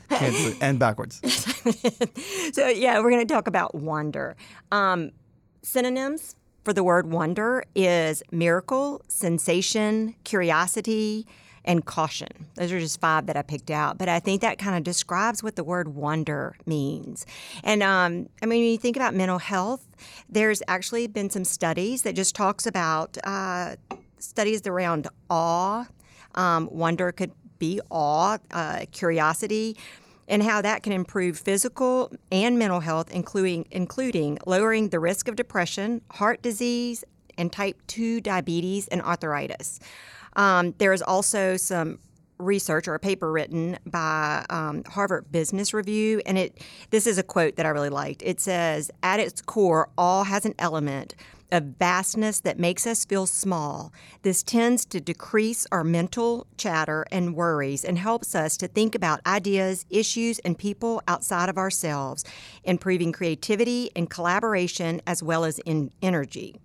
And 0.61 0.79
backwards. 0.79 1.21
so, 2.53 2.67
yeah, 2.67 2.99
we're 2.99 3.09
going 3.11 3.25
to 3.25 3.33
talk 3.33 3.47
about 3.47 3.75
wonder. 3.75 4.35
Um, 4.71 5.11
synonyms 5.61 6.35
for 6.63 6.73
the 6.73 6.83
word 6.83 7.09
wonder 7.09 7.63
is 7.75 8.23
miracle, 8.31 9.01
sensation, 9.07 10.15
curiosity, 10.23 11.25
and 11.67 11.85
caution. 11.85 12.47
Those 12.55 12.71
are 12.71 12.79
just 12.79 12.99
five 12.99 13.25
that 13.27 13.35
I 13.35 13.41
picked 13.41 13.69
out, 13.69 13.97
but 13.97 14.07
I 14.07 14.19
think 14.19 14.41
that 14.41 14.57
kind 14.57 14.77
of 14.77 14.83
describes 14.83 15.43
what 15.43 15.57
the 15.57 15.63
word 15.63 15.89
wonder 15.89 16.55
means. 16.65 17.25
And 17.63 17.83
um, 17.83 18.29
I 18.41 18.45
mean, 18.45 18.61
when 18.61 18.71
you 18.71 18.77
think 18.77 18.95
about 18.95 19.13
mental 19.13 19.37
health, 19.37 19.85
there's 20.29 20.63
actually 20.67 21.07
been 21.07 21.29
some 21.29 21.43
studies 21.43 22.03
that 22.03 22.15
just 22.15 22.35
talks 22.35 22.65
about 22.65 23.17
uh, 23.25 23.75
studies 24.17 24.65
around 24.65 25.07
awe. 25.29 25.85
Um, 26.35 26.69
wonder 26.71 27.11
could 27.11 27.31
be 27.59 27.81
awe, 27.89 28.37
uh, 28.51 28.85
curiosity, 28.91 29.77
and 30.27 30.43
how 30.43 30.61
that 30.61 30.83
can 30.83 30.93
improve 30.93 31.37
physical 31.37 32.11
and 32.31 32.59
mental 32.59 32.81
health, 32.81 33.11
including 33.11 33.65
including 33.71 34.37
lowering 34.45 34.89
the 34.89 34.99
risk 34.99 35.27
of 35.27 35.35
depression, 35.35 36.01
heart 36.11 36.41
disease, 36.41 37.03
and 37.37 37.51
type 37.51 37.79
two 37.87 38.19
diabetes 38.19 38.87
and 38.87 39.01
arthritis. 39.01 39.79
Um, 40.35 40.73
there 40.77 40.93
is 40.93 41.01
also 41.01 41.57
some 41.57 41.99
research 42.37 42.87
or 42.87 42.93
a 42.93 42.99
paper 42.99 43.31
written 43.31 43.79
by 43.85 44.45
um, 44.49 44.83
Harvard 44.85 45.31
Business 45.31 45.73
Review, 45.73 46.21
and 46.25 46.37
it 46.37 46.61
this 46.89 47.07
is 47.07 47.17
a 47.17 47.23
quote 47.23 47.55
that 47.55 47.65
I 47.65 47.69
really 47.69 47.89
liked. 47.89 48.21
It 48.23 48.39
says, 48.39 48.91
"At 49.01 49.19
its 49.19 49.41
core, 49.41 49.89
all 49.97 50.25
has 50.25 50.45
an 50.45 50.55
element." 50.59 51.15
Of 51.49 51.63
vastness 51.79 52.41
that 52.41 52.59
makes 52.59 52.85
us 52.85 53.05
feel 53.05 53.25
small. 53.25 53.93
This 54.21 54.43
tends 54.43 54.83
to 54.87 54.99
decrease 54.99 55.65
our 55.71 55.83
mental 55.83 56.45
chatter 56.57 57.05
and 57.09 57.35
worries 57.35 57.85
and 57.85 57.97
helps 57.97 58.35
us 58.35 58.57
to 58.57 58.67
think 58.67 58.95
about 58.95 59.21
ideas, 59.25 59.85
issues, 59.89 60.39
and 60.39 60.57
people 60.57 61.01
outside 61.07 61.47
of 61.47 61.57
ourselves, 61.57 62.25
improving 62.65 63.13
creativity 63.13 63.91
and 63.95 64.09
collaboration 64.09 65.01
as 65.07 65.23
well 65.23 65.45
as 65.45 65.59
in 65.59 65.89
energy. 66.01 66.59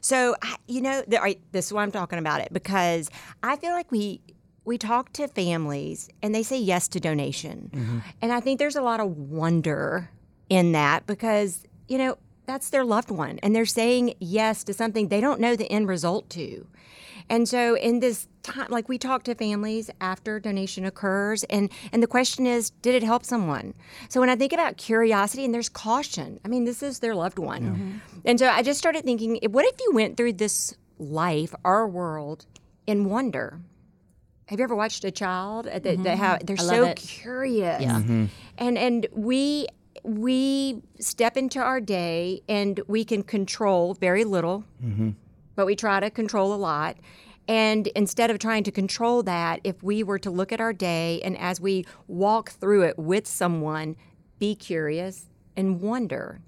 So, 0.00 0.34
you 0.66 0.80
know, 0.80 1.02
the, 1.06 1.18
right, 1.18 1.40
this 1.52 1.66
is 1.66 1.72
why 1.74 1.82
I'm 1.82 1.92
talking 1.92 2.18
about 2.18 2.40
it 2.40 2.52
because 2.52 3.10
I 3.42 3.56
feel 3.56 3.72
like 3.72 3.90
we 3.92 4.22
we 4.64 4.78
talk 4.78 5.12
to 5.12 5.28
families 5.28 6.08
and 6.22 6.34
they 6.34 6.42
say 6.42 6.58
yes 6.58 6.88
to 6.88 7.00
donation, 7.00 7.70
mm-hmm. 7.72 7.98
and 8.20 8.32
I 8.32 8.40
think 8.40 8.58
there's 8.58 8.76
a 8.76 8.82
lot 8.82 8.98
of 8.98 9.16
wonder 9.16 10.10
in 10.48 10.72
that 10.72 11.06
because 11.06 11.64
you 11.86 11.98
know 11.98 12.18
that's 12.46 12.70
their 12.70 12.84
loved 12.84 13.10
one 13.10 13.38
and 13.42 13.54
they're 13.54 13.66
saying 13.66 14.14
yes 14.20 14.64
to 14.64 14.72
something 14.72 15.08
they 15.08 15.20
don't 15.20 15.40
know 15.40 15.56
the 15.56 15.70
end 15.70 15.88
result 15.88 16.30
to. 16.30 16.66
And 17.28 17.48
so 17.48 17.76
in 17.76 17.98
this 18.00 18.28
time 18.42 18.68
like 18.70 18.88
we 18.88 18.98
talk 18.98 19.24
to 19.24 19.34
families 19.34 19.90
after 20.00 20.38
donation 20.38 20.84
occurs 20.84 21.42
and 21.44 21.70
and 21.92 22.02
the 22.02 22.06
question 22.06 22.46
is 22.46 22.70
did 22.70 22.94
it 22.94 23.02
help 23.02 23.24
someone? 23.24 23.74
So 24.08 24.20
when 24.20 24.30
I 24.30 24.36
think 24.36 24.52
about 24.52 24.76
curiosity 24.76 25.44
and 25.44 25.52
there's 25.52 25.68
caution. 25.68 26.38
I 26.44 26.48
mean 26.48 26.64
this 26.64 26.82
is 26.82 27.00
their 27.00 27.14
loved 27.14 27.38
one. 27.38 28.00
And 28.24 28.38
so 28.38 28.48
I 28.48 28.62
just 28.62 28.78
started 28.78 29.04
thinking 29.04 29.38
what 29.50 29.64
if 29.64 29.74
you 29.80 29.90
went 29.92 30.16
through 30.16 30.34
this 30.34 30.76
life, 30.98 31.54
our 31.64 31.86
world 31.88 32.46
in 32.86 33.10
wonder? 33.10 33.60
Have 34.46 34.60
you 34.60 34.62
ever 34.62 34.76
watched 34.76 35.04
a 35.04 35.10
child 35.10 35.64
that, 35.64 35.82
that 35.82 36.18
how 36.18 36.38
they're 36.44 36.54
Mm-hmm. 36.56 36.70
I 36.70 36.74
so 36.76 36.80
love 36.82 36.90
it. 36.90 36.96
curious? 36.98 37.82
Yeah. 37.82 38.00
And 38.58 38.78
and 38.78 39.06
we 39.12 39.66
we 40.06 40.82
step 41.00 41.36
into 41.36 41.58
our 41.58 41.80
day 41.80 42.40
and 42.48 42.80
we 42.86 43.04
can 43.04 43.24
control 43.24 43.94
very 43.94 44.24
little, 44.24 44.64
mm-hmm. 44.82 45.10
but 45.56 45.66
we 45.66 45.74
try 45.74 45.98
to 45.98 46.10
control 46.10 46.54
a 46.54 46.56
lot. 46.56 46.96
And 47.48 47.88
instead 47.88 48.30
of 48.30 48.38
trying 48.38 48.64
to 48.64 48.70
control 48.70 49.22
that, 49.24 49.60
if 49.64 49.82
we 49.82 50.02
were 50.02 50.18
to 50.20 50.30
look 50.30 50.52
at 50.52 50.60
our 50.60 50.72
day 50.72 51.20
and 51.24 51.36
as 51.38 51.60
we 51.60 51.84
walk 52.06 52.50
through 52.50 52.82
it 52.82 52.98
with 52.98 53.26
someone, 53.26 53.96
be 54.38 54.54
curious 54.54 55.26
and 55.56 55.80
wonder. 55.80 56.40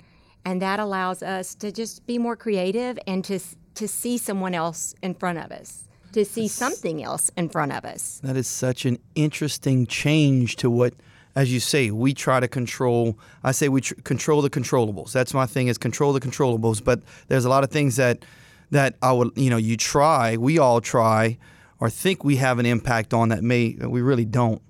And 0.44 0.62
that 0.62 0.78
allows 0.78 1.22
us 1.22 1.54
to 1.56 1.72
just 1.72 2.06
be 2.06 2.18
more 2.18 2.36
creative 2.36 2.98
and 3.06 3.24
to, 3.24 3.40
to 3.74 3.88
see 3.88 4.18
someone 4.18 4.54
else 4.54 4.94
in 5.02 5.14
front 5.14 5.38
of 5.38 5.50
us, 5.50 5.88
to 6.12 6.24
see 6.24 6.48
something 6.48 7.02
else 7.02 7.30
in 7.36 7.48
front 7.48 7.72
of 7.72 7.84
us. 7.84 8.20
That 8.22 8.36
is 8.36 8.46
such 8.46 8.84
an 8.84 8.98
interesting 9.14 9.86
change 9.86 10.56
to 10.56 10.70
what, 10.70 10.94
as 11.38 11.52
you 11.52 11.60
say, 11.60 11.92
we 11.92 12.12
try 12.12 12.40
to 12.40 12.48
control. 12.48 13.16
I 13.44 13.52
say 13.52 13.68
we 13.68 13.80
tr- 13.80 13.94
control 14.02 14.42
the 14.42 14.50
controllables. 14.50 15.12
That's 15.12 15.32
my 15.32 15.46
thing 15.46 15.68
is 15.68 15.78
control 15.78 16.12
the 16.12 16.18
controllables. 16.20 16.82
But 16.82 17.00
there's 17.28 17.44
a 17.44 17.48
lot 17.48 17.62
of 17.62 17.70
things 17.70 17.94
that 17.94 18.24
that 18.72 18.96
I 19.02 19.12
would, 19.12 19.30
you 19.36 19.48
know, 19.48 19.56
you 19.56 19.76
try. 19.76 20.36
We 20.36 20.58
all 20.58 20.80
try, 20.80 21.38
or 21.78 21.90
think 21.90 22.24
we 22.24 22.36
have 22.36 22.58
an 22.58 22.66
impact 22.66 23.14
on 23.14 23.28
that 23.28 23.44
may 23.44 23.76
we 23.80 24.02
really 24.02 24.24
don't. 24.24 24.60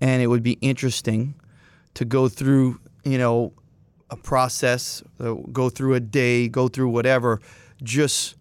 And 0.00 0.22
it 0.22 0.28
would 0.28 0.42
be 0.42 0.52
interesting 0.62 1.34
to 1.92 2.06
go 2.06 2.26
through, 2.26 2.80
you 3.04 3.18
know, 3.18 3.52
a 4.08 4.16
process, 4.16 5.02
uh, 5.20 5.34
go 5.52 5.68
through 5.68 5.92
a 5.92 6.00
day, 6.00 6.48
go 6.48 6.68
through 6.68 6.88
whatever, 6.88 7.42
just 7.82 8.34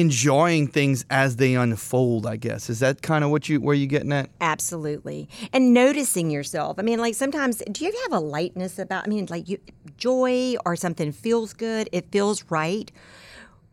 enjoying 0.00 0.68
things 0.68 1.04
as 1.10 1.36
they 1.36 1.54
unfold. 1.54 2.26
I 2.26 2.36
guess 2.36 2.70
is 2.70 2.80
that 2.80 3.02
kind 3.02 3.24
of 3.24 3.30
what 3.30 3.48
you 3.48 3.60
where 3.60 3.74
you 3.74 3.86
getting 3.86 4.12
at? 4.12 4.30
Absolutely. 4.40 5.28
And 5.52 5.72
noticing 5.72 6.30
yourself. 6.30 6.78
I 6.78 6.82
mean, 6.82 6.98
like 6.98 7.14
sometimes, 7.14 7.62
do 7.70 7.84
you 7.84 7.92
have 8.04 8.12
a 8.12 8.20
lightness 8.20 8.78
about, 8.78 9.04
I 9.04 9.08
mean, 9.08 9.26
like 9.30 9.48
you, 9.48 9.58
joy 9.96 10.56
or 10.64 10.76
something 10.76 11.12
feels 11.12 11.52
good, 11.52 11.88
it 11.92 12.10
feels 12.10 12.44
right. 12.50 12.90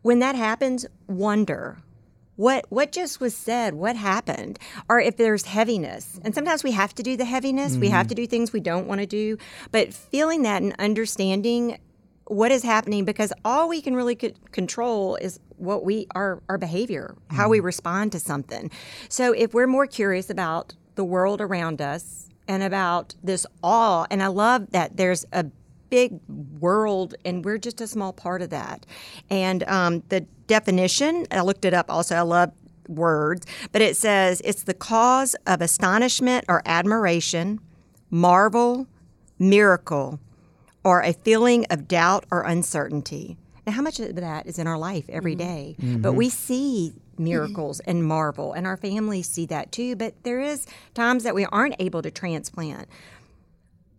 When 0.01 0.19
that 0.19 0.35
happens, 0.35 0.85
wonder. 1.07 1.77
What 2.35 2.65
what 2.69 2.91
just 2.91 3.19
was 3.19 3.35
said? 3.35 3.75
What 3.75 3.95
happened? 3.95 4.57
Or 4.89 4.99
if 4.99 5.17
there's 5.17 5.45
heaviness, 5.45 6.19
and 6.23 6.33
sometimes 6.33 6.63
we 6.63 6.71
have 6.71 6.95
to 6.95 7.03
do 7.03 7.15
the 7.15 7.25
heaviness. 7.25 7.77
We 7.77 7.89
have 7.89 8.07
mm-hmm. 8.07 8.09
to 8.09 8.15
do 8.15 8.27
things 8.27 8.51
we 8.51 8.59
don't 8.59 8.87
want 8.87 9.01
to 9.01 9.05
do. 9.05 9.37
But 9.71 9.93
feeling 9.93 10.41
that 10.41 10.63
and 10.63 10.75
understanding 10.79 11.77
what 12.25 12.51
is 12.51 12.63
happening, 12.63 13.05
because 13.05 13.33
all 13.43 13.67
we 13.67 13.81
can 13.81 13.95
really 13.95 14.17
c- 14.19 14.33
control 14.51 15.15
is 15.17 15.39
what 15.57 15.83
we 15.83 16.07
our 16.15 16.41
our 16.49 16.57
behavior, 16.57 17.15
how 17.29 17.49
we 17.49 17.59
respond 17.59 18.11
to 18.13 18.19
something. 18.19 18.71
So 19.09 19.33
if 19.33 19.53
we're 19.53 19.67
more 19.67 19.87
curious 19.87 20.29
about 20.29 20.75
the 20.95 21.03
world 21.03 21.41
around 21.41 21.81
us 21.81 22.29
and 22.47 22.63
about 22.63 23.15
this 23.23 23.45
awe. 23.63 24.05
And 24.09 24.21
I 24.21 24.27
love 24.27 24.71
that 24.71 24.97
there's 24.97 25.25
a 25.31 25.45
big 25.89 26.19
world 26.59 27.15
and 27.23 27.45
we're 27.45 27.57
just 27.57 27.81
a 27.81 27.87
small 27.87 28.13
part 28.13 28.41
of 28.41 28.49
that. 28.49 28.85
And 29.29 29.63
um, 29.63 30.03
the 30.09 30.21
definition, 30.47 31.25
I 31.31 31.41
looked 31.41 31.65
it 31.65 31.73
up 31.73 31.89
also, 31.89 32.15
I 32.15 32.21
love 32.21 32.51
words, 32.87 33.45
but 33.71 33.81
it 33.81 33.95
says 33.95 34.41
it's 34.43 34.63
the 34.63 34.73
cause 34.73 35.35
of 35.47 35.61
astonishment 35.61 36.45
or 36.49 36.61
admiration, 36.65 37.59
marvel, 38.09 38.87
miracle, 39.39 40.19
or 40.83 41.01
a 41.01 41.13
feeling 41.13 41.65
of 41.69 41.87
doubt 41.87 42.25
or 42.31 42.41
uncertainty. 42.41 43.37
Now, 43.65 43.73
how 43.73 43.81
much 43.81 43.99
of 43.99 44.15
that 44.15 44.45
is 44.45 44.59
in 44.59 44.67
our 44.67 44.77
life 44.77 45.05
every 45.09 45.35
mm-hmm. 45.35 45.47
day? 45.47 45.75
Mm-hmm. 45.79 46.01
But 46.01 46.13
we 46.13 46.29
see 46.29 46.93
miracles 47.17 47.79
and 47.81 48.05
marvel, 48.05 48.53
and 48.53 48.67
our 48.67 48.77
families 48.77 49.29
see 49.29 49.45
that 49.47 49.71
too. 49.71 49.95
But 49.95 50.15
there 50.23 50.39
is 50.39 50.65
times 50.93 51.23
that 51.23 51.35
we 51.35 51.45
aren't 51.45 51.75
able 51.79 52.01
to 52.01 52.11
transplant. 52.11 52.87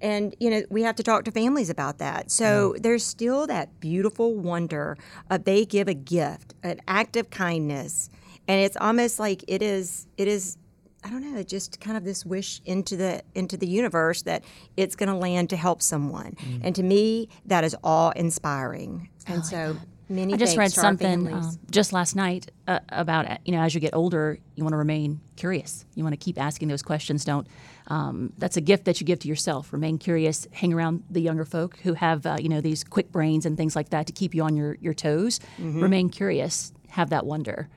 And 0.00 0.34
you 0.38 0.50
know 0.50 0.62
we 0.68 0.82
have 0.82 0.96
to 0.96 1.02
talk 1.02 1.24
to 1.24 1.30
families 1.30 1.70
about 1.70 1.98
that. 1.98 2.30
So 2.30 2.74
there's 2.78 3.04
still 3.04 3.46
that 3.46 3.80
beautiful 3.80 4.34
wonder 4.34 4.98
of 5.30 5.44
they 5.44 5.64
give 5.64 5.88
a 5.88 5.94
gift, 5.94 6.52
an 6.62 6.80
act 6.86 7.16
of 7.16 7.30
kindness, 7.30 8.10
and 8.46 8.60
it's 8.60 8.76
almost 8.76 9.18
like 9.18 9.44
it 9.48 9.62
is 9.62 10.06
it 10.18 10.28
is 10.28 10.58
I 11.04 11.10
don't 11.10 11.20
know, 11.34 11.42
just 11.42 11.80
kind 11.80 11.96
of 11.96 12.04
this 12.04 12.24
wish 12.24 12.62
into 12.64 12.96
the 12.96 13.22
into 13.34 13.56
the 13.58 13.66
universe 13.66 14.22
that 14.22 14.42
it's 14.76 14.96
going 14.96 15.10
to 15.10 15.14
land 15.14 15.50
to 15.50 15.56
help 15.56 15.82
someone. 15.82 16.36
And 16.62 16.74
to 16.76 16.82
me, 16.82 17.28
that 17.46 17.62
is 17.62 17.76
awe 17.84 18.10
inspiring. 18.16 19.10
And 19.26 19.44
so 19.44 19.76
many. 20.08 20.34
I 20.34 20.36
just 20.36 20.56
read 20.56 20.64
thanks 20.64 20.74
to 20.74 20.80
our 20.80 20.84
something 20.86 21.32
um, 21.32 21.58
just 21.70 21.92
last 21.92 22.16
night 22.16 22.50
uh, 22.68 22.80
about 22.88 23.40
you 23.46 23.52
know 23.52 23.60
as 23.60 23.74
you 23.74 23.80
get 23.80 23.94
older, 23.94 24.38
you 24.54 24.64
want 24.64 24.72
to 24.72 24.78
remain 24.78 25.20
curious. 25.36 25.84
You 25.94 26.04
want 26.04 26.14
to 26.14 26.24
keep 26.24 26.40
asking 26.40 26.68
those 26.68 26.82
questions. 26.82 27.24
Don't. 27.24 27.46
Um, 27.88 28.32
that's 28.38 28.56
a 28.56 28.62
gift 28.62 28.86
that 28.86 28.98
you 29.00 29.06
give 29.06 29.18
to 29.20 29.28
yourself. 29.28 29.72
Remain 29.72 29.98
curious. 29.98 30.48
Hang 30.52 30.72
around 30.72 31.02
the 31.10 31.20
younger 31.20 31.44
folk 31.44 31.76
who 31.80 31.92
have 31.94 32.24
uh, 32.24 32.38
you 32.40 32.48
know 32.48 32.62
these 32.62 32.82
quick 32.82 33.12
brains 33.12 33.44
and 33.44 33.58
things 33.58 33.76
like 33.76 33.90
that 33.90 34.06
to 34.06 34.12
keep 34.12 34.34
you 34.34 34.42
on 34.42 34.56
your 34.56 34.76
your 34.80 34.94
toes. 34.94 35.38
Mm-hmm. 35.58 35.82
Remain 35.82 36.08
curious. 36.08 36.72
Have 36.88 37.10
that 37.10 37.26
wonder. 37.26 37.68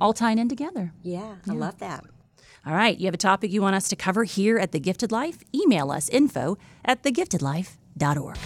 All 0.00 0.14
tying 0.14 0.38
in 0.38 0.48
together. 0.48 0.92
yeah, 1.02 1.36
I 1.48 1.52
love 1.52 1.78
that. 1.80 2.04
All 2.66 2.74
right, 2.74 2.98
you 2.98 3.06
have 3.06 3.14
a 3.14 3.18
topic 3.18 3.50
you 3.50 3.62
want 3.62 3.74
us 3.74 3.88
to 3.88 3.96
cover 3.96 4.24
here 4.24 4.58
at 4.58 4.70
The 4.72 4.78
Gifted 4.78 5.10
Life? 5.10 5.38
Email 5.54 5.90
us 5.90 6.10
info 6.10 6.58
at 6.84 7.02
thegiftedlife.org. 7.02 8.36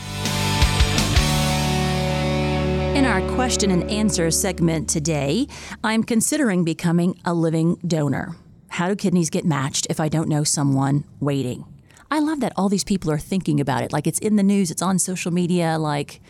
In 2.97 3.05
our 3.05 3.21
question 3.35 3.73
and 3.73 3.91
answer 3.91 4.31
segment 4.31 4.89
today, 4.89 5.49
I'm 5.83 6.05
considering 6.05 6.63
becoming 6.63 7.19
a 7.25 7.35
living 7.35 7.75
donor. 7.85 8.37
How 8.69 8.87
do 8.87 8.95
kidneys 8.95 9.31
get 9.31 9.45
matched 9.45 9.89
if 9.91 9.99
I 9.99 10.09
don't 10.09 10.29
know 10.29 10.45
someone 10.45 11.03
waiting? 11.19 11.65
I 12.09 12.21
love 12.21 12.39
that 12.39 12.53
all 12.55 12.69
these 12.69 12.85
people 12.85 13.11
are 13.11 13.19
thinking 13.19 13.59
about 13.59 13.83
it. 13.83 13.93
Like 13.93 14.07
it's 14.07 14.21
in 14.21 14.37
the 14.37 14.45
news, 14.45 14.71
it's 14.71 14.83
on 14.83 15.01
social 15.01 15.33
media. 15.33 15.77
Like, 15.77 16.21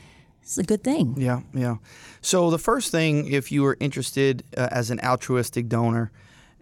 it's 0.43 0.57
a 0.57 0.63
good 0.63 0.83
thing. 0.83 1.17
Yeah, 1.19 1.41
yeah. 1.53 1.77
So 2.23 2.51
the 2.51 2.59
first 2.59 2.91
thing, 2.91 3.31
if 3.31 3.53
you 3.53 3.67
are 3.67 3.77
interested 3.79 4.43
uh, 4.57 4.69
as 4.71 4.91
an 4.91 5.01
altruistic 5.01 5.69
donor, 5.69 6.13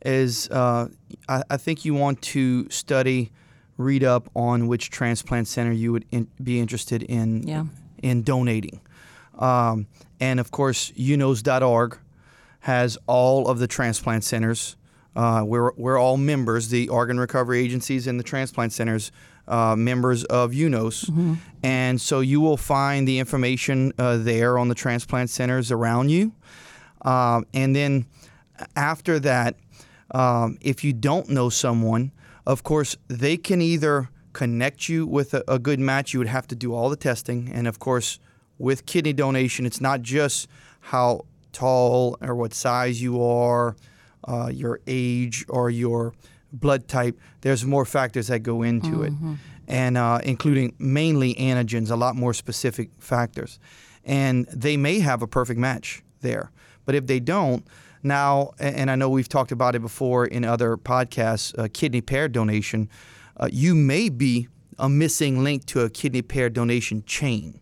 is 0.05 0.48
uh, 0.50 0.88
I, 1.28 1.42
I 1.50 1.57
think 1.57 1.84
you 1.84 1.94
want 1.94 2.20
to 2.22 2.68
study, 2.70 3.30
read 3.76 4.05
up 4.05 4.28
on 4.34 4.66
which 4.68 4.90
transplant 4.90 5.48
center 5.48 5.72
you 5.72 5.92
would 5.92 6.05
in, 6.11 6.28
be 6.42 6.61
interested 6.61 7.03
in 7.03 7.46
Yeah. 7.46 7.64
in 8.03 8.22
donating. 8.22 8.80
Um, 9.38 9.86
and 10.20 10.38
of 10.40 10.50
course, 10.50 10.92
unos.org 10.92 11.98
has 12.61 12.98
all 13.07 13.48
of 13.48 13.59
the 13.59 13.66
transplant 13.66 14.24
centers. 14.24 14.76
Uh, 15.16 15.42
we're, 15.44 15.72
we're 15.76 15.98
all 15.98 16.16
members, 16.16 16.68
the 16.68 16.88
organ 16.88 17.18
recovery 17.18 17.61
agencies 17.61 18.07
and 18.07 18.18
the 18.18 18.24
transplant 18.24 18.72
centers, 18.72 19.11
uh, 19.48 19.74
members 19.76 20.24
of 20.24 20.53
UNOS. 20.53 21.11
And 21.62 22.00
so 22.00 22.20
you 22.20 22.40
will 22.40 22.57
find 22.57 23.07
the 23.07 23.18
information 23.18 23.92
uh, 23.98 24.16
there 24.18 24.59
on 24.59 24.68
the 24.68 24.74
transplant 24.74 25.28
centers 25.30 25.70
around 25.72 26.11
you. 26.11 26.32
Um, 27.03 27.46
and 27.53 27.74
then 27.74 28.07
after 28.76 29.18
that, 29.20 29.57
um, 30.12 30.58
if 30.60 30.84
you 30.84 30.92
don't 30.92 31.28
know 31.28 31.48
someone, 31.48 32.12
of 32.46 32.62
course, 32.62 32.96
they 33.08 33.36
can 33.36 33.60
either 33.60 34.08
connect 34.32 34.88
you 34.88 35.06
with 35.06 35.34
a, 35.34 35.44
a 35.48 35.58
good 35.58 35.78
match. 35.80 36.12
You 36.12 36.20
would 36.20 36.28
have 36.28 36.46
to 36.48 36.54
do 36.54 36.74
all 36.74 36.88
the 36.88 36.96
testing. 36.96 37.50
And 37.52 37.66
of 37.66 37.78
course, 37.78 38.18
with 38.58 38.86
kidney 38.86 39.12
donation, 39.12 39.66
it's 39.66 39.80
not 39.80 40.02
just 40.02 40.48
how 40.80 41.26
tall 41.52 42.16
or 42.20 42.34
what 42.34 42.54
size 42.54 43.02
you 43.02 43.22
are, 43.22 43.76
uh, 44.26 44.50
your 44.52 44.80
age, 44.86 45.44
or 45.48 45.68
your 45.70 46.14
blood 46.52 46.88
type. 46.88 47.18
There's 47.40 47.64
more 47.64 47.84
factors 47.84 48.28
that 48.28 48.40
go 48.40 48.62
into 48.62 49.02
it, 49.02 49.12
and 49.66 49.96
uh, 49.96 50.20
including 50.22 50.74
mainly 50.78 51.34
antigens, 51.34 51.90
a 51.90 51.96
lot 51.96 52.14
more 52.16 52.34
specific 52.34 52.90
factors. 52.98 53.58
And 54.04 54.46
they 54.46 54.76
may 54.76 55.00
have 55.00 55.22
a 55.22 55.26
perfect 55.26 55.58
match 55.58 56.02
there, 56.20 56.50
but 56.84 56.94
if 56.94 57.06
they 57.06 57.20
don't, 57.20 57.66
now, 58.03 58.53
and 58.59 58.90
I 58.90 58.96
know 58.96 59.09
we've 59.09 59.28
talked 59.28 59.53
about 59.53 59.74
it 59.74 59.80
before 59.80 60.26
in 60.26 60.44
other 60.44 60.76
podcasts, 60.76 61.57
uh, 61.59 61.68
kidney 61.72 62.00
pair 62.00 62.28
donation, 62.28 62.88
uh, 63.36 63.48
you 63.50 63.74
may 63.74 64.09
be 64.09 64.48
a 64.78 64.88
missing 64.88 65.44
link 65.44 65.66
to 65.66 65.80
a 65.80 65.90
kidney 65.90 66.22
pair 66.22 66.50
donation 66.50 67.05
chain 67.05 67.61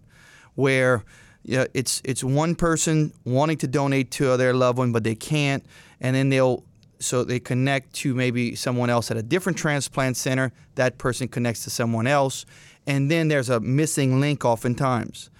where 0.55 1.05
yeah, 1.43 1.65
it's 1.75 2.03
it's 2.05 2.23
one 2.23 2.55
person 2.55 3.13
wanting 3.25 3.57
to 3.59 3.67
donate 3.67 4.11
to 4.13 4.37
their 4.37 4.53
loved 4.53 4.79
one, 4.79 4.93
but 4.93 5.05
they 5.05 5.15
can't, 5.15 5.65
and 6.01 6.15
then 6.15 6.29
they'll 6.29 6.65
so 6.99 7.25
they 7.25 7.41
connect 7.41 7.95
to 7.95 8.15
maybe 8.15 8.55
someone 8.55 8.91
else 8.91 9.11
at 9.11 9.17
a 9.17 9.23
different 9.23 9.57
transplant 9.57 10.17
center. 10.17 10.53
That 10.75 10.99
person 10.99 11.29
connects 11.29 11.65
to 11.65 11.71
someone 11.71 12.07
else, 12.07 12.45
and 12.87 13.11
then 13.11 13.29
there's 13.29 13.49
a 13.49 13.59
missing 13.61 14.21
link. 14.21 14.45
Oftentimes, 14.45 15.31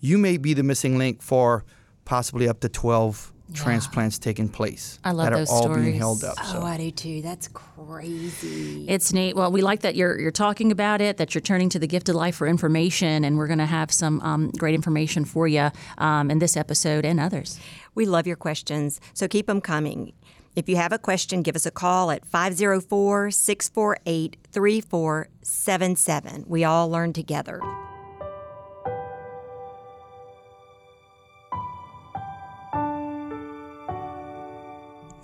you 0.00 0.18
may 0.18 0.38
be 0.38 0.54
the 0.54 0.64
missing 0.64 0.98
link 0.98 1.22
for 1.22 1.64
possibly 2.04 2.48
up 2.48 2.60
to 2.60 2.68
twelve 2.68 3.32
transplants 3.52 4.18
taking 4.18 4.48
place 4.48 4.98
I 5.04 5.12
love 5.12 5.26
that 5.26 5.32
are 5.34 5.36
those 5.36 5.50
all 5.50 5.68
being 5.74 5.94
held 5.94 6.24
up. 6.24 6.38
So. 6.38 6.60
Oh, 6.60 6.64
I 6.64 6.76
do 6.78 6.90
too. 6.90 7.22
That's 7.22 7.48
crazy. 7.48 8.86
It's 8.88 9.12
neat. 9.12 9.36
Well, 9.36 9.52
we 9.52 9.60
like 9.60 9.80
that 9.80 9.94
you're 9.94 10.18
you're 10.18 10.30
talking 10.30 10.72
about 10.72 11.00
it, 11.00 11.18
that 11.18 11.34
you're 11.34 11.42
turning 11.42 11.68
to 11.70 11.78
the 11.78 11.86
Gifted 11.86 12.14
Life 12.14 12.36
for 12.36 12.46
information, 12.46 13.24
and 13.24 13.36
we're 13.36 13.46
going 13.46 13.58
to 13.58 13.66
have 13.66 13.92
some 13.92 14.20
um, 14.22 14.50
great 14.56 14.74
information 14.74 15.24
for 15.24 15.46
you 15.46 15.70
um, 15.98 16.30
in 16.30 16.38
this 16.38 16.56
episode 16.56 17.04
and 17.04 17.20
others. 17.20 17.60
We 17.94 18.06
love 18.06 18.26
your 18.26 18.36
questions, 18.36 19.00
so 19.12 19.28
keep 19.28 19.46
them 19.46 19.60
coming. 19.60 20.12
If 20.56 20.68
you 20.68 20.76
have 20.76 20.92
a 20.92 20.98
question, 20.98 21.42
give 21.42 21.56
us 21.56 21.66
a 21.66 21.70
call 21.70 22.10
at 22.12 22.24
504 22.24 23.30
648 23.30 24.36
3477. 24.52 26.44
We 26.46 26.64
all 26.64 26.88
learn 26.88 27.12
together. 27.12 27.60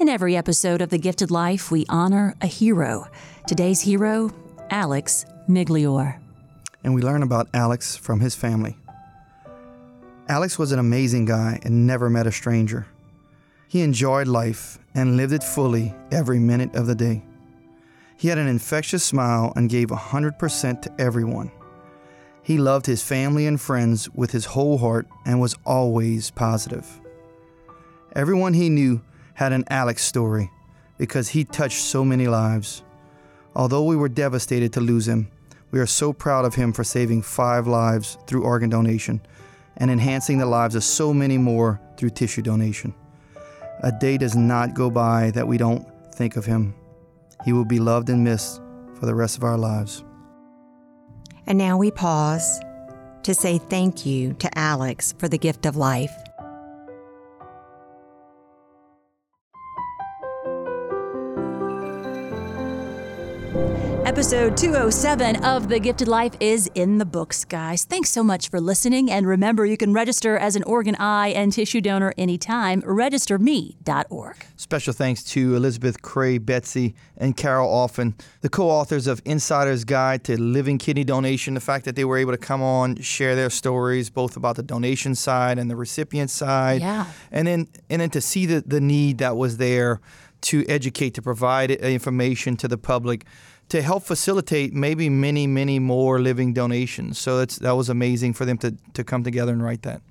In 0.01 0.09
every 0.09 0.35
episode 0.35 0.81
of 0.81 0.89
The 0.89 0.97
Gifted 0.97 1.31
Life, 1.31 1.71
we 1.71 1.85
honor 1.91 2.35
a 2.41 2.47
hero. 2.47 3.07
Today's 3.47 3.83
hero, 3.83 4.31
Alex 4.71 5.27
Migliore. 5.47 6.19
and 6.83 6.95
we 6.95 7.03
learn 7.03 7.23
about 7.23 7.51
Alex 7.53 7.97
from 7.97 8.21
his 8.21 8.35
family. 8.35 8.79
Alex 10.27 10.59
was 10.59 10.73
an 10.73 10.79
amazing 10.79 11.27
guy 11.27 11.61
and 11.65 11.87
never 11.87 12.09
met 12.09 12.27
a 12.27 12.33
stranger. 12.33 12.87
He 13.69 13.83
enjoyed 13.83 14.27
life 14.27 14.79
and 14.95 15.19
lived 15.19 15.35
it 15.35 15.45
fully 15.45 15.95
every 16.11 16.39
minute 16.39 16.75
of 16.75 16.87
the 16.87 16.95
day. 16.95 17.23
He 18.17 18.29
had 18.29 18.39
an 18.39 18.49
infectious 18.49 19.05
smile 19.05 19.53
and 19.55 19.69
gave 19.69 19.89
100% 19.89 20.81
to 20.81 20.95
everyone. 20.99 21.53
He 22.43 22.57
loved 22.57 22.87
his 22.87 23.03
family 23.03 23.47
and 23.47 23.61
friends 23.61 24.09
with 24.15 24.31
his 24.31 24.47
whole 24.47 24.79
heart 24.79 25.07
and 25.27 25.43
was 25.43 25.57
always 25.67 26.31
positive. 26.31 26.89
Everyone 28.17 28.55
he 28.55 28.71
knew 28.71 29.03
had 29.41 29.55
an 29.55 29.65
Alex 29.71 30.05
story 30.05 30.51
because 30.99 31.31
he 31.31 31.45
touched 31.45 31.81
so 31.81 32.05
many 32.05 32.29
lives. 32.29 32.83
Although 33.57 33.85
we 33.85 33.97
were 33.97 34.11
devastated 34.11 34.71
to 34.75 34.83
lose 34.83 35.09
him, 35.09 35.31
we 35.71 35.81
are 35.81 35.87
so 35.87 36.13
proud 36.13 36.45
of 36.45 36.57
him 36.57 36.75
for 36.75 36.85
saving 36.85 37.23
five 37.23 37.67
lives 37.67 38.19
through 38.27 38.45
organ 38.45 38.69
donation 38.69 39.23
and 39.79 39.91
enhancing 39.91 40.37
the 40.37 40.45
lives 40.45 40.75
of 40.75 40.85
so 40.85 41.15
many 41.15 41.39
more 41.39 41.81
through 41.97 42.11
tissue 42.11 42.43
donation. 42.43 42.93
A 43.83 43.91
day 43.91 44.19
does 44.19 44.37
not 44.37 44.75
go 44.75 44.91
by 44.91 45.31
that 45.31 45.49
we 45.49 45.57
don't 45.57 45.89
think 46.15 46.37
of 46.37 46.45
him. 46.45 46.75
He 47.47 47.55
will 47.55 47.65
be 47.65 47.81
loved 47.81 48.11
and 48.11 48.23
missed 48.23 48.61
for 48.99 49.07
the 49.07 49.15
rest 49.15 49.39
of 49.39 49.45
our 49.45 49.57
lives. 49.57 50.05
And 51.47 51.57
now 51.57 51.79
we 51.79 51.91
pause 51.91 52.61
to 53.23 53.35
say 53.35 53.57
thank 53.57 54.05
you 54.05 54.35
to 54.35 54.59
Alex 54.59 55.15
for 55.17 55.29
the 55.29 55.39
gift 55.39 55.65
of 55.65 55.77
life. 55.77 56.13
Episode 64.11 64.57
207 64.57 65.45
of 65.45 65.69
The 65.69 65.79
Gifted 65.79 66.09
Life 66.09 66.33
is 66.41 66.69
in 66.75 66.99
the 66.99 67.05
books, 67.05 67.45
guys. 67.45 67.85
Thanks 67.85 68.11
so 68.11 68.25
much 68.25 68.49
for 68.51 68.61
listening. 68.61 69.09
And 69.09 69.25
remember, 69.25 69.65
you 69.65 69.77
can 69.77 69.93
register 69.93 70.37
as 70.37 70.57
an 70.57 70.65
organ, 70.65 70.97
eye, 70.97 71.29
and 71.29 71.53
tissue 71.53 71.81
donor 71.81 72.13
anytime. 72.19 72.83
RegisterMe.org. 72.83 74.37
Special 74.57 74.93
thanks 74.93 75.23
to 75.23 75.55
Elizabeth 75.55 76.03
Crais, 76.03 76.41
Betsy, 76.41 76.97
and 77.17 77.37
Carol 77.37 77.69
Offen, 77.69 78.17
the 78.41 78.49
co 78.49 78.69
authors 78.69 79.07
of 79.07 79.23
Insider's 79.25 79.85
Guide 79.85 80.25
to 80.25 80.37
Living 80.37 80.79
Kidney 80.79 81.05
Donation. 81.05 81.55
The 81.55 81.61
fact 81.61 81.85
that 81.85 81.95
they 81.95 82.05
were 82.05 82.19
able 82.19 82.33
to 82.33 82.39
come 82.39 82.63
on, 82.63 82.97
share 82.97 83.37
their 83.37 83.49
stories, 83.49 84.11
both 84.11 84.37
about 84.37 84.57
the 84.57 84.65
donation 84.65 85.15
side 85.15 85.57
and 85.57 85.71
the 85.71 85.77
recipient 85.77 86.31
side. 86.31 86.81
Yeah. 86.81 87.07
And 87.31 87.47
then, 87.47 87.69
and 87.89 88.03
then 88.03 88.11
to 88.11 88.21
see 88.21 88.47
the, 88.47 88.61
the 88.67 88.81
need 88.81 89.19
that 89.19 89.37
was 89.37 89.59
there 89.59 90.01
to 90.43 90.65
educate, 90.69 91.15
to 91.15 91.23
provide 91.23 91.71
uh, 91.71 91.87
information 91.87 92.57
to 92.59 92.69
the 92.69 92.79
public 92.79 93.25
to 93.71 93.83
help 93.83 94.03
facilitate 94.03 94.75
maybe 94.75 95.09
many, 95.09 95.47
many 95.47 95.79
more 95.79 96.21
living 96.21 96.53
donations. 96.53 97.19
So 97.19 97.39
that's, 97.39 97.57
that 97.59 97.77
was 97.77 97.89
amazing 97.89 98.35
for 98.35 98.45
them 98.45 98.59
to, 98.59 98.75
to 98.95 99.05
come 99.05 99.23
together 99.23 99.53
and 99.53 99.63
write 99.63 99.83
that. 99.83 100.03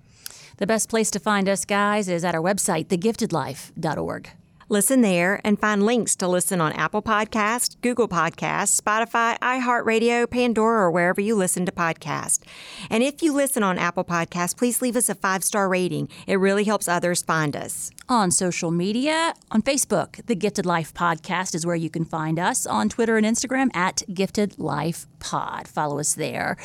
The 0.57 0.67
best 0.67 0.89
place 0.89 1.11
to 1.11 1.19
find 1.19 1.47
us, 1.47 1.65
guys, 1.65 2.09
is 2.09 2.23
at 2.25 2.35
our 2.35 2.41
website, 2.41 2.87
thegiftedlife.org. 2.87 4.29
Listen 4.71 5.01
there 5.01 5.41
and 5.43 5.59
find 5.59 5.83
links 5.83 6.15
to 6.15 6.27
listen 6.27 6.61
on 6.61 6.71
Apple 6.73 7.01
Podcasts, 7.01 7.75
Google 7.81 8.07
Podcasts, 8.07 8.79
Spotify, 8.79 9.37
iHeartRadio, 9.39 10.29
Pandora, 10.29 10.83
or 10.83 10.91
wherever 10.91 11.19
you 11.19 11.35
listen 11.35 11.65
to 11.65 11.71
podcasts. 11.71 12.39
And 12.87 13.01
if 13.01 13.23
you 13.23 13.33
listen 13.33 13.63
on 13.63 13.79
Apple 13.79 14.03
Podcasts, 14.03 14.55
please 14.55 14.79
leave 14.79 14.95
us 14.95 15.09
a 15.09 15.15
five 15.15 15.43
star 15.43 15.67
rating. 15.67 16.07
It 16.27 16.35
really 16.35 16.65
helps 16.65 16.87
others 16.87 17.23
find 17.23 17.55
us. 17.55 17.89
On 18.07 18.29
social 18.29 18.69
media, 18.69 19.33
on 19.49 19.63
Facebook, 19.63 20.23
The 20.27 20.35
Gifted 20.35 20.67
Life 20.67 20.93
Podcast 20.93 21.55
is 21.55 21.65
where 21.65 21.75
you 21.75 21.89
can 21.89 22.05
find 22.05 22.37
us. 22.37 22.67
On 22.67 22.89
Twitter 22.89 23.17
and 23.17 23.25
Instagram, 23.25 23.75
at 23.75 24.03
Gifted 24.13 24.59
Life 24.59 25.07
Pod. 25.19 25.67
Follow 25.67 25.99
us 25.99 26.13
there. 26.13 26.57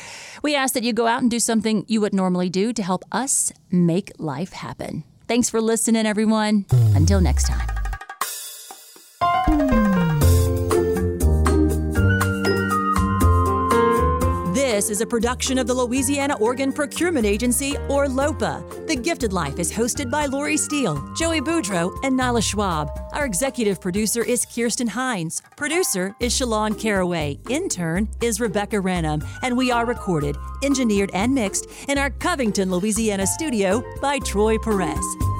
We 0.43 0.55
ask 0.55 0.75
that 0.75 0.83
you 0.83 0.93
go 0.93 1.07
out 1.07 1.23
and 1.23 1.31
do 1.31 1.39
something 1.39 1.85
you 1.87 2.01
would 2.01 2.13
normally 2.13 2.49
do 2.49 2.71
to 2.71 2.83
help 2.83 3.03
us 3.11 3.51
make 3.71 4.11
life 4.19 4.53
happen. 4.53 5.03
Thanks 5.27 5.49
for 5.49 5.59
listening, 5.59 6.05
everyone. 6.05 6.65
Until 6.93 7.19
next 7.19 7.47
time. 7.47 7.94
This 14.53 14.89
is 14.89 15.01
a 15.01 15.05
production 15.05 15.57
of 15.57 15.67
the 15.67 15.73
Louisiana 15.73 16.35
Organ 16.37 16.73
Procurement 16.73 17.25
Agency, 17.25 17.77
or 17.87 18.09
LOPA. 18.09 18.63
The 18.87 18.95
Gifted 18.95 19.31
Life 19.31 19.57
is 19.57 19.71
hosted 19.71 20.11
by 20.11 20.25
Lori 20.25 20.57
Steele, 20.57 21.01
Joey 21.15 21.41
Boudreau, 21.41 21.97
and 22.03 22.19
Nyla 22.19 22.43
Schwab. 22.43 22.89
Our 23.13 23.25
executive 23.25 23.79
producer 23.79 24.21
is 24.21 24.45
Kirsten 24.45 24.87
Hines. 24.87 25.41
Producer 25.55 26.13
is 26.19 26.33
Shalon 26.33 26.77
Caraway. 26.77 27.39
Intern 27.49 28.09
is 28.21 28.41
Rebecca 28.41 28.77
Ranum. 28.77 29.25
And 29.43 29.55
we 29.55 29.71
are 29.71 29.85
recorded, 29.85 30.35
engineered, 30.63 31.11
and 31.13 31.33
mixed 31.33 31.67
in 31.87 31.97
our 31.97 32.09
Covington, 32.09 32.69
Louisiana 32.69 33.25
studio 33.25 33.83
by 34.01 34.19
Troy 34.19 34.57
Perez. 34.57 35.34